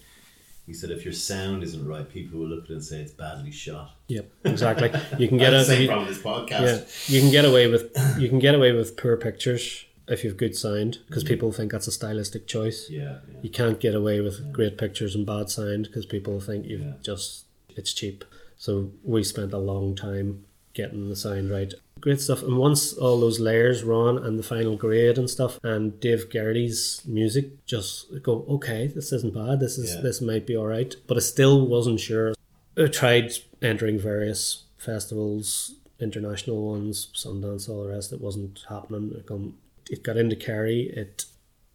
He 0.65 0.73
said, 0.73 0.91
"If 0.91 1.05
your 1.05 1.13
sound 1.13 1.63
isn't 1.63 1.85
right, 1.87 2.09
people 2.09 2.39
will 2.41 2.47
look 2.49 2.65
at 2.65 2.71
it 2.71 2.73
and 2.73 2.83
say 2.83 2.99
it's 3.01 3.11
badly 3.11 3.51
shot." 3.51 3.95
yep 4.07 4.31
exactly 4.45 4.89
you 5.19 5.27
can 5.27 5.37
get 5.45 5.53
a 5.53 5.63
same 5.65 5.81
you- 5.81 5.87
problem 5.87 6.07
with 6.07 6.15
this 6.15 6.23
podcast. 6.25 6.61
yeah 6.61 7.13
you 7.15 7.21
can 7.21 7.31
get 7.31 7.45
away 7.45 7.67
with 7.67 7.91
you 8.17 8.29
can 8.29 8.39
get 8.39 8.55
away 8.55 8.71
with 8.71 8.95
poor 8.97 9.17
pictures 9.17 9.83
if 10.07 10.23
you've 10.23 10.37
good 10.37 10.55
sound 10.55 10.99
because 11.07 11.25
Mm. 11.25 11.27
people 11.27 11.51
think 11.51 11.71
that's 11.73 11.87
a 11.87 11.91
stylistic 11.91 12.47
choice 12.47 12.89
Yeah, 12.89 13.19
yeah. 13.29 13.39
you 13.41 13.49
can't 13.49 13.79
get 13.81 13.93
away 13.95 14.21
with 14.21 14.53
great 14.53 14.77
pictures 14.77 15.13
and 15.15 15.25
bad 15.25 15.49
sound 15.49 15.87
because 15.87 16.05
people 16.05 16.39
think 16.39 16.65
you've 16.65 16.81
Yeah. 16.81 16.93
just 17.03 17.43
it's 17.75 17.93
cheap. 17.93 18.23
So 18.57 18.91
we 19.03 19.23
spent 19.23 19.53
a 19.53 19.57
long 19.57 19.95
time 19.95 20.45
getting 20.73 21.09
the 21.09 21.15
sound 21.15 21.49
right. 21.51 21.73
Great 21.99 22.21
stuff. 22.21 22.43
And 22.43 22.57
once 22.57 22.93
all 22.93 23.19
those 23.19 23.39
layers 23.39 23.83
were 23.83 23.93
on 23.93 24.17
and 24.23 24.37
the 24.37 24.43
final 24.43 24.75
grade 24.75 25.17
and 25.17 25.29
stuff, 25.29 25.59
and 25.63 25.99
Dave 25.99 26.29
Garrity's 26.29 27.01
music, 27.05 27.65
just 27.65 28.21
go, 28.21 28.45
okay, 28.49 28.87
this 28.87 29.11
isn't 29.11 29.33
bad. 29.33 29.59
This 29.59 29.77
is 29.77 29.95
Yeah. 29.95 30.01
this 30.01 30.21
might 30.21 30.45
be 30.45 30.55
all 30.55 30.67
right. 30.67 30.95
But 31.07 31.17
I 31.17 31.21
still 31.21 31.65
wasn't 31.65 31.99
sure. 31.99 32.33
I 32.77 32.85
tried 32.87 33.31
entering 33.61 33.97
various 33.99 34.63
festivals, 34.77 35.73
international 35.99 36.63
ones, 36.67 37.07
Sundance, 37.15 37.67
all 37.67 37.83
the 37.83 37.89
rest. 37.89 38.13
It 38.13 38.21
wasn't 38.21 38.63
happening. 38.69 39.13
It, 39.17 39.25
come, 39.25 39.57
it 39.89 40.03
got 40.03 40.17
into 40.17 40.35
Kerry. 40.35 40.81
It 40.95 41.25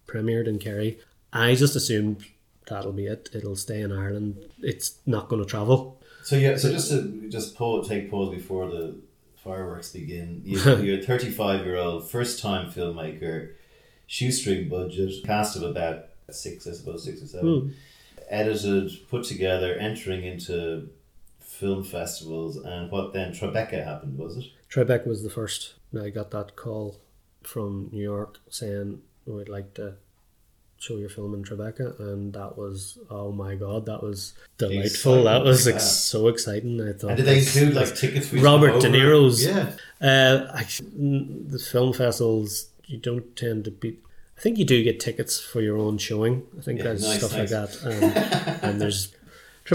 premiered 0.07 0.47
in 0.47 0.59
Kerry. 0.61 1.01
I 1.33 1.57
just 1.57 1.75
assumed 1.75 2.25
that'll 2.69 2.93
be 2.93 3.07
it. 3.07 3.31
It'll 3.35 3.57
stay 3.57 3.81
in 3.81 3.91
Ireland. 3.91 4.37
It's 4.61 4.99
not 5.07 5.29
going 5.29 5.43
to 5.43 5.49
travel. 5.49 5.99
So 6.23 6.37
yeah, 6.37 6.57
so 6.57 6.71
just 6.71 6.91
to 6.91 7.29
just 7.29 7.57
pause, 7.57 7.89
take 7.89 8.11
pause 8.11 8.35
before 8.35 8.71
the 8.71 8.97
fireworks 9.43 9.93
begin. 9.93 10.43
You, 10.45 10.59
you're 10.79 11.01
a 11.01 11.03
35 11.03 11.67
year 11.67 11.77
old 11.77 12.09
first 12.09 12.41
time 12.41 12.71
filmmaker, 12.71 13.53
shoestring 14.07 14.69
budget, 14.69 15.25
cast 15.25 15.57
of 15.57 15.63
about 15.63 16.07
six, 16.31 16.67
I 16.67 16.73
suppose 16.73 17.05
six 17.05 17.23
or 17.23 17.27
seven, 17.27 17.61
hmm. 17.61 17.71
edited, 18.29 19.09
put 19.11 19.25
together, 19.25 19.75
entering 19.75 20.25
into 20.25 20.89
film 21.41 21.85
festivals, 21.85 22.57
and 22.57 22.91
what 22.91 23.13
then 23.13 23.33
Tribeca 23.33 23.85
happened 23.85 24.19
was 24.19 24.37
it? 24.39 24.47
Tribeca 24.71 25.07
was 25.07 25.23
the 25.23 25.31
first. 25.31 25.75
I 26.01 26.09
got 26.09 26.31
that 26.31 26.57
call 26.57 27.01
from 27.43 27.91
New 27.93 28.03
York 28.03 28.39
saying 28.49 29.03
oh, 29.29 29.37
we'd 29.37 29.49
like 29.49 29.75
to 29.75 29.95
show 30.83 30.97
your 30.97 31.09
film 31.09 31.33
in 31.35 31.45
Tribeca, 31.45 31.99
and 32.01 32.33
that 32.33 32.59
was 32.59 32.99
oh 33.11 33.31
my 33.33 33.55
god, 33.55 33.87
that 33.87 34.03
was 34.03 34.35
delightful. 34.59 34.83
Exciting, 35.21 35.25
that 35.25 35.45
was 35.45 35.67
yeah. 35.69 35.79
so 35.79 36.29
exciting. 36.29 36.81
I 36.81 36.93
thought 36.93 37.09
And 37.11 37.17
did 37.19 37.27
they 37.27 37.35
that's- 37.39 37.57
include 37.57 37.75
like 37.77 37.95
tickets 37.95 38.29
for 38.29 38.37
Robert 38.37 38.81
De? 38.81 38.89
Niro's? 38.89 39.45
Yeah, 39.47 39.73
Uh, 40.01 40.51
actually, 40.55 40.91
the 41.49 41.59
film 41.59 41.93
festivals 41.93 42.67
you 42.87 42.99
don't 42.99 43.37
tend 43.37 43.65
to 43.67 43.71
be. 43.71 43.99
I 44.37 44.41
think 44.41 44.59
you 44.59 44.65
do 44.65 44.83
get 44.83 44.99
tickets 44.99 45.39
for 45.41 45.61
your 45.61 45.79
own 45.79 45.99
showing. 45.99 46.43
I 46.59 46.63
think 46.63 46.79
Yeah, 46.79 46.85
there's 46.87 47.03
nice, 47.03 47.19
stuff 47.19 47.33
nice. 47.37 47.53
like 47.53 47.71
that, 47.71 47.87
um, 47.87 48.59
and 48.71 48.81
there's 48.81 49.09
Did 49.09 49.19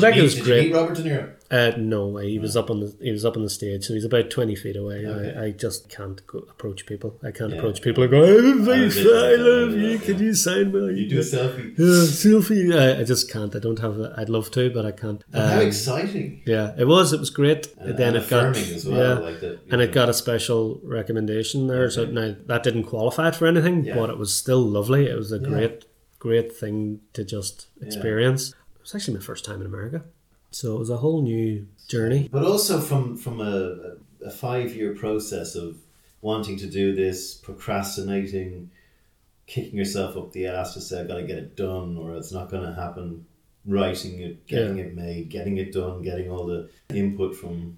Tribeca 0.04 0.22
was 0.22 0.36
meet- 0.36 0.44
did 0.46 0.48
you 0.50 0.62
meet 0.64 0.72
great. 0.72 0.74
Robert 0.74 0.96
De 0.98 1.04
Niro. 1.04 1.30
Uh, 1.50 1.72
no, 1.78 2.18
he 2.18 2.38
was 2.40 2.58
up 2.58 2.70
on 2.70 2.82
the 2.82 2.94
he 3.02 3.12
was 3.12 3.24
up 3.24 3.38
on 3.38 3.44
the 3.44 3.50
stage, 3.50 3.86
so 3.86 3.94
he's 3.94 4.04
about 4.04 4.30
twenty 4.30 4.54
feet 4.56 4.76
away. 4.76 5.06
Okay. 5.06 5.40
I, 5.40 5.44
I 5.46 5.52
just 5.52 5.88
can't 5.90 6.26
go 6.28 6.40
approach 6.40 6.86
people. 6.86 7.18
I 7.24 7.32
can't 7.32 7.52
Yeah. 7.54 7.60
approach 7.60 7.82
people 7.82 8.04
and 8.04 8.12
go, 8.12 8.22
"I'm 8.24 8.46
I'm 8.46 8.62
a 8.64 8.66
bit 8.66 8.92
shy, 8.92 9.02
I 9.32 9.36
love 9.36 9.72
you. 9.72 9.88
yeah. 9.88 9.98
Can 9.98 10.20
you 10.20 10.34
sign 10.34 10.74
me?" 10.74 10.94
You 11.00 11.08
do 11.10 11.20
a 11.20 11.22
selfie. 11.22 11.78
Yeah, 11.78 11.86
selfie. 12.24 12.78
I, 12.78 13.00
I 13.00 13.04
just 13.06 13.32
can't. 13.32 13.56
I 13.56 13.60
don't 13.60 13.80
have. 13.80 13.98
A, 13.98 14.14
I'd 14.18 14.28
love 14.28 14.52
to, 14.52 14.70
but 14.70 14.86
I 14.86 14.92
can't. 14.92 15.24
But 15.32 15.50
how 15.50 15.60
Um, 15.62 15.68
exciting! 15.68 16.42
yeah, 16.46 16.74
it 16.78 16.86
was. 16.86 17.14
It 17.14 17.20
was 17.22 17.30
great. 17.30 17.68
And, 17.78 17.98
then 17.98 18.16
and 18.16 18.26
it 18.26 18.30
got 18.30 18.58
as 18.58 18.86
well. 18.86 18.98
yeah, 19.22 19.26
like 19.30 19.42
you 19.42 19.60
and 19.72 19.80
know. 19.80 19.86
it 19.86 19.94
got 19.94 20.10
a 20.10 20.14
special 20.14 20.82
recommendation 20.84 21.68
there. 21.68 21.90
So 21.90 22.04
now 22.06 22.36
that 22.48 22.64
didn't 22.64 22.84
qualify 22.84 23.30
it 23.30 23.36
for 23.36 23.48
anything, 23.48 23.86
Yeah. 23.86 23.96
but 23.96 24.10
it 24.10 24.18
was 24.18 24.34
still 24.34 24.62
lovely. 24.62 25.06
It 25.08 25.16
was 25.16 25.32
a 25.32 25.40
great, 25.40 25.86
great 26.20 26.52
thing 26.54 27.00
to 27.14 27.24
just 27.24 27.68
experience. 27.82 28.50
It 28.50 28.82
was 28.82 28.96
actually 28.96 29.16
my 29.16 29.24
first 29.24 29.46
time 29.46 29.62
in 29.62 29.68
America, 29.68 30.04
so 30.58 30.76
it 30.76 30.80
was 30.80 30.90
a 30.90 30.98
whole 30.98 31.22
new 31.22 31.68
journey. 31.88 32.28
But 32.32 32.44
also 32.44 32.82
from 32.82 33.16
from 33.16 33.40
a, 33.40 33.98
a 34.26 34.32
five 34.32 34.76
year 34.76 34.96
process 34.96 35.54
of 35.54 35.78
wanting 36.22 36.58
to 36.58 36.66
do 36.66 36.96
this, 36.96 37.36
procrastinating, 37.36 38.72
kicking 39.46 39.78
yourself 39.78 40.18
up 40.18 40.32
the 40.32 40.48
ass 40.48 40.74
to 40.74 40.82
say 40.82 41.00
I've 41.00 41.08
got 41.08 41.18
to 41.18 41.28
get 41.28 41.38
it 41.38 41.56
done 41.56 41.96
or 41.96 42.16
it's 42.16 42.32
not 42.32 42.50
going 42.50 42.64
to 42.64 42.74
happen, 42.74 43.28
writing 43.68 44.20
it, 44.20 44.48
getting 44.48 44.80
it 44.80 44.96
made, 44.96 45.30
getting 45.30 45.58
it 45.58 45.74
done, 45.74 46.02
getting 46.02 46.32
all 46.32 46.48
the 46.48 46.72
input 46.90 47.36
from 47.36 47.78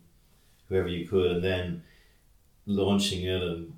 whoever 0.70 0.88
you 0.88 1.06
could, 1.06 1.32
and 1.32 1.44
then 1.44 1.84
launching 2.66 3.24
it 3.24 3.42
and 3.42 3.74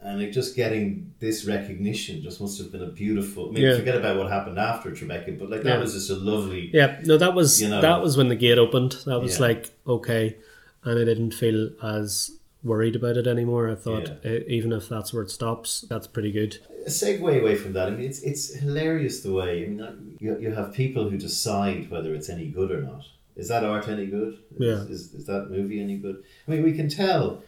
and 0.00 0.22
it 0.22 0.30
just 0.30 0.56
getting 0.56 1.09
this 1.20 1.44
recognition 1.44 2.22
just 2.22 2.40
must 2.40 2.58
have 2.58 2.72
been 2.72 2.82
a 2.82 2.86
beautiful. 2.90 3.50
I 3.50 3.52
mean, 3.52 3.62
Yeah. 3.64 3.76
forget 3.76 3.94
about 3.96 4.16
what 4.18 4.28
happened 4.30 4.58
after 4.58 4.90
Tribeca, 4.90 5.38
but 5.38 5.50
like 5.50 5.62
that 5.62 5.74
Yeah. 5.76 5.80
was 5.80 5.92
just 5.92 6.10
a 6.10 6.16
lovely. 6.16 6.70
Yeah, 6.72 7.00
no, 7.04 7.16
that 7.18 7.34
was 7.34 7.60
You 7.60 7.68
know. 7.68 7.80
that 7.80 8.02
was 8.02 8.16
when 8.16 8.28
the 8.28 8.36
gate 8.36 8.58
opened. 8.58 8.92
That 9.06 9.20
was 9.20 9.34
Yeah. 9.38 9.46
like 9.46 9.70
okay, 9.86 10.36
and 10.84 10.98
I 10.98 11.04
didn't 11.04 11.32
feel 11.34 11.70
as 11.82 12.32
worried 12.64 12.96
about 12.96 13.16
it 13.16 13.26
anymore. 13.26 13.68
I 13.70 13.74
thought 13.74 14.10
even 14.48 14.72
if 14.72 14.88
that's 14.88 15.12
where 15.14 15.22
it 15.22 15.30
stops, 15.30 15.82
that's 15.88 16.06
pretty 16.06 16.32
good. 16.32 16.58
a 16.86 16.88
segue 16.88 17.40
away 17.40 17.54
from 17.56 17.74
that. 17.74 17.88
I 17.88 17.90
mean, 17.90 18.06
it's 18.08 18.22
it's 18.22 18.54
hilarious 18.54 19.20
the 19.20 19.32
way 19.32 19.64
I 19.64 19.68
mean 19.68 20.16
you 20.18 20.38
you 20.40 20.50
have 20.52 20.72
people 20.72 21.10
who 21.10 21.18
decide 21.18 21.90
whether 21.90 22.14
it's 22.14 22.30
any 22.30 22.46
good 22.46 22.70
or 22.70 22.80
not. 22.80 23.04
Is 23.36 23.48
that 23.48 23.62
art 23.64 23.86
any 23.88 24.06
good? 24.06 24.38
Is, 24.56 24.60
Yeah. 24.66 24.82
Is, 24.94 25.00
is 25.14 25.24
that 25.26 25.50
movie 25.50 25.80
any 25.80 25.96
good? 25.98 26.16
I 26.48 26.50
mean, 26.50 26.62
we 26.62 26.72
can 26.72 26.88
tell 26.88 27.42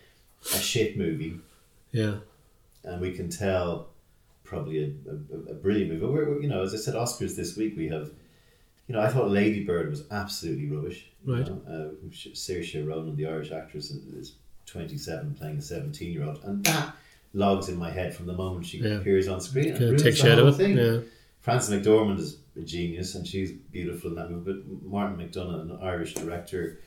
a 0.55 0.59
shit 0.59 0.97
movie, 0.99 1.35
Yeah, 1.93 2.17
and 2.85 3.01
we 3.01 3.13
can 3.13 3.29
tell 3.29 3.89
probably 4.45 4.83
a, 4.85 5.11
a, 5.11 5.53
a 5.53 5.55
brilliant 5.55 5.91
movie. 5.91 6.01
But 6.05 6.13
we're, 6.13 6.29
we're- 6.29 6.43
you 6.43 6.49
know, 6.49 6.63
as 6.63 6.75
I 6.75 6.77
said, 6.79 6.95
Oscars 6.95 7.37
this 7.37 7.57
week 7.57 7.77
we 7.77 7.89
have. 7.89 8.11
You 8.89 8.97
know, 8.97 9.01
I 9.01 9.09
thought 9.09 9.31
Lady 9.31 9.65
Bird 9.65 9.89
was 9.89 10.03
absolutely 10.11 10.69
rubbish. 10.69 11.07
you 11.25 11.35
Right. 11.37 11.47
know. 11.47 11.63
Uh, 11.67 12.07
Saoirse 12.11 12.87
Ronan, 12.87 13.17
the 13.17 13.27
Irish 13.27 13.53
actress, 13.53 13.91
is 13.91 14.35
twenty 14.67 14.99
seven 14.99 15.35
playing 15.35 15.59
a 15.59 15.63
seventeen 15.63 16.13
year 16.13 16.25
old, 16.25 16.43
and 16.45 16.65
that 16.65 16.95
logs 17.33 17.69
in 17.69 17.79
my 17.79 17.91
head 17.91 18.15
from 18.15 18.27
the 18.27 18.33
moment 18.35 18.67
she 18.67 18.79
Yeah. 18.79 18.95
appears 18.99 19.29
on 19.29 19.41
screen. 19.41 19.69
and 19.69 19.79
kind 19.79 19.95
of 19.95 20.03
takes 20.03 20.21
the 20.21 20.29
you 20.29 20.43
whole 20.43 20.53
thing. 20.53 20.77
Yeah, 20.77 20.99
Frances 21.41 21.71
McDormand 21.71 22.19
is 22.19 22.39
a 22.57 22.61
genius 22.61 23.15
and 23.15 23.27
she's 23.27 23.53
beautiful 23.53 24.11
in 24.11 24.17
that 24.17 24.31
movie. 24.31 24.53
But 24.53 24.83
Martin 24.85 25.17
McDonagh, 25.17 25.63
an 25.63 25.79
Irish 25.81 26.15
director, 26.15 26.81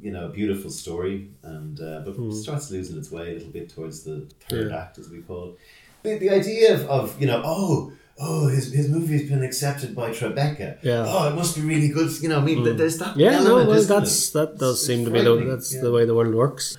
you 0.00 0.12
know, 0.12 0.28
beautiful 0.28 0.70
story, 0.70 1.30
and 1.42 1.80
uh, 1.80 2.02
but 2.04 2.12
hmm. 2.12 2.30
starts 2.30 2.70
losing 2.70 2.98
its 2.98 3.10
way 3.10 3.30
a 3.30 3.34
little 3.34 3.50
bit 3.50 3.68
towards 3.68 4.04
the 4.04 4.28
third. 4.48 4.70
Yeah. 4.70 4.78
act, 4.78 4.98
as 4.98 5.08
we 5.08 5.20
call 5.20 5.50
it. 5.50 5.58
The, 6.02 6.18
the 6.18 6.30
idea 6.30 6.74
of, 6.74 6.88
of 6.88 7.20
you 7.20 7.26
know, 7.26 7.42
oh, 7.44 7.92
oh, 8.20 8.48
his, 8.48 8.72
his 8.72 8.88
movie 8.88 9.18
has 9.18 9.28
been 9.28 9.42
accepted 9.42 9.94
by 9.94 10.10
Tribeca. 10.10 10.78
Yeah. 10.82 11.04
Oh, 11.06 11.28
it 11.28 11.34
must 11.34 11.56
be 11.56 11.62
really 11.62 11.88
good. 11.88 12.10
You 12.22 12.28
know, 12.28 12.38
I 12.38 12.44
mean, 12.44 12.58
hmm. 12.58 12.64
th 12.64 12.76
there's 12.76 12.98
that. 12.98 13.16
yeah. 13.16 13.42
No, 13.42 13.56
well, 13.66 13.82
that's 13.82 14.28
it? 14.28 14.32
that 14.34 14.58
does 14.58 14.82
It's- 14.82 14.86
seem 14.86 15.00
it's 15.00 15.08
to 15.08 15.12
be 15.12 15.22
the 15.22 15.50
that's 15.50 15.74
yeah. 15.74 15.82
the 15.82 15.92
way 15.92 16.04
the 16.04 16.14
world 16.14 16.34
works. 16.34 16.76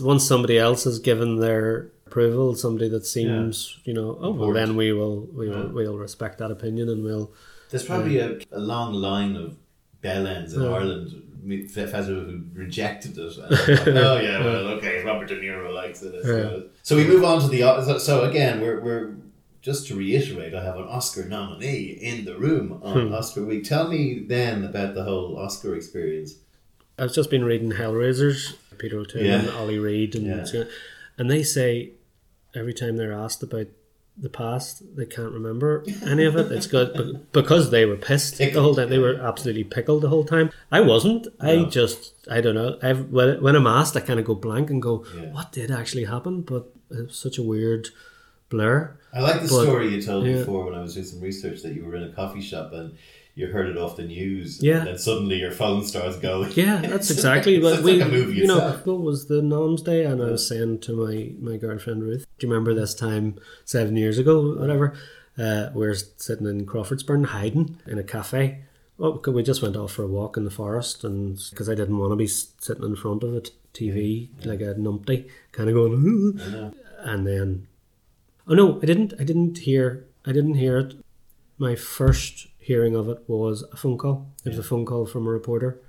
Once 0.00 0.26
somebody 0.26 0.58
else 0.58 0.84
has 0.84 0.98
given 0.98 1.40
their 1.40 1.90
approval, 2.06 2.54
somebody 2.54 2.88
that 2.88 3.06
seems, 3.06 3.78
you 3.84 3.94
know, 3.94 4.18
oh 4.20 4.32
well, 4.32 4.52
then 4.52 4.76
we 4.76 4.92
will 4.92 5.26
we 5.32 5.48
will 5.48 5.68
we'll 5.68 5.98
respect 5.98 6.38
that 6.38 6.50
opinion 6.50 6.88
and 6.88 7.04
we'll 7.04 7.32
There's 7.70 7.84
probably 7.84 8.20
uh, 8.20 8.34
a, 8.52 8.58
a 8.58 8.62
long 8.72 8.92
line 8.92 9.36
of 9.36 9.56
bellends 10.02 10.54
in 10.54 10.62
Yeah. 10.62 10.72
Ireland, 10.78 11.08
me- 11.42 11.66
who 11.66 12.42
rejected 12.54 13.18
it. 13.18 13.38
And 13.38 13.56
thought, 13.58 13.88
oh 13.88 14.20
yeah, 14.20 14.44
well 14.44 14.68
okay, 14.78 15.02
Robert 15.04 15.28
De 15.28 15.36
Niro 15.40 15.72
likes 15.74 16.02
it. 16.02 16.14
I 16.14 16.18
suppose." 16.22 16.70
So 16.82 16.96
we 16.96 17.04
move 17.04 17.24
on 17.24 17.40
to 17.40 17.48
the 17.48 17.60
so- 17.84 17.98
so 17.98 18.24
again 18.24 18.60
we're 18.60 18.80
we're 18.80 19.14
just 19.60 19.86
to 19.86 19.94
reiterate, 19.94 20.54
I 20.54 20.64
have 20.64 20.76
an 20.76 20.84
Oscar 20.84 21.24
nominee 21.24 21.96
in 22.00 22.24
the 22.24 22.36
room 22.36 22.80
on 22.82 23.06
Hmm. 23.08 23.14
Oscar 23.14 23.44
week. 23.44 23.62
Tell 23.62 23.86
me 23.88 24.24
then 24.26 24.64
about 24.64 24.94
the 24.94 25.04
whole 25.04 25.38
Oscar 25.38 25.76
experience. 25.76 26.34
I've 26.98 27.12
just 27.14 27.30
been 27.30 27.44
reading 27.44 27.70
Hellraisers, 27.72 28.54
Peter 28.78 28.98
O'Toole 28.98 29.22
Yeah. 29.22 29.38
and 29.40 29.50
Ollie 29.50 29.78
Reed, 29.78 30.14
and 30.16 30.26
Yeah. 30.26 30.64
and 31.16 31.30
they 31.30 31.42
say 31.44 31.92
every 32.54 32.74
time 32.74 32.96
they're 32.96 33.12
asked 33.12 33.42
about 33.44 33.68
the 34.16 34.28
past, 34.28 34.82
they 34.96 35.06
can't 35.06 35.32
remember 35.32 35.84
any 36.04 36.24
of 36.24 36.36
it. 36.36 36.52
It's 36.52 36.66
good 36.66 36.92
be- 36.94 37.18
because 37.32 37.70
they 37.70 37.86
were 37.86 37.96
pissed 37.96 38.36
the 38.38 38.50
whole 38.60 38.74
time. 38.74 38.90
They 38.90 38.98
were 38.98 39.14
absolutely 39.16 39.64
pickled 39.64 40.02
the 40.02 40.08
whole 40.10 40.24
time. 40.24 40.50
I 40.70 40.80
wasn't. 40.80 41.26
I 41.40 41.64
just 41.64 42.12
I 42.30 42.40
don't 42.42 42.54
know. 42.54 42.78
I've, 42.82 43.08
when 43.10 43.42
when 43.42 43.56
I'm 43.56 43.66
asked, 43.66 43.96
I 43.96 44.00
kind 44.00 44.20
of 44.20 44.26
go 44.26 44.34
blank 44.34 44.68
and 44.70 44.82
go, 44.82 45.04
Yeah. 45.16 45.32
"What 45.32 45.50
did 45.52 45.70
actually 45.70 46.04
happen?" 46.04 46.42
But 46.42 46.66
it's 46.90 47.18
such 47.18 47.38
a 47.38 47.42
weird 47.42 47.88
blur. 48.50 48.98
I 49.14 49.20
like 49.20 49.36
the 49.42 49.48
But- 49.48 49.62
story 49.64 49.94
you 49.94 50.02
told 50.02 50.26
yeah. 50.26 50.38
before 50.38 50.66
when 50.66 50.74
I 50.74 50.82
was 50.82 50.94
doing 50.94 51.06
some 51.06 51.20
research 51.20 51.62
that 51.62 51.72
you 51.74 51.84
were 51.86 51.96
in 51.96 52.02
a 52.04 52.12
coffee 52.12 52.42
shop 52.42 52.72
and 52.72 52.94
you 53.34 53.46
heard 53.46 53.68
it 53.68 53.78
off 53.78 53.96
the 53.96 54.04
news. 54.04 54.62
Yeah. 54.62 54.78
And 54.78 54.86
then 54.88 54.98
suddenly 54.98 55.38
your 55.40 55.52
phone 55.52 55.84
starts 55.84 56.18
going. 56.18 56.52
Yeah, 56.52 56.78
that's 56.82 57.10
exactly 57.16 57.58
what 57.60 57.76
like 57.82 57.84
we. 57.84 58.04
movie 58.04 58.34
you 58.38 58.46
know, 58.46 58.80
what 58.84 59.00
was 59.00 59.26
the 59.28 59.40
Noms 59.42 59.82
Day, 59.82 60.04
and 60.04 60.22
I 60.22 60.30
was 60.32 60.46
saying 60.46 60.80
to 60.80 60.92
my 60.94 61.32
my 61.40 61.56
girlfriend 61.56 62.02
Ruth, 62.02 62.26
"Do 62.38 62.46
you 62.46 62.52
remember 62.52 62.74
this 62.74 62.94
time 62.94 63.38
seven 63.64 63.96
years 63.96 64.18
ago, 64.18 64.54
whatever? 64.56 64.94
Uh, 65.38 65.70
we 65.74 65.80
we're 65.80 65.94
sitting 65.94 66.46
in 66.46 66.66
Crawfordsburn, 66.66 67.24
hiding 67.24 67.80
in 67.86 67.98
a 67.98 68.02
cafe. 68.04 68.64
Oh, 68.98 69.14
'cause 69.14 69.32
we 69.34 69.42
just 69.42 69.62
went 69.62 69.76
off 69.76 69.92
for 69.92 70.02
a 70.02 70.06
walk 70.06 70.36
in 70.36 70.44
the 70.44 70.50
forest, 70.50 71.02
and 71.02 71.40
because 71.50 71.68
I 71.70 71.74
didn't 71.74 71.96
want 71.98 72.12
to 72.12 72.16
be 72.16 72.26
sitting 72.26 72.84
in 72.84 72.94
front 72.96 73.24
of 73.24 73.34
a 73.34 73.42
TV 73.72 74.28
like 74.44 74.60
a 74.60 74.74
numpty, 74.74 75.28
kind 75.52 75.70
of 75.70 75.74
going, 75.74 76.38
and 76.98 77.26
then, 77.26 77.66
oh 78.46 78.54
no, 78.54 78.78
I 78.82 78.84
didn't. 78.86 79.14
I 79.18 79.24
didn't 79.24 79.58
hear. 79.58 80.04
I 80.26 80.32
didn't 80.32 80.54
hear 80.54 80.76
it. 80.78 80.94
My 81.58 81.74
first 81.74 82.48
hearing 82.62 82.94
of 82.94 83.08
it 83.08 83.18
was 83.26 83.64
a 83.72 83.76
phone 83.76 83.98
call. 83.98 84.32
It 84.44 84.50
was 84.50 84.58
a 84.58 84.62
phone 84.62 84.84
call 84.86 85.04
from 85.06 85.26
a 85.26 85.30
reporter, 85.30 85.80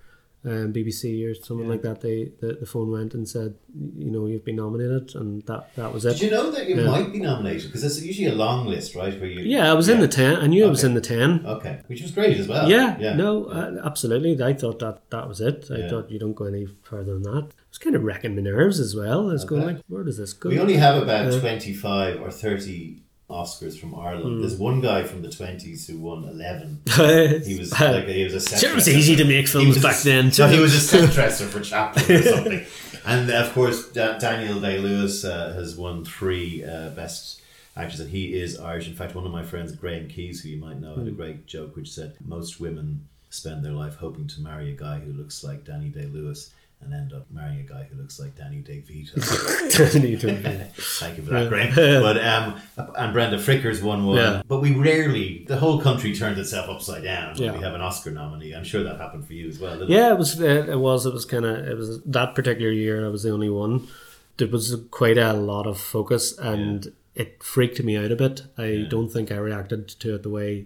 um, 0.46 0.74
BBC 0.74 1.26
or 1.30 1.34
something 1.36 1.70
like 1.70 1.84
that. 1.84 2.02
They 2.02 2.32
the, 2.42 2.54
the 2.60 2.66
phone 2.66 2.92
went 2.92 3.14
and 3.14 3.28
said, 3.30 3.56
you 3.98 4.12
know, 4.12 4.26
you've 4.26 4.44
been 4.44 4.58
nominated, 4.58 5.16
and 5.16 5.42
that 5.44 5.74
that 5.76 5.94
was 5.94 6.04
it. 6.06 6.14
Did 6.14 6.22
you 6.24 6.32
know 6.32 6.52
that 6.52 6.68
you 6.68 6.76
Yeah. 6.76 6.88
might 6.88 7.12
be 7.14 7.20
nominated? 7.20 7.68
Because 7.68 7.84
it's 7.84 8.02
usually 8.02 8.28
a 8.28 8.36
long 8.36 8.68
list, 8.68 8.96
right? 8.96 9.14
Where 9.20 9.30
you 9.30 9.42
yeah, 9.42 9.70
I 9.72 9.74
was 9.74 9.88
in 9.88 10.00
the 10.02 10.08
ten. 10.08 10.36
I 10.38 10.48
knew 10.48 10.66
I 10.66 10.70
was 10.70 10.80
Okay. 10.84 10.90
in 10.90 10.96
the 10.96 11.02
ten. 11.02 11.46
Okay, 11.46 11.80
which 11.88 12.02
was 12.02 12.12
great 12.12 12.38
as 12.38 12.48
well. 12.48 12.70
Yeah, 12.70 12.98
yeah. 13.00 13.16
no, 13.16 13.46
Uh, 13.46 13.82
absolutely. 13.86 14.42
I 14.44 14.54
thought 14.54 14.80
that 14.80 15.10
that 15.12 15.28
was 15.30 15.40
it. 15.40 15.68
I 15.72 15.78
Yeah. 15.78 15.90
thought 15.90 16.12
you 16.12 16.20
don't 16.20 16.34
go 16.42 16.46
any 16.46 16.66
further 16.82 17.14
than 17.14 17.24
that. 17.24 17.46
It 17.50 17.70
was 17.70 17.78
kind 17.78 17.96
of 17.96 18.04
wrecking 18.04 18.36
my 18.36 18.42
nerves 18.42 18.80
as 18.80 18.96
well. 18.96 19.30
I 19.30 19.34
was 19.34 19.46
going 19.46 19.62
Okay. 19.64 19.74
like, 19.76 19.84
where 19.88 20.04
does 20.04 20.18
this 20.18 20.34
go? 20.34 20.50
We 20.50 20.60
only 20.60 20.76
have 20.78 21.02
about 21.02 21.32
Yeah. 21.32 21.40
twenty-five 21.40 22.20
or 22.22 22.32
thirty 22.32 23.03
Oscars 23.34 23.78
from 23.80 23.96
Ireland. 23.96 24.36
Hmm. 24.36 24.42
There's 24.42 24.56
one 24.56 24.80
guy 24.82 25.04
from 25.04 25.22
the 25.22 25.30
twenties 25.30 25.88
who 25.88 25.98
won 25.98 26.24
eleven. 26.24 26.82
He 27.46 27.60
was 27.60 27.72
like 27.80 28.08
he 28.08 28.24
was 28.24 28.34
a 28.36 28.40
set 28.40 28.64
it 28.64 28.76
was 28.76 28.88
easy 28.88 29.16
to 29.16 29.26
make 29.26 29.48
films 29.48 29.68
was 29.76 29.78
a- 29.78 29.88
back 29.88 29.98
then. 30.02 30.32
No, 30.38 30.48
he 30.48 30.60
was 30.60 30.74
a 30.76 30.80
set 30.80 31.12
dresser 31.18 31.48
for 31.48 31.60
Chaplin 31.60 32.18
or 32.18 32.22
something. 32.24 32.66
And 33.06 33.30
of 33.30 33.52
course, 33.54 33.90
Da- 33.92 34.18
Daniel 34.18 34.62
Day 34.62 34.78
Lewis 34.80 35.26
uh, 35.26 35.54
has 35.54 35.76
won 35.76 36.06
three 36.06 36.64
uh, 36.64 36.90
best 36.92 37.42
actors, 37.76 38.00
and 38.00 38.10
he 38.10 38.34
is 38.34 38.58
Irish. 38.60 38.88
In 38.88 38.96
fact, 38.96 39.14
one 39.16 39.26
of 39.26 39.32
my 39.32 39.44
friends, 39.44 39.74
Graham 39.76 40.08
Keys, 40.08 40.42
who 40.42 40.50
you 40.50 40.58
might 40.58 40.80
know, 40.80 40.96
had 40.96 41.08
a 41.08 41.12
great 41.12 41.46
joke 41.46 41.76
which 41.76 41.92
said 41.92 42.16
most 42.26 42.60
women 42.62 43.08
spend 43.30 43.66
their 43.66 43.74
life 43.74 43.96
hoping 43.96 44.28
to 44.28 44.42
marry 44.42 44.72
a 44.72 44.76
guy 44.76 45.00
who 45.00 45.12
looks 45.12 45.44
like 45.44 45.66
Danny 45.66 45.90
Day 45.90 46.06
Lewis 46.06 46.54
and 46.86 46.94
end 46.94 47.14
up 47.14 47.26
marrying 47.32 47.60
a 47.60 47.64
guy 47.64 47.88
who 47.90 47.98
looks 47.98 48.20
like 48.20 48.36
Danny 48.36 48.62
DeVito. 48.62 49.22
Thank 51.00 51.18
you 51.18 51.24
for 51.24 51.30
that, 51.32 51.50
Graham. 51.50 51.74
But 52.04 52.24
um, 52.24 52.62
and 52.98 53.14
Brenda 53.14 53.38
Fricker's 53.38 53.82
one 53.82 54.06
one. 54.06 54.18
Yeah. 54.18 54.42
But 54.48 54.60
we 54.62 54.74
rarely, 54.74 55.46
the 55.48 55.58
whole 55.58 55.82
country 55.82 56.16
turns 56.16 56.38
itself 56.40 56.70
upside 56.70 57.04
down 57.04 57.34
when 57.34 57.44
Yeah. 57.44 57.54
we 57.58 57.64
have 57.64 57.74
an 57.74 57.82
Oscar 57.82 58.12
nominee. 58.12 58.54
I'm 58.54 58.64
sure 58.64 58.84
that 58.84 58.98
happened 59.00 59.26
for 59.28 59.34
you 59.34 59.48
as 59.50 59.60
well. 59.60 59.74
didn't 59.74 59.92
it? 59.92 59.96
Yeah, 59.96 60.12
it 60.14 60.18
was. 60.18 60.40
It, 60.40 60.70
it 60.70 60.80
was. 60.80 61.06
It 61.06 61.14
was 61.14 61.26
kind 61.26 61.46
of. 61.46 61.68
It 61.68 61.78
was 61.78 62.02
that 62.04 62.36
particular 62.36 62.72
year. 62.72 63.06
I 63.06 63.10
was 63.10 63.24
the 63.24 63.32
only 63.32 63.50
one. 63.50 63.88
There 64.38 64.48
was 64.48 64.76
quite 64.92 65.18
a 65.18 65.34
lot 65.34 65.68
of 65.68 65.80
focus, 65.80 66.38
and 66.38 66.92
it 67.16 67.44
freaked 67.44 67.82
me 67.84 67.96
out 67.96 68.12
a 68.12 68.16
bit. 68.16 68.44
I 68.58 68.88
don't 68.90 69.10
think 69.10 69.32
I 69.32 69.36
reacted 69.36 69.88
to 69.88 70.16
it 70.16 70.24
the 70.24 70.30
way 70.30 70.66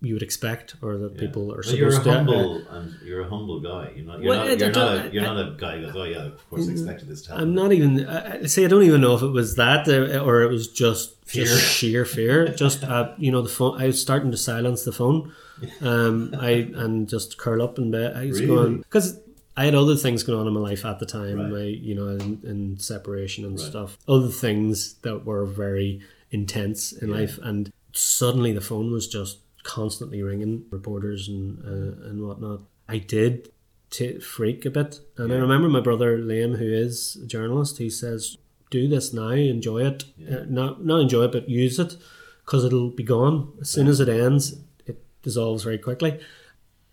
you 0.00 0.14
would 0.14 0.22
expect, 0.22 0.76
or 0.80 0.96
that 0.98 1.18
people 1.18 1.52
are 1.52 1.56
But 1.62 1.74
you're 1.76 1.88
a 1.88 1.92
supposed 1.92 2.04
to. 2.04 2.12
humble 2.12 2.62
and 2.70 2.94
you're 3.04 3.22
a 3.22 3.28
humble 3.28 3.58
guy. 3.60 3.92
You're 3.96 4.04
not. 4.06 4.20
You're 4.20 4.28
Well, 4.28 4.46
not. 4.48 4.58
You're 4.60 4.70
don't- 4.70 5.06
A, 5.06 5.10
you're 5.12 5.22
I- 5.24 5.34
not 5.34 5.38
a 5.48 5.56
guy 5.58 5.78
who 5.78 5.86
goes, 5.86 5.96
"Oh 5.96 6.04
yeah, 6.04 6.24
of 6.26 6.50
course 6.50 6.68
I 6.68 6.72
expected 6.72 7.08
this 7.08 7.22
to 7.22 7.30
happen." 7.30 7.42
I'm 7.48 7.54
not 7.54 7.72
even. 7.72 8.06
I 8.06 8.38
I- 8.42 8.46
see. 8.46 8.64
I 8.64 8.68
don't 8.68 8.84
even 8.84 9.00
know 9.00 9.14
if 9.16 9.22
it 9.22 9.32
was 9.40 9.56
that 9.56 9.88
uh, 9.88 10.18
or 10.24 10.42
it 10.42 10.50
was 10.50 10.68
just 10.68 11.16
Fear. 11.26 11.44
just 11.46 11.72
sheer 11.76 12.04
fear. 12.04 12.48
Just 12.48 12.84
uh, 12.84 13.12
you 13.18 13.32
know, 13.32 13.42
the 13.42 13.48
phone. 13.48 13.80
I 13.82 13.86
was 13.86 14.00
starting 14.00 14.30
to 14.30 14.36
silence 14.36 14.84
the 14.84 14.92
phone, 14.92 15.32
um, 15.80 16.32
I 16.38 16.70
and 16.74 17.08
just 17.08 17.36
curl 17.38 17.60
up 17.60 17.78
in 17.78 17.90
bed. 17.90 18.16
I 18.16 18.26
was 18.26 18.40
Really? 18.40 18.46
going 18.54 18.78
because 18.78 19.18
I 19.56 19.64
had 19.64 19.74
other 19.74 19.96
things 19.96 20.22
going 20.22 20.38
on 20.38 20.46
in 20.46 20.52
my 20.54 20.60
life 20.60 20.84
at 20.84 21.00
the 21.00 21.06
time. 21.06 21.38
Right. 21.40 21.50
My 21.50 21.62
you 21.64 21.96
know, 21.96 22.06
in, 22.08 22.40
in 22.44 22.78
separation 22.78 23.44
and 23.44 23.58
Right. 23.58 23.66
stuff. 23.68 23.98
Other 24.06 24.28
things 24.28 24.94
that 25.02 25.24
were 25.24 25.44
very 25.44 26.00
intense 26.30 26.92
in 26.92 27.10
life, 27.10 27.38
and 27.42 27.72
suddenly 27.92 28.52
the 28.52 28.60
phone 28.60 28.92
was 28.92 29.08
just 29.08 29.38
constantly 29.68 30.22
ringing, 30.22 30.64
reporters 30.70 31.28
and 31.28 31.58
uh, 31.64 32.08
and 32.08 32.26
whatnot. 32.26 32.60
I 32.88 32.98
did 32.98 33.50
t- 33.90 34.18
freak 34.18 34.64
a 34.64 34.70
bit. 34.70 35.00
And 35.18 35.30
I 35.32 35.36
remember 35.36 35.68
my 35.68 35.80
brother 35.80 36.18
Liam, 36.18 36.56
who 36.56 36.64
is 36.86 37.16
a 37.22 37.26
journalist, 37.26 37.76
he 37.78 37.90
says, 37.90 38.38
"Do 38.70 38.88
this 38.88 39.12
now, 39.12 39.28
enjoy 39.30 39.80
it. 39.84 40.04
Uh, 40.30 40.44
not 40.48 40.84
not 40.84 41.00
enjoy 41.00 41.24
it, 41.24 41.32
but 41.32 41.48
use 41.50 41.78
it, 41.78 41.96
because 42.44 42.64
it'll 42.64 42.90
be 42.90 43.02
gone 43.04 43.52
as 43.60 43.68
soon 43.68 43.86
as 43.88 44.00
it 44.00 44.08
ends. 44.08 44.56
It 44.86 44.98
dissolves 45.22 45.64
very 45.64 45.78
quickly." 45.78 46.18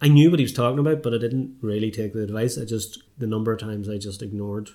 I 0.01 0.09
knew 0.09 0.29
what 0.29 0.39
he 0.39 0.45
was 0.45 0.51
talking 0.61 0.79
about, 0.79 1.01
but 1.01 1.13
I 1.13 1.17
didn't 1.17 1.55
really 1.61 1.89
take 1.89 2.11
the 2.13 2.21
advice. 2.23 2.57
I 2.57 2.65
just 2.65 3.01
the 3.17 3.27
number 3.27 3.53
of 3.53 3.59
times 3.59 3.87
I 3.87 3.97
just 3.97 4.21
ignored 4.21 4.71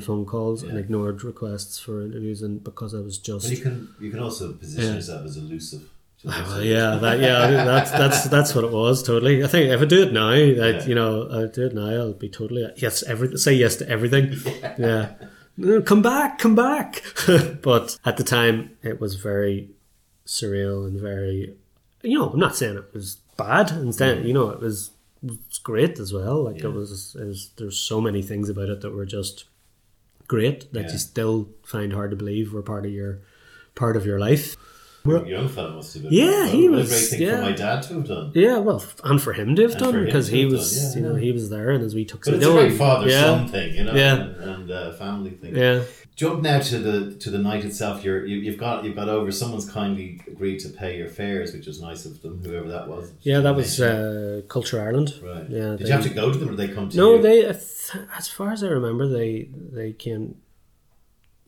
phone 0.00 0.24
calls 0.24 0.62
and 0.62 0.78
ignored 0.78 1.22
requests 1.22 1.78
for 1.78 2.00
interviews, 2.02 2.40
and 2.40 2.64
because 2.64 2.94
I 2.94 3.00
was 3.00 3.18
just 3.18 3.46
But 3.48 3.56
you 3.58 3.62
can. 3.62 3.76
You 4.00 4.10
can 4.10 4.20
also 4.20 4.54
position 4.54 4.84
Yeah. 4.88 4.94
yourself 4.96 5.26
as 5.26 5.36
elusive. 5.36 5.82
Well, 6.24 6.62
yeah, 6.62 6.96
that, 6.96 7.20
yeah, 7.20 7.64
that's 7.64 7.90
that's 7.90 8.24
that's 8.28 8.54
what 8.54 8.64
it 8.64 8.70
was. 8.70 9.02
Totally. 9.02 9.42
I 9.42 9.48
think 9.48 9.70
if 9.72 9.80
I 9.80 9.84
do 9.84 10.02
it 10.02 10.12
now, 10.12 10.28
I, 10.28 10.36
Yeah. 10.44 10.84
you 10.86 10.94
know, 10.94 11.28
I 11.30 11.46
do 11.52 11.66
it 11.66 11.74
now, 11.74 11.86
I'll 11.88 12.12
be 12.12 12.28
totally 12.28 12.66
yes. 12.76 13.02
Every 13.02 13.36
say 13.38 13.54
yes 13.54 13.76
to 13.76 13.88
everything. 13.88 14.34
Yeah. 14.78 15.14
No, 15.56 15.82
Come 15.82 16.00
back, 16.00 16.38
come 16.38 16.54
back. 16.54 17.02
but 17.62 17.98
at 18.06 18.16
the 18.16 18.24
time, 18.24 18.70
it 18.82 19.00
was 19.00 19.16
very 19.16 19.70
surreal 20.26 20.86
and 20.86 20.98
very. 21.00 21.54
You 22.02 22.18
know, 22.18 22.30
I'm 22.30 22.38
not 22.40 22.56
saying 22.56 22.76
it 22.78 22.94
was 22.94 23.16
bad. 23.36 23.70
Instead, 23.70 24.24
you 24.24 24.32
know, 24.32 24.48
it 24.50 24.60
was 24.60 24.90
it 25.22 25.30
was 25.30 25.58
great 25.62 25.98
as 25.98 26.12
well. 26.12 26.44
Like 26.44 26.58
Yeah. 26.60 26.66
it 26.70 26.72
was, 26.72 27.16
it 27.18 27.24
was. 27.26 27.50
There's 27.56 27.78
so 27.78 28.00
many 28.00 28.22
things 28.22 28.48
about 28.48 28.68
it 28.70 28.80
that 28.80 28.92
were 28.92 29.06
just 29.06 29.44
great 30.28 30.72
that 30.72 30.86
Yeah. 30.86 30.92
you 30.92 30.98
still 30.98 31.48
find 31.64 31.92
hard 31.92 32.10
to 32.12 32.16
believe 32.16 32.52
were 32.52 32.62
part 32.62 32.86
of 32.86 32.92
your 32.92 33.18
part 33.74 33.96
of 33.96 34.06
your 34.06 34.18
life. 34.18 34.56
Young 35.04 35.48
fella 35.48 35.72
must 35.72 35.94
have 35.94 36.02
been. 36.04 36.12
Yeah, 36.12 36.46
he 36.46 36.68
was- 36.68 36.86
a 36.86 36.94
great 36.94 37.08
thing 37.10 37.22
yeah. 37.22 37.36
for 37.36 37.42
my 37.42 37.52
dad 37.52 37.82
to 37.84 37.94
have 37.94 38.06
done. 38.06 38.30
Yeah, 38.34 38.58
well, 38.58 38.84
and 39.04 39.20
for 39.20 39.32
him 39.32 39.56
to 39.56 39.62
have 39.62 39.72
And 39.72 39.80
done 39.80 40.04
because 40.04 40.28
he 40.28 40.44
was, 40.46 40.76
done, 40.76 40.84
yeah, 40.92 40.96
you 41.08 41.14
know, 41.14 41.14
he 41.20 41.32
was 41.32 41.50
there, 41.50 41.70
and 41.70 41.82
as 41.82 41.94
we 41.94 42.04
took 42.04 42.24
But 42.24 42.34
it's 42.34 42.46
a 42.46 42.50
great 42.52 42.74
father 42.78 43.08
yeah, 43.08 43.20
son 43.22 43.48
thing, 43.48 43.74
you 43.74 43.84
know, 43.84 43.94
Yeah. 43.94 44.14
and, 44.14 44.36
and 44.36 44.70
uh, 44.70 44.92
family 44.92 45.30
thing. 45.30 45.56
yeah, 45.56 45.82
Jump 46.14 46.42
now 46.42 46.60
to 46.60 46.78
the 46.78 47.14
to 47.16 47.30
the 47.30 47.38
night 47.38 47.64
itself. 47.64 48.04
You're 48.04 48.26
you, 48.26 48.36
you've 48.36 48.58
got 48.58 48.84
you've 48.84 48.94
got 48.94 49.08
over. 49.08 49.32
Someone's 49.32 49.68
kindly 49.68 50.20
agreed 50.28 50.58
to 50.60 50.68
pay 50.68 50.98
your 50.98 51.08
fares, 51.08 51.54
which 51.54 51.66
was 51.66 51.80
nice 51.80 52.04
of 52.04 52.20
them. 52.20 52.42
Whoever 52.44 52.68
that 52.68 52.86
was. 52.86 53.12
yeah. 53.22 53.40
That 53.40 53.56
was 53.56 53.80
uh, 53.80 54.42
Culture 54.46 54.78
Ireland. 54.80 55.14
right. 55.22 55.46
yeah, 55.48 55.70
Did 55.70 55.78
they- 55.78 55.84
you 55.86 55.92
have 55.92 56.02
to 56.02 56.10
go 56.10 56.30
to 56.30 56.36
them, 56.38 56.48
or 56.48 56.54
did 56.54 56.58
they 56.68 56.74
come 56.74 56.90
to 56.90 56.96
No, 56.98 57.12
you? 57.12 57.16
No, 57.16 57.22
they, 57.22 57.44
as 57.46 58.28
far 58.28 58.52
as 58.52 58.62
I 58.62 58.68
remember, 58.68 59.08
they 59.08 59.48
they 59.72 59.92
came 59.94 60.34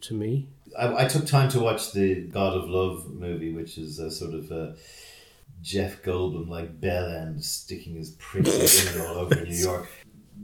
to 0.08 0.14
me. 0.14 0.48
I, 0.78 1.04
I 1.04 1.08
took 1.08 1.26
time 1.26 1.48
to 1.50 1.60
watch 1.60 1.92
the 1.92 2.22
God 2.22 2.56
of 2.56 2.68
Love 2.68 3.10
movie, 3.10 3.52
which 3.52 3.78
is 3.78 3.98
a 3.98 4.10
sort 4.10 4.34
of 4.34 4.50
a 4.50 4.74
Jeff 5.62 6.02
Goldblum 6.02 6.48
like 6.48 6.80
bell 6.80 7.06
end 7.08 7.42
sticking 7.44 7.94
his 7.96 8.10
prick 8.12 8.46
in 8.46 9.00
all 9.00 9.14
over 9.18 9.34
New 9.36 9.54
York. 9.68 9.88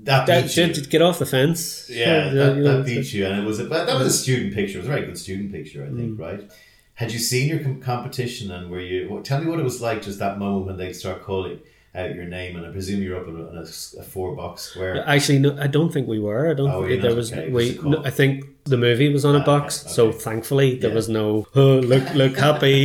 That 0.04 0.26
That, 0.26 0.44
beat 0.44 0.56
you. 0.56 0.72
did 0.72 0.88
get 0.90 1.02
off 1.02 1.18
the 1.18 1.26
fence. 1.26 1.90
Yeah, 1.90 2.30
that, 2.30 2.56
know, 2.56 2.76
that 2.78 2.86
beat 2.86 3.12
you, 3.12 3.26
and 3.26 3.40
it 3.40 3.44
was 3.44 3.58
a, 3.60 3.64
but 3.64 3.86
that 3.86 3.98
was 3.98 4.06
a 4.06 4.12
student 4.12 4.54
picture. 4.54 4.78
It 4.78 4.82
was 4.82 4.86
a 4.86 4.90
very 4.92 5.04
good 5.06 5.18
student 5.18 5.52
picture, 5.52 5.82
I 5.84 5.88
think. 5.88 6.16
Mm. 6.16 6.18
Right? 6.18 6.52
Had 6.94 7.12
you 7.12 7.18
seen 7.18 7.48
your 7.48 7.58
com- 7.58 7.80
competition, 7.80 8.50
and 8.50 8.70
were 8.70 8.80
you? 8.80 9.08
Well, 9.10 9.22
tell 9.22 9.40
me 9.40 9.50
what 9.50 9.58
it 9.58 9.64
was 9.64 9.80
like, 9.82 10.00
just 10.02 10.18
that 10.20 10.38
moment 10.38 10.66
when 10.66 10.76
they 10.76 10.92
start 10.92 11.22
calling 11.24 11.58
out 11.94 12.14
your 12.14 12.24
name, 12.24 12.56
and 12.56 12.64
I 12.64 12.70
presume 12.70 13.02
you're 13.02 13.18
up 13.20 13.26
in 13.26 13.36
a, 13.36 13.62
a 13.62 14.02
four 14.04 14.36
box 14.36 14.62
square. 14.62 15.02
Actually, 15.06 15.40
no, 15.40 15.56
I 15.60 15.66
don't 15.66 15.92
think 15.92 16.06
we 16.06 16.20
were. 16.20 16.50
I 16.50 16.54
don't. 16.54 16.70
Oh, 16.70 16.86
think 16.86 17.02
there 17.02 17.14
was. 17.14 17.32
Okay, 17.32 17.48
we. 17.48 17.52
was 17.54 17.70
a 17.70 17.78
call. 17.78 17.90
no, 17.90 18.04
I 18.04 18.10
think 18.10 18.44
the 18.70 18.76
movie 18.86 19.10
was 19.12 19.24
on 19.30 19.34
a 19.36 19.40
Ah, 19.44 19.44
box, 19.52 19.82
okay, 19.84 19.92
so 19.96 20.02
thankfully 20.26 20.68
there 20.80 20.90
Yeah. 20.90 20.96
was 21.00 21.08
no 21.08 21.46
oh, 21.54 21.76
look 21.92 22.06
look 22.22 22.36
happy 22.46 22.78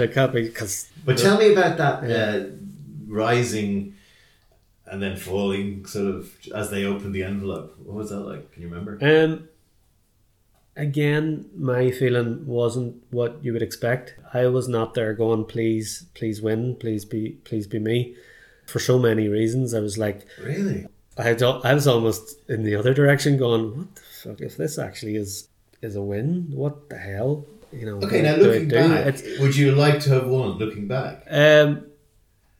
look 0.00 0.14
happy 0.22 0.42
because 0.50 0.74
But 1.06 1.16
tell 1.18 1.38
me 1.42 1.48
about 1.56 1.74
that 1.82 1.96
Yeah. 2.08 2.16
uh, 2.18 2.46
rising 3.24 3.94
and 4.86 5.00
then 5.02 5.16
falling, 5.16 5.86
sort 5.86 6.08
of 6.16 6.20
as 6.60 6.66
they 6.70 6.82
opened 6.84 7.14
the 7.14 7.22
envelope. 7.32 7.68
What 7.84 7.96
was 8.00 8.10
that 8.10 8.20
like? 8.32 8.44
Can 8.52 8.62
you 8.62 8.68
remember? 8.68 8.92
Um, 9.10 9.48
again, 10.76 11.46
my 11.56 11.90
feeling 11.90 12.46
wasn't 12.46 12.96
what 13.10 13.38
you 13.44 13.52
would 13.52 13.62
expect. 13.62 14.14
I 14.34 14.46
was 14.46 14.66
not 14.68 14.94
there 14.94 15.14
going, 15.14 15.44
please, 15.44 16.06
please 16.14 16.40
win, 16.42 16.76
please 16.76 17.04
be, 17.04 17.22
please 17.44 17.66
be 17.66 17.78
me. 17.78 18.16
For 18.66 18.78
so 18.78 18.98
many 18.98 19.28
reasons, 19.28 19.74
I 19.74 19.80
was 19.80 19.96
like, 19.98 20.26
Really? 20.44 20.86
I 21.18 21.30
I 21.70 21.74
was 21.74 21.86
almost 21.86 22.24
in 22.48 22.62
the 22.64 22.74
other 22.76 22.94
direction, 22.94 23.36
going, 23.36 23.64
what 23.76 23.94
the 23.94 24.00
fuck? 24.22 24.40
If 24.40 24.56
this 24.56 24.78
actually 24.78 25.16
is 25.16 25.48
is 25.82 25.96
a 25.96 26.02
win, 26.02 26.46
what 26.50 26.88
the 26.90 26.96
hell? 26.98 27.46
You 27.72 27.86
know? 27.86 27.98
Okay, 28.06 28.20
now 28.22 28.36
looking 28.36 28.68
back, 28.68 29.06
It's- 29.06 29.38
would 29.40 29.54
you 29.56 29.72
like 29.72 30.00
to 30.00 30.10
have 30.10 30.26
won? 30.26 30.58
Looking 30.58 30.86
back, 30.88 31.24
um, 31.30 31.86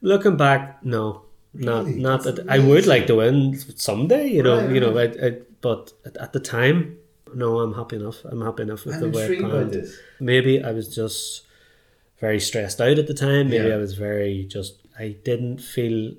looking 0.01 0.37
back, 0.37 0.85
no, 0.85 1.23
not 1.53 1.87
Really? 1.87 2.01
not 2.01 2.23
That's 2.25 2.37
that. 2.39 2.49
I 2.49 2.59
would 2.61 2.87
like 2.87 3.07
to 3.09 3.17
win 3.17 3.59
someday, 3.77 4.29
you 4.29 4.43
know, 4.43 4.59
Right, 4.61 4.75
you 4.75 4.81
know. 4.81 4.95
right. 4.95 5.15
I, 5.23 5.27
I, 5.27 5.31
but 5.61 5.93
at, 6.07 6.17
at 6.17 6.33
the 6.33 6.41
time, 6.41 6.97
no, 7.35 7.59
I'm 7.61 7.75
happy 7.75 7.97
enough. 7.97 8.25
I'm 8.25 8.41
happy 8.41 8.63
enough 8.63 8.85
with 8.87 8.95
I'm 8.97 9.01
the 9.03 9.11
way 9.11 9.25
it 9.27 9.41
panned. 9.43 9.87
Maybe 10.21 10.63
I 10.63 10.71
was 10.73 10.87
just 10.95 11.43
very 12.21 12.41
stressed 12.41 12.81
out 12.81 12.99
at 12.99 13.07
the 13.07 13.15
time. 13.15 13.51
Maybe 13.51 13.69
Yeah. 13.69 13.75
I 13.75 13.79
was 13.79 13.95
very 13.95 14.45
just. 14.45 14.77
I 14.99 15.17
didn't 15.25 15.59
feel 15.59 16.15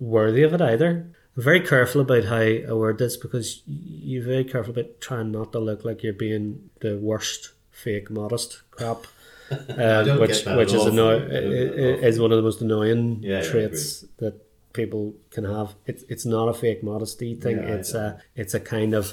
worthy 0.00 0.42
of 0.42 0.52
it 0.54 0.60
either. 0.60 1.06
Very 1.36 1.60
careful 1.60 2.00
about 2.02 2.24
how 2.24 2.36
I 2.36 2.72
word 2.72 2.98
this 2.98 3.16
because 3.16 3.62
you're 3.66 4.22
very 4.24 4.44
careful 4.44 4.70
about 4.72 5.00
trying 5.00 5.32
not 5.32 5.52
to 5.52 5.58
look 5.58 5.84
like 5.84 6.02
you're 6.02 6.12
being 6.12 6.70
the 6.80 6.96
worst 6.96 7.52
fake 7.70 8.10
modest 8.10 8.62
crap. 8.70 9.06
Uh, 9.50 10.02
don't 10.02 10.20
which 10.20 10.46
which 10.46 10.72
is 10.72 10.86
anno- 10.86 11.20
from 11.20 11.30
you. 11.30 11.36
i- 11.38 12.02
i- 12.02 12.06
is 12.08 12.18
one 12.18 12.32
of 12.32 12.36
the 12.38 12.42
most 12.42 12.62
annoying 12.62 13.18
Yeah, 13.22 13.42
yeah, 13.42 13.50
traits 13.50 14.00
that 14.16 14.34
people 14.72 15.14
can 15.30 15.44
have. 15.44 15.74
It's 15.86 16.02
it's 16.08 16.24
not 16.24 16.48
a 16.48 16.54
fake 16.54 16.82
modesty 16.82 17.34
thing. 17.34 17.58
Yeah, 17.58 17.74
it's 17.74 17.92
a 17.92 18.22
it's 18.34 18.54
a 18.54 18.58
kind 18.60 18.94
of 18.94 19.12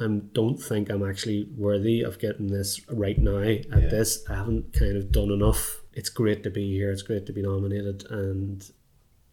I 0.00 0.06
don't 0.32 0.58
think 0.60 0.90
I'm 0.90 1.08
actually 1.08 1.48
worthy 1.56 2.02
of 2.02 2.18
getting 2.18 2.48
this 2.48 2.80
right 2.90 3.16
now 3.16 3.38
at 3.38 3.66
Yeah. 3.70 3.88
this. 3.88 4.24
I 4.28 4.34
haven't 4.34 4.72
kind 4.72 4.96
of 4.96 5.12
done 5.12 5.30
enough. 5.30 5.80
It's 5.92 6.08
great 6.10 6.42
to 6.42 6.50
be 6.50 6.72
here. 6.72 6.90
It's 6.90 7.02
great 7.02 7.24
to 7.26 7.32
be 7.32 7.40
nominated, 7.42 8.04
and 8.10 8.68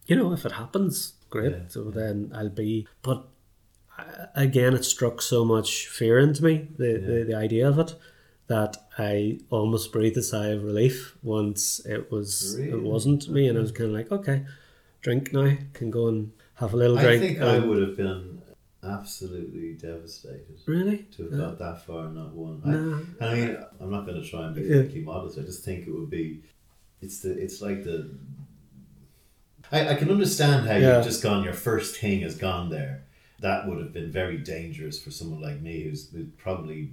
you 0.06 0.14
know 0.14 0.32
if 0.32 0.46
it 0.46 0.52
happens, 0.52 1.14
great. 1.32 1.52
Yeah, 1.52 1.68
So 1.68 1.90
then 1.90 2.30
I'll 2.34 2.48
be. 2.64 2.86
But 3.02 3.26
uh, 3.98 4.26
again, 4.36 4.74
it 4.74 4.84
struck 4.84 5.20
so 5.22 5.44
much 5.44 5.88
fear 5.88 6.18
into 6.18 6.44
me 6.44 6.54
the, 6.78 6.90
the 7.08 7.24
the 7.30 7.34
idea 7.46 7.68
of 7.68 7.78
it 7.78 7.94
that 8.48 8.76
I 8.98 9.38
almost 9.50 9.92
breathed 9.92 10.16
a 10.18 10.22
sigh 10.22 10.48
of 10.56 10.62
relief 10.62 11.16
once 11.22 11.80
it 11.86 12.10
was 12.10 12.56
Really? 12.58 12.70
it 12.72 12.82
wasn't 12.82 13.28
me, 13.28 13.48
and 13.48 13.56
I 13.58 13.62
was 13.62 13.72
kind 13.72 13.90
of 13.90 13.96
like, 13.96 14.10
okay, 14.12 14.44
drink 15.00 15.32
now, 15.32 15.56
can 15.72 15.90
go 15.90 16.08
and 16.08 16.32
have 16.54 16.74
a 16.74 16.76
little 16.76 16.98
I 16.98 17.02
drink. 17.02 17.22
I 17.22 17.26
think 17.26 17.40
I 17.40 17.56
um, 17.56 17.68
would 17.68 17.80
have 17.86 17.96
been 17.96 18.42
absolutely 18.84 19.74
devastated 19.74 20.58
really. 20.66 20.98
to 21.16 21.22
have 21.24 21.32
Yeah. 21.32 21.38
got 21.46 21.58
that 21.60 21.86
far 21.86 22.06
and 22.06 22.14
not 22.16 22.32
won. 22.34 22.60
I, 22.64 22.70
No. 22.70 23.06
I 23.26 23.34
mean, 23.34 23.56
I'm 23.80 23.90
not 23.90 24.06
going 24.06 24.20
to 24.22 24.28
try 24.28 24.46
and 24.46 24.54
be 24.54 24.62
Yeah. 24.62 24.82
fakely 24.82 25.04
modest. 25.04 25.38
I 25.38 25.42
just 25.42 25.64
think 25.64 25.86
it 25.86 25.92
would 25.92 26.10
be. 26.10 26.42
It's 27.00 27.20
the. 27.20 27.30
It's 27.44 27.60
like 27.62 27.84
the. 27.84 27.98
I, 29.72 29.88
I 29.90 29.94
can 29.94 30.10
understand 30.10 30.68
how 30.68 30.76
Yeah. 30.76 30.96
you've 30.96 31.04
just 31.06 31.22
gone. 31.22 31.42
Your 31.44 31.54
first 31.54 31.96
thing 31.98 32.20
has 32.20 32.36
gone 32.36 32.68
there. 32.70 33.04
That 33.40 33.66
would 33.66 33.78
have 33.78 33.92
been 33.92 34.12
very 34.12 34.36
dangerous 34.38 35.02
for 35.02 35.10
someone 35.10 35.40
like 35.40 35.60
me, 35.60 35.82
who's, 35.84 36.10
who's 36.10 36.28
probably 36.36 36.90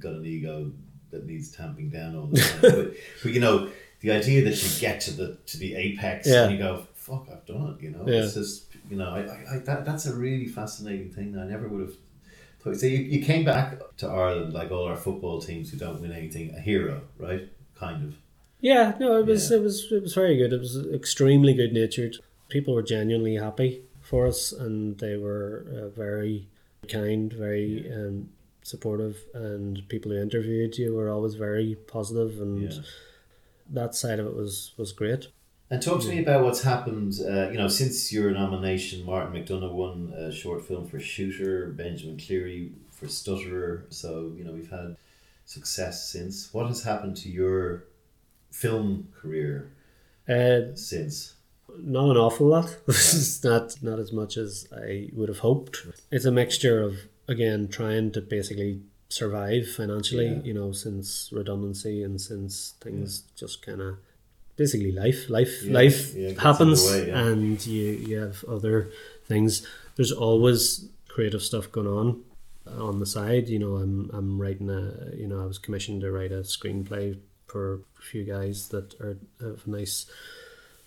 got 0.00 0.14
an 0.14 0.24
ego 0.26 0.72
that 1.10 1.26
needs 1.26 1.50
tamping 1.52 1.90
down 1.90 2.16
all 2.16 2.26
the 2.26 2.40
time. 2.40 2.60
but, 2.62 2.94
but 3.22 3.32
you 3.32 3.40
know, 3.40 3.68
the 4.00 4.10
idea 4.12 4.42
that 4.44 4.62
you 4.62 4.80
get 4.80 5.00
to 5.02 5.12
the 5.12 5.36
to 5.46 5.58
the 5.58 5.74
apex 5.74 6.26
Yeah. 6.26 6.44
and 6.44 6.52
you 6.52 6.58
go, 6.58 6.86
"Fuck, 6.94 7.28
I've 7.30 7.44
done 7.46 7.76
it," 7.78 7.84
you 7.84 7.90
know. 7.90 8.04
Yeah. 8.06 8.22
It's 8.22 8.34
just 8.34 8.64
you 8.90 8.96
know, 8.96 9.10
I, 9.10 9.20
I, 9.20 9.54
I 9.54 9.58
that 9.58 9.84
that's 9.84 10.06
a 10.06 10.14
really 10.16 10.46
fascinating 10.46 11.10
thing. 11.10 11.36
I 11.38 11.44
never 11.44 11.68
would 11.68 11.80
have. 11.82 11.94
thought. 12.60 12.76
So 12.76 12.86
you, 12.86 12.98
you 12.98 13.22
came 13.24 13.44
back 13.44 13.78
to 13.98 14.08
Ireland 14.08 14.54
like 14.54 14.70
all 14.70 14.86
our 14.86 14.96
football 14.96 15.40
teams 15.40 15.70
who 15.70 15.76
don't 15.76 16.00
win 16.00 16.12
anything, 16.12 16.54
a 16.56 16.60
hero, 16.60 17.02
right? 17.18 17.48
Kind 17.76 18.02
of. 18.04 18.14
Yeah, 18.60 18.94
no, 19.00 19.18
it 19.18 19.26
was 19.26 19.50
Yeah. 19.50 19.56
it 19.58 19.62
was 19.62 19.90
it 19.92 20.02
was 20.02 20.14
very 20.14 20.36
good. 20.36 20.52
It 20.52 20.60
was 20.60 20.76
extremely 20.92 21.54
good 21.54 21.72
natured. 21.72 22.16
People 22.48 22.74
were 22.74 22.82
genuinely 22.82 23.36
happy 23.36 23.82
for 24.00 24.26
us, 24.26 24.52
and 24.52 24.98
they 24.98 25.16
were 25.16 25.64
uh, 25.74 25.88
very 25.88 26.48
kind, 26.88 27.32
very 27.32 27.90
um, 27.92 28.28
supportive, 28.62 29.16
and 29.34 29.86
people 29.88 30.10
who 30.12 30.18
interviewed 30.18 30.76
you 30.78 30.94
were 30.94 31.08
always 31.08 31.34
very 31.34 31.76
positive, 31.86 32.40
and 32.40 32.62
Yeah. 32.72 32.80
that 33.72 33.94
side 33.94 34.18
of 34.20 34.26
it 34.26 34.34
was 34.34 34.72
was 34.76 34.92
great. 34.92 35.28
And 35.72 35.80
talk 35.80 36.00
to 36.02 36.08
me 36.08 36.18
about 36.20 36.42
what's 36.44 36.62
happened. 36.62 37.14
Uh, 37.24 37.48
you 37.50 37.56
know, 37.56 37.68
since 37.68 38.12
your 38.12 38.32
nomination, 38.32 39.04
Martin 39.06 39.32
McDonagh 39.32 39.72
won 39.72 40.12
a 40.16 40.32
short 40.32 40.66
film 40.66 40.88
for 40.88 40.98
Shooter, 40.98 41.68
Benjamin 41.68 42.18
Cleary 42.18 42.72
for 42.90 43.06
Stutterer. 43.06 43.84
So 43.90 44.32
you 44.36 44.42
know 44.44 44.52
we've 44.52 44.70
had 44.70 44.96
success 45.46 46.10
since. 46.10 46.52
What 46.52 46.66
has 46.66 46.82
happened 46.82 47.16
to 47.18 47.28
your 47.30 47.84
film 48.50 49.08
career 49.20 49.70
Uh, 50.28 50.74
since? 50.74 51.34
not 51.78 52.10
an 52.10 52.16
awful 52.16 52.46
lot. 52.48 52.76
It's 52.88 53.42
not 53.44 53.82
not 53.82 53.98
as 53.98 54.12
much 54.12 54.36
as 54.36 54.66
I 54.72 55.08
would 55.12 55.28
have 55.28 55.38
hoped. 55.38 55.86
It's 56.10 56.24
a 56.24 56.32
mixture 56.32 56.82
of 56.82 56.92
again 57.28 57.68
trying 57.68 58.10
to 58.12 58.20
basically 58.20 58.80
survive 59.08 59.68
financially. 59.68 60.26
Yeah. 60.28 60.42
You 60.48 60.54
know, 60.54 60.72
since 60.72 61.30
redundancy 61.32 62.02
and 62.02 62.20
since 62.20 62.74
things 62.80 63.22
just 63.36 63.62
kind 63.66 63.80
of 63.80 63.96
basically 64.56 64.92
life 64.92 65.30
life 65.30 65.62
Yeah, 65.62 65.72
life 65.82 66.14
yeah, 66.14 66.40
happens 66.42 66.80
way, 66.90 67.06
yeah. 67.08 67.26
and 67.26 67.64
you 67.66 67.86
you 68.08 68.16
have 68.18 68.44
other 68.44 68.90
things. 69.26 69.66
There's 69.96 70.12
always 70.12 70.88
creative 71.08 71.42
stuff 71.42 71.70
going 71.72 71.86
on 72.00 72.22
on 72.66 72.98
the 72.98 73.06
side. 73.06 73.48
You 73.48 73.58
know, 73.60 73.76
I'm 73.76 74.10
I'm 74.12 74.40
writing 74.42 74.68
a 74.70 75.14
you 75.16 75.28
know 75.28 75.40
I 75.44 75.46
was 75.46 75.58
commissioned 75.58 76.00
to 76.02 76.10
write 76.10 76.32
a 76.32 76.42
screenplay 76.42 77.18
for 77.50 77.80
a 77.98 78.02
few 78.02 78.24
guys 78.24 78.68
that 78.68 78.94
are 79.00 79.16
have 79.40 79.62
a 79.66 79.70
nice 79.70 80.06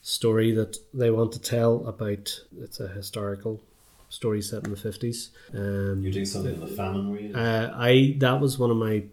story 0.01 0.51
that 0.53 0.77
they 0.93 1.11
want 1.11 1.31
to 1.33 1.39
tell 1.39 1.85
about. 1.87 2.41
It's 2.61 2.79
a 2.79 2.87
historical 2.87 3.61
story 4.09 4.41
set 4.41 4.63
in 4.65 4.71
the 4.71 4.77
fifties. 4.77 5.31
Um, 5.53 6.01
You're 6.03 6.11
doing 6.11 6.25
something 6.25 6.53
on 6.55 6.59
the 6.69 6.75
famine, 6.75 7.09
were 7.09 7.19
you? 7.19 7.33
uh, 7.35 7.71
I 7.75 8.15
that 8.19 8.39
was 8.39 8.57
one 8.59 8.71
of 8.71 8.77
my 8.77 9.03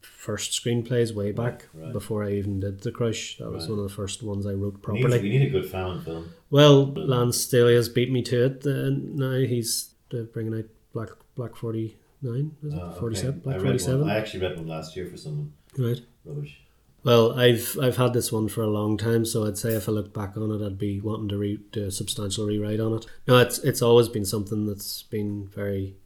first 0.00 0.52
screenplays 0.52 1.14
way 1.14 1.32
back 1.32 1.66
right. 1.74 1.92
before 1.92 2.24
I 2.24 2.32
even 2.32 2.60
did 2.60 2.80
the 2.80 2.92
Crush. 2.92 3.38
That 3.38 3.50
was 3.50 3.64
Right. 3.64 3.70
one 3.70 3.78
of 3.80 3.88
the 3.88 3.94
first 3.94 4.22
ones 4.22 4.46
I 4.46 4.52
wrote 4.52 4.74
we, 4.86 4.94
need, 4.94 5.02
properly. 5.02 5.20
we 5.22 5.28
need 5.30 5.46
a 5.48 5.50
good 5.50 5.70
famine 5.70 6.00
film. 6.02 6.30
Well, 6.50 6.92
Lance 6.92 7.46
Daly 7.46 7.74
has 7.74 7.88
beat 7.88 8.10
me 8.12 8.22
to 8.22 8.44
it. 8.46 8.66
Uh, 8.66 8.90
now 9.24 9.38
he's 9.46 9.90
bringing 10.32 10.54
out 10.58 10.66
Black 10.92 11.10
Black 11.36 11.56
Forty 11.56 11.96
Nine. 12.22 12.52
Is 12.62 12.72
it 12.74 12.78
Oh, 12.80 12.86
okay. 12.88 13.00
forty 13.00 13.16
seven? 13.16 13.40
I 13.40 13.42
Black 13.44 13.60
Forty. 13.60 13.78
Seven. 13.78 14.08
I 14.10 14.16
actually 14.18 14.40
read 14.46 14.56
one 14.56 14.68
last 14.68 14.94
year 14.96 15.06
for 15.10 15.16
someone. 15.16 15.52
Right. 15.76 16.00
Rubbish. 16.24 16.60
Well, 17.04 17.38
I've 17.38 17.78
I've 17.80 17.98
had 17.98 18.14
this 18.14 18.32
one 18.32 18.48
for 18.48 18.62
a 18.62 18.66
long 18.68 18.96
time, 18.96 19.26
so 19.26 19.46
I'd 19.46 19.58
say 19.58 19.74
if 19.74 19.88
I 19.88 19.92
look 19.92 20.14
back 20.14 20.36
on 20.38 20.50
it, 20.50 20.64
I'd 20.64 20.78
be 20.78 21.00
wanting 21.00 21.28
to 21.28 21.36
re- 21.36 21.60
do 21.70 21.84
a 21.84 21.90
substantial 21.90 22.46
rewrite 22.46 22.80
on 22.80 22.94
it. 22.94 23.06
No, 23.28 23.38
it's 23.38 23.58
it's 23.58 23.82
always 23.82 24.08
been 24.08 24.24
something 24.24 24.66
that's 24.66 25.02
been 25.02 25.46
very. 25.48 25.96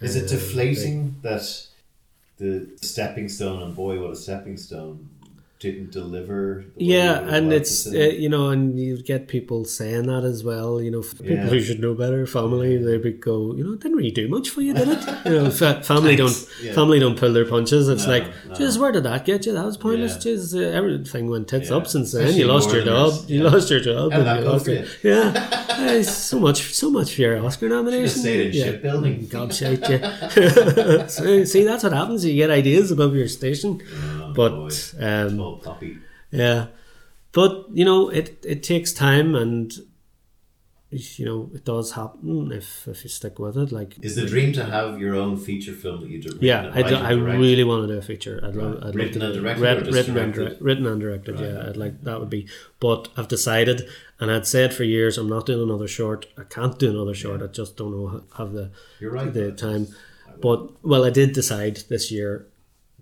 Is 0.00 0.16
it 0.16 0.24
uh, 0.24 0.28
deflating 0.28 1.14
that 1.22 1.68
the 2.38 2.68
stepping 2.82 3.28
stone 3.28 3.62
and 3.62 3.74
boy, 3.74 4.00
what 4.00 4.10
a 4.10 4.16
stepping 4.16 4.56
stone 4.56 5.08
didn't 5.66 5.90
deliver? 5.92 6.64
Yeah, 6.76 7.12
and 7.34 7.52
it's 7.52 7.86
it 7.86 7.94
uh, 8.14 8.14
you 8.22 8.28
know, 8.34 8.44
and 8.54 8.78
you 8.78 8.92
get 9.12 9.28
people 9.36 9.64
saying 9.64 10.04
that 10.12 10.24
as 10.32 10.38
well. 10.50 10.80
You 10.84 10.90
know, 10.94 11.02
people 11.02 11.26
Yeah. 11.36 11.46
who 11.52 11.60
should 11.66 11.80
know 11.80 11.94
better, 11.94 12.26
family, 12.26 12.76
they 12.88 12.98
would 13.04 13.20
go, 13.20 13.36
you 13.56 13.62
know, 13.64 13.72
it 13.76 13.80
didn't 13.80 13.96
really 14.00 14.10
do 14.22 14.28
much 14.36 14.46
for 14.50 14.60
you, 14.66 14.72
did 14.74 14.88
it? 14.88 15.02
You 15.26 15.32
know, 15.42 15.50
fa- 15.50 15.82
family 15.92 16.14
don't 16.22 16.38
Yeah. 16.62 16.72
family 16.80 16.98
don't 17.04 17.18
pull 17.22 17.32
their 17.32 17.44
punches. 17.54 17.88
It's 17.88 18.06
No, 18.06 18.12
like, 18.14 18.26
no. 18.48 18.54
Jesus, 18.58 18.78
where 18.78 18.92
did 18.92 19.04
that 19.04 19.24
get 19.24 19.46
you? 19.46 19.52
That 19.52 19.64
was 19.70 19.76
pointless. 19.76 20.14
Yeah. 20.14 20.20
Jesus, 20.26 20.54
uh, 20.54 20.58
everything 20.80 21.28
went 21.28 21.48
tits 21.48 21.70
Yeah. 21.70 21.76
up 21.76 21.86
since 21.86 22.12
then. 22.12 22.34
You 22.34 22.46
lost 22.46 22.72
your 22.72 22.84
job. 22.84 23.10
You 23.28 23.42
lost 23.50 23.70
your 23.70 23.80
job. 23.80 24.12
And 24.12 24.24
you 24.40 24.44
lost 24.50 24.64
for 24.66 24.70
your- 24.72 24.82
you? 24.82 24.86
Yeah, 25.12 25.62
Uh, 25.78 26.02
so 26.02 26.38
much, 26.40 26.58
so 26.74 26.90
much 26.90 27.14
for 27.14 27.20
your 27.22 27.44
Oscar 27.44 27.68
nomination. 27.68 28.18
stayed 28.24 28.46
in 28.46 28.52
yeah. 28.52 28.64
shipbuilding. 28.64 29.26
Gobshite 29.34 29.84
you. 29.92 31.44
see, 31.46 31.64
that's 31.64 31.82
what 31.84 31.92
happens. 31.92 32.24
You 32.24 32.34
get 32.34 32.50
ideas 32.50 32.90
above 32.90 33.14
your 33.14 33.28
station, 33.28 33.80
but 34.36 34.94
um, 35.00 35.60
yeah, 36.30 36.66
but 37.32 37.66
you 37.72 37.84
know, 37.84 38.08
it 38.10 38.44
it 38.46 38.62
takes 38.62 38.92
time, 38.92 39.34
and 39.34 39.72
you 40.90 41.24
know, 41.26 41.50
it 41.52 41.64
does 41.64 41.92
happen 41.92 42.52
if 42.52 42.86
if 42.86 43.02
you 43.02 43.10
stick 43.10 43.38
with 43.40 43.56
it. 43.58 43.72
Like, 43.72 43.96
Is 44.02 44.14
the 44.14 44.24
dream 44.26 44.52
to 44.52 44.64
have 44.64 45.00
your 45.00 45.16
own 45.16 45.36
feature 45.36 45.72
film 45.72 46.02
that 46.02 46.10
you 46.10 46.22
do? 46.22 46.38
yeah, 46.40 46.70
I, 46.72 46.82
do, 46.82 46.94
I 46.94 47.10
really 47.12 47.64
want 47.64 47.86
to 47.88 47.92
do 47.92 47.98
a 47.98 48.02
feature. 48.02 48.40
I'd 48.42 48.54
love, 48.54 48.74
Right. 48.76 48.84
I'd 48.84 48.94
Written 48.94 49.20
love 49.20 49.30
and 49.30 49.34
to 49.34 49.40
do- 49.40 49.56
directed 49.56 49.62
written 49.92 50.16
and 50.16 50.32
directed? 50.32 50.44
direct, 50.44 50.62
written 50.62 50.86
and 50.86 51.00
directed. 51.00 51.40
Right, 51.40 51.50
yeah. 51.50 51.68
I'd 51.68 51.76
like 51.76 52.02
that 52.04 52.20
would 52.20 52.30
be. 52.30 52.48
But 52.78 53.08
I've 53.16 53.28
decided, 53.28 53.82
and 54.20 54.30
I'd 54.30 54.46
said 54.46 54.72
for 54.72 54.84
years, 54.84 55.18
I'm 55.18 55.28
not 55.28 55.44
doing 55.46 55.62
another 55.68 55.88
short. 55.88 56.26
I 56.38 56.44
can't 56.44 56.78
do 56.78 56.88
another 56.90 57.14
short. 57.14 57.42
I 57.42 57.48
just 57.48 57.76
don't 57.76 57.90
know 57.90 58.22
have 58.38 58.52
the 58.52 58.70
You're 59.00 59.10
right. 59.10 59.32
the 59.32 59.50
time. 59.52 59.88
But 60.40 60.84
well, 60.84 61.04
I 61.04 61.10
did 61.10 61.32
decide 61.32 61.78
this 61.88 62.12
year 62.12 62.46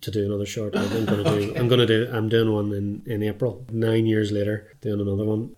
to 0.05 0.11
do 0.11 0.25
another 0.25 0.47
short. 0.47 0.77
I'm 0.77 0.89
going 0.89 1.07
to 1.07 1.25
do. 1.25 1.55
I'm 1.57 1.69
going 1.69 1.81
to 1.81 1.87
do. 1.87 2.09
I'm 2.13 2.29
doing 2.29 2.53
one 2.53 2.73
in 2.73 3.03
in 3.07 3.23
April. 3.23 3.65
Nine 3.71 4.07
years 4.07 4.31
later, 4.33 4.77
doing 4.81 5.01
another 5.01 5.25
one. 5.25 5.57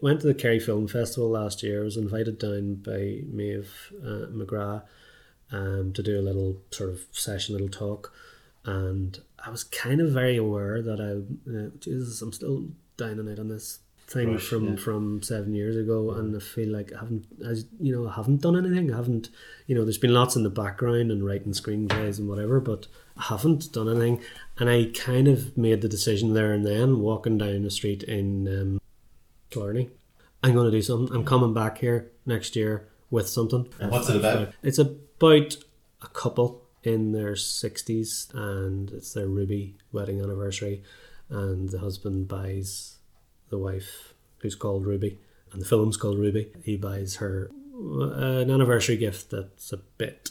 Went 0.00 0.20
to 0.22 0.26
the 0.26 0.34
Kerry 0.34 0.58
Film 0.58 0.88
Festival 0.88 1.28
last 1.28 1.62
year. 1.62 1.82
I 1.82 1.84
was 1.84 1.96
invited 1.96 2.38
down 2.38 2.76
by 2.76 3.22
Maeve 3.26 3.92
uh, 4.02 4.26
McGrath 4.32 4.82
um, 5.52 5.92
to 5.92 6.02
do 6.02 6.18
a 6.18 6.22
little 6.22 6.62
sort 6.70 6.90
of 6.90 7.00
session, 7.10 7.54
little 7.54 7.68
talk, 7.68 8.12
and 8.64 9.20
I 9.44 9.50
was 9.50 9.64
kind 9.64 10.00
of 10.00 10.10
very 10.10 10.36
aware 10.36 10.80
that 10.82 11.00
I, 11.00 11.10
uh, 11.50 11.70
Jesus, 11.78 12.22
I'm 12.22 12.32
still 12.32 12.68
dining 12.96 13.30
out 13.30 13.38
on 13.38 13.48
this 13.48 13.80
thing 14.10 14.32
Rush, 14.32 14.42
from 14.42 14.70
yeah. 14.70 14.76
from 14.76 15.22
seven 15.22 15.54
years 15.54 15.76
ago, 15.76 16.10
and 16.10 16.36
I 16.36 16.40
feel 16.40 16.68
like 16.68 16.92
I 16.92 17.00
haven't, 17.00 17.26
as 17.46 17.66
you 17.78 17.94
know, 17.94 18.08
I 18.08 18.14
haven't 18.14 18.42
done 18.42 18.56
anything. 18.56 18.92
I 18.92 18.96
haven't, 18.96 19.30
you 19.66 19.74
know, 19.74 19.84
there's 19.84 19.98
been 19.98 20.14
lots 20.14 20.36
in 20.36 20.42
the 20.42 20.50
background 20.50 21.10
and 21.10 21.24
writing 21.24 21.52
screenplays 21.52 22.18
and 22.18 22.28
whatever, 22.28 22.60
but 22.60 22.88
I 23.16 23.24
haven't 23.24 23.72
done 23.72 23.88
anything. 23.88 24.20
And 24.58 24.68
I 24.68 24.90
kind 24.94 25.28
of 25.28 25.56
made 25.56 25.80
the 25.80 25.88
decision 25.88 26.34
there 26.34 26.52
and 26.52 26.66
then, 26.66 26.98
walking 27.00 27.38
down 27.38 27.62
the 27.62 27.70
street 27.70 28.02
in 28.02 28.48
um, 28.48 28.80
Killarney. 29.50 29.90
I'm 30.42 30.54
going 30.54 30.66
to 30.66 30.76
do 30.76 30.82
something. 30.82 31.14
I'm 31.14 31.24
coming 31.24 31.54
back 31.54 31.78
here 31.78 32.10
next 32.26 32.56
year 32.56 32.88
with 33.10 33.28
something. 33.28 33.68
And 33.78 33.92
what's 33.92 34.08
it 34.08 34.16
about? 34.16 34.54
It's 34.62 34.78
about 34.78 35.56
a 36.02 36.08
couple 36.08 36.66
in 36.82 37.12
their 37.12 37.32
60s 37.32 38.32
and 38.34 38.90
it's 38.90 39.12
their 39.12 39.26
Ruby 39.28 39.76
wedding 39.92 40.22
anniversary 40.22 40.82
and 41.28 41.68
the 41.68 41.78
husband 41.78 42.26
buys 42.26 42.96
the 43.50 43.58
wife 43.58 44.14
who's 44.38 44.54
called 44.54 44.86
Ruby 44.86 45.18
and 45.52 45.60
the 45.60 45.66
film's 45.66 45.96
called 45.96 46.18
Ruby. 46.18 46.52
He 46.64 46.76
buys 46.76 47.16
her 47.16 47.50
uh, 47.74 48.40
an 48.40 48.50
anniversary 48.50 48.96
gift 48.96 49.30
that's 49.30 49.72
a 49.72 49.78
bit 49.98 50.30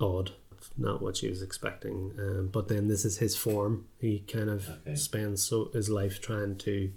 odd. 0.00 0.32
It's 0.56 0.70
Not 0.78 1.00
what 1.02 1.16
she 1.16 1.28
was 1.28 1.42
expecting, 1.42 2.12
um, 2.18 2.48
but 2.52 2.68
then 2.68 2.88
this 2.88 3.04
is 3.04 3.18
his 3.18 3.36
form. 3.36 3.86
He 3.98 4.20
kind 4.20 4.48
of 4.50 4.68
Okay. 4.68 4.94
spends 4.94 5.42
so 5.42 5.70
his 5.72 5.88
life 5.90 6.20
trying 6.20 6.56
to 6.58 6.90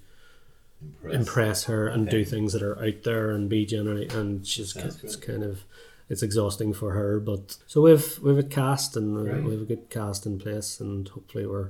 Impressed. 0.81 1.15
impress 1.15 1.63
her 1.65 1.87
and 1.87 2.09
do 2.09 2.25
things 2.25 2.51
that 2.51 2.61
are 2.61 2.77
out 2.83 3.03
there 3.03 3.31
and 3.31 3.47
be 3.49 3.65
generally 3.65 4.05
and 4.09 4.45
she's 4.45 4.73
Sounds 4.73 5.01
it's 5.01 5.15
kind 5.15 5.41
of 5.41 5.63
it's 6.09 6.21
exhausting 6.21 6.73
for 6.73 6.91
her 6.91 7.21
but 7.21 7.55
so 7.67 7.79
we've 7.81 8.19
we've 8.19 8.37
a 8.37 8.43
cast 8.43 8.97
and 8.97 9.17
uh, 9.17 9.31
Right. 9.31 9.43
we've 9.45 9.61
a 9.61 9.65
good 9.65 9.89
cast 9.89 10.25
in 10.25 10.39
place 10.39 10.81
and 10.81 11.07
hopefully 11.07 11.45
we're 11.47 11.69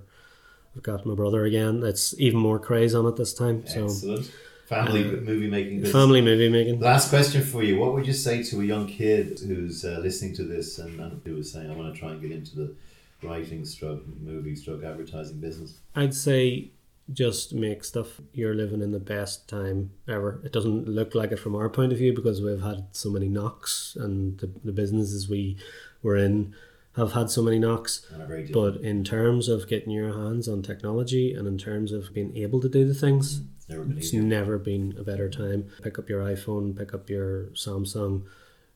we've 0.75 0.83
got 0.83 1.05
my 1.05 1.13
brother 1.15 1.45
again 1.45 1.83
it's 1.83 2.17
even 2.19 2.39
more 2.39 2.59
craze 2.59 2.93
on 2.95 3.05
it 3.05 3.15
this 3.15 3.33
time 3.33 3.65
so 3.67 3.85
Excellent. 3.85 4.31
Family 4.65 5.03
Uh, 5.03 5.21
movie 5.21 5.49
making 5.49 5.81
business. 5.81 5.91
family 5.91 6.21
movie 6.21 6.47
making 6.49 6.79
Last 6.79 7.09
question 7.09 7.41
for 7.43 7.61
you. 7.63 7.77
What 7.77 7.93
would 7.93 8.07
you 8.07 8.13
say 8.13 8.41
to 8.43 8.61
a 8.61 8.63
young 8.63 8.87
kid 8.87 9.39
who's 9.45 9.83
uh, 9.83 9.99
listening 10.01 10.33
to 10.35 10.43
this 10.45 10.79
and, 10.79 10.99
and 11.01 11.21
who 11.25 11.37
is 11.37 11.51
saying, 11.51 11.69
I 11.69 11.75
want 11.75 11.93
to 11.93 11.99
try 11.99 12.11
and 12.11 12.21
get 12.21 12.31
into 12.31 12.55
the 12.55 12.75
writing 13.21 13.65
stroke, 13.65 14.03
movie 14.21 14.55
stroke, 14.55 14.83
advertising 14.85 15.39
business? 15.41 15.79
I'd 15.95 16.13
say 16.15 16.71
just 17.11 17.53
make 17.53 17.83
stuff. 17.83 18.21
You're 18.33 18.55
living 18.55 18.81
in 18.81 18.91
the 18.93 18.99
best 18.99 19.49
time 19.49 19.91
ever. 20.07 20.39
It 20.45 20.53
doesn't 20.53 20.87
look 20.87 21.13
like 21.13 21.33
it 21.33 21.37
from 21.39 21.55
our 21.55 21.69
point 21.69 21.91
of 21.91 21.97
view 21.97 22.13
because 22.13 22.41
we've 22.41 22.61
had 22.61 22.85
so 22.93 23.09
many 23.11 23.27
knocks 23.27 23.97
and 23.99 24.39
the, 24.39 24.49
the 24.63 24.71
businesses 24.71 25.27
we 25.27 25.57
were 26.01 26.15
in 26.15 26.55
have 26.95 27.13
had 27.13 27.29
so 27.29 27.41
many 27.41 27.59
knocks. 27.59 28.05
And 28.13 28.21
a 28.21 28.25
very 28.25 28.45
different. 28.45 28.75
But 28.75 28.83
in 28.83 29.03
terms 29.03 29.49
of 29.49 29.67
getting 29.67 29.91
your 29.91 30.13
hands 30.13 30.47
on 30.47 30.61
technology 30.61 31.33
and 31.33 31.47
in 31.47 31.57
terms 31.57 31.91
of 31.91 32.13
being 32.13 32.35
able 32.37 32.61
to 32.61 32.69
do 32.69 32.85
the 32.87 32.93
things, 32.93 33.39
mm, 33.39 33.47
It's 33.57 33.69
never 33.69 33.83
been 33.83 33.97
it's 33.97 34.07
easier. 34.07 34.21
never 34.21 34.57
been 34.57 34.95
a 34.97 35.03
better 35.03 35.29
time. 35.29 35.69
Pick 35.81 35.97
up 35.97 36.09
your 36.09 36.21
iPhone, 36.21 36.77
pick 36.77 36.93
up 36.93 37.09
your 37.09 37.45
Samsung, 37.53 38.23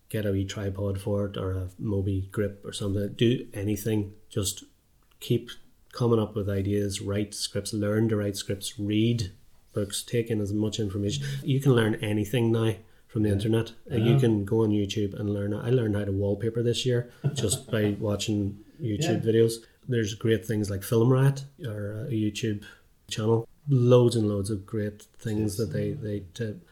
get 0.09 0.25
a 0.25 0.31
wee 0.31 0.45
tripod 0.45 0.99
for 0.99 1.25
it 1.25 1.37
or 1.37 1.51
a 1.51 1.69
Mobi 1.81 2.31
grip 2.31 2.61
or 2.65 2.73
something. 2.73 3.13
Do 3.13 3.45
anything. 3.53 4.13
Just 4.29 4.63
keep 5.19 5.49
coming 5.91 6.19
up 6.19 6.35
with 6.35 6.49
ideas, 6.49 7.01
write 7.01 7.33
scripts, 7.33 7.73
learn 7.73 8.07
to 8.09 8.15
write 8.15 8.37
scripts, 8.37 8.79
read 8.79 9.31
books, 9.73 10.01
take 10.03 10.29
in 10.29 10.41
as 10.41 10.53
much 10.53 10.79
information. 10.79 11.23
You 11.43 11.59
can 11.59 11.73
learn 11.73 11.95
anything 11.95 12.51
now 12.51 12.75
from 13.07 13.23
the 13.23 13.29
internet. 13.29 13.71
Uh, 13.91 13.95
You 13.95 14.19
can 14.19 14.45
go 14.45 14.63
on 14.63 14.69
YouTube 14.69 15.17
and 15.19 15.29
learn. 15.29 15.53
I 15.53 15.69
learned 15.69 15.95
how 15.95 16.05
to 16.05 16.11
wallpaper 16.11 16.61
this 16.61 16.85
year 16.85 17.09
just 17.33 17.71
by 17.71 17.95
watching 17.99 18.59
YouTube 18.81 19.23
videos. 19.25 19.53
There's 19.87 20.13
great 20.13 20.45
things 20.45 20.69
like 20.69 20.83
Film 20.83 21.09
Riot 21.11 21.45
or 21.65 22.05
a 22.09 22.11
YouTube 22.11 22.63
channel. 23.09 23.47
Loads 23.69 24.15
and 24.15 24.27
loads 24.29 24.49
of 24.49 24.65
great 24.65 25.03
things 25.19 25.57
that 25.57 25.71
they 25.73 25.91
they. 25.91 26.23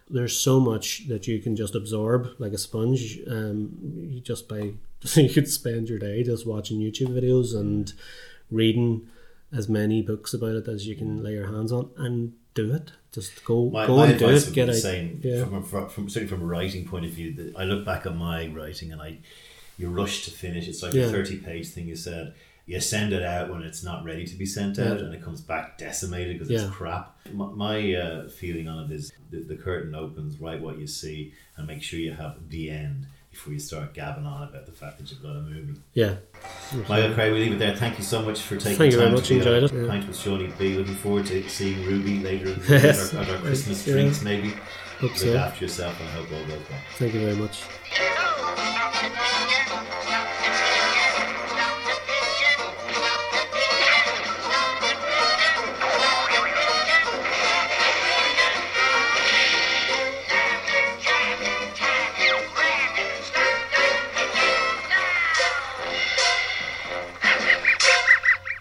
There's 0.09 0.37
so 0.37 0.59
much 0.59 1.07
that 1.09 1.27
you 1.27 1.39
can 1.41 1.55
just 1.55 1.75
absorb 1.75 2.29
like 2.39 2.53
a 2.53 2.57
sponge. 2.57 3.19
Um, 3.27 3.77
you 4.11 4.21
just 4.21 4.47
by 4.47 4.73
you 5.15 5.29
could 5.29 5.49
spend 5.49 5.89
your 5.89 5.99
day 5.99 6.23
just 6.23 6.47
watching 6.47 6.79
YouTube 6.79 7.09
videos 7.09 7.53
and 7.55 7.91
reading 8.51 9.07
as 9.53 9.67
many 9.67 10.01
books 10.01 10.33
about 10.33 10.55
it 10.55 10.67
as 10.67 10.87
you 10.87 10.95
can 10.95 11.21
lay 11.23 11.33
your 11.33 11.47
hands 11.47 11.71
on 11.71 11.89
and 11.97 12.33
do 12.55 12.73
it. 12.73 12.91
Just 13.11 13.45
go 13.45 13.69
My, 13.69 13.85
go 13.85 13.97
my 13.97 14.07
and 14.07 14.19
do 14.19 14.27
it. 14.29 14.51
Get 14.53 14.65
the 14.65 14.73
same 14.73 15.21
yeah. 15.23 15.43
from, 15.43 15.53
a, 15.55 15.61
from, 15.61 15.87
from 15.89 16.09
certainly 16.09 16.27
from 16.29 16.41
a 16.41 16.45
writing 16.45 16.85
point 16.87 17.05
of 17.05 17.11
view. 17.11 17.33
That 17.33 17.55
I 17.55 17.63
look 17.65 17.85
back 17.85 18.05
on 18.07 18.17
my 18.17 18.47
writing 18.47 18.91
and 18.91 19.01
I, 19.01 19.19
you 19.77 19.89
rush 19.89 20.25
to 20.25 20.31
finish. 20.31 20.67
It's 20.67 20.81
like 20.81 20.93
Yeah. 20.93 21.03
a 21.03 21.09
thirty-page 21.09 21.69
thing. 21.69 21.87
You 21.87 21.95
said 21.95 22.33
you 22.65 22.79
send 22.81 23.13
it 23.13 23.21
out 23.21 23.51
when 23.51 23.61
it's 23.61 23.83
not 23.83 24.03
ready 24.03 24.25
to 24.25 24.35
be 24.35 24.45
sent 24.45 24.79
out, 24.79 24.99
and 24.99 25.13
it 25.13 25.21
comes 25.21 25.39
back 25.39 25.77
decimated 25.77 26.39
because 26.39 26.49
it's 26.49 26.73
crap. 26.73 27.15
My, 27.31 27.45
my 27.45 27.93
uh, 27.93 28.27
feeling 28.29 28.67
on 28.67 28.85
it 28.85 28.91
is 28.91 29.11
the, 29.29 29.43
the 29.43 29.55
curtain 29.55 29.93
opens, 29.93 30.41
write 30.41 30.61
what 30.61 30.79
you 30.79 30.87
see, 30.87 31.31
and 31.57 31.67
make 31.67 31.83
sure 31.83 31.99
you 31.99 32.13
have 32.13 32.49
the 32.49 32.71
end 32.71 33.05
before 33.35 33.51
you 33.51 33.59
start 33.59 33.93
gabbing 33.93 34.25
on 34.25 34.43
about 34.47 34.65
the 34.65 34.71
fact 34.71 34.97
that 34.97 35.11
you've 35.11 35.21
got 35.21 35.35
a 35.35 35.41
movie. 35.41 35.77
Yeah. 35.93 36.15
Michael 36.87 37.13
Creagh, 37.13 37.33
we 37.33 37.39
leave 37.41 37.51
it 37.51 37.59
there. 37.59 37.75
Thank 37.75 37.97
you 37.97 38.03
so 38.05 38.21
much 38.21 38.39
for 38.39 38.55
taking 38.55 38.77
Thank 38.77 38.93
you 38.93 38.97
time 38.99 39.07
very 39.07 39.15
much, 39.17 39.27
to 39.27 39.33
be 39.33 39.37
enjoyed 39.39 39.63
on 39.63 39.69
it, 39.77 39.81
yeah. 39.83 39.87
Pint 39.89 40.07
with 40.07 40.15
Seaniebee. 40.15 40.77
Looking 40.77 40.95
forward 40.95 41.25
to 41.25 41.49
seeing 41.49 41.85
Ruby 41.85 42.19
later 42.19 42.53
at, 42.53 42.69
Yes. 42.69 43.13
our, 43.13 43.23
at 43.23 43.29
our 43.29 43.37
Christmas 43.39 43.85
Yeah. 43.85 43.93
drinks, 43.95 44.21
maybe. 44.21 44.51
Hope 44.99 45.01
Look 45.11 45.17
so. 45.17 45.35
after 45.35 45.65
yourself 45.65 45.99
and 45.99 46.07
I 46.07 46.11
hope 46.13 46.31
all 46.31 46.45
goes 46.47 46.69
well. 46.69 46.79
Thank 46.97 47.13
you 47.13 47.19
very 47.19 47.35
much. 47.35 49.21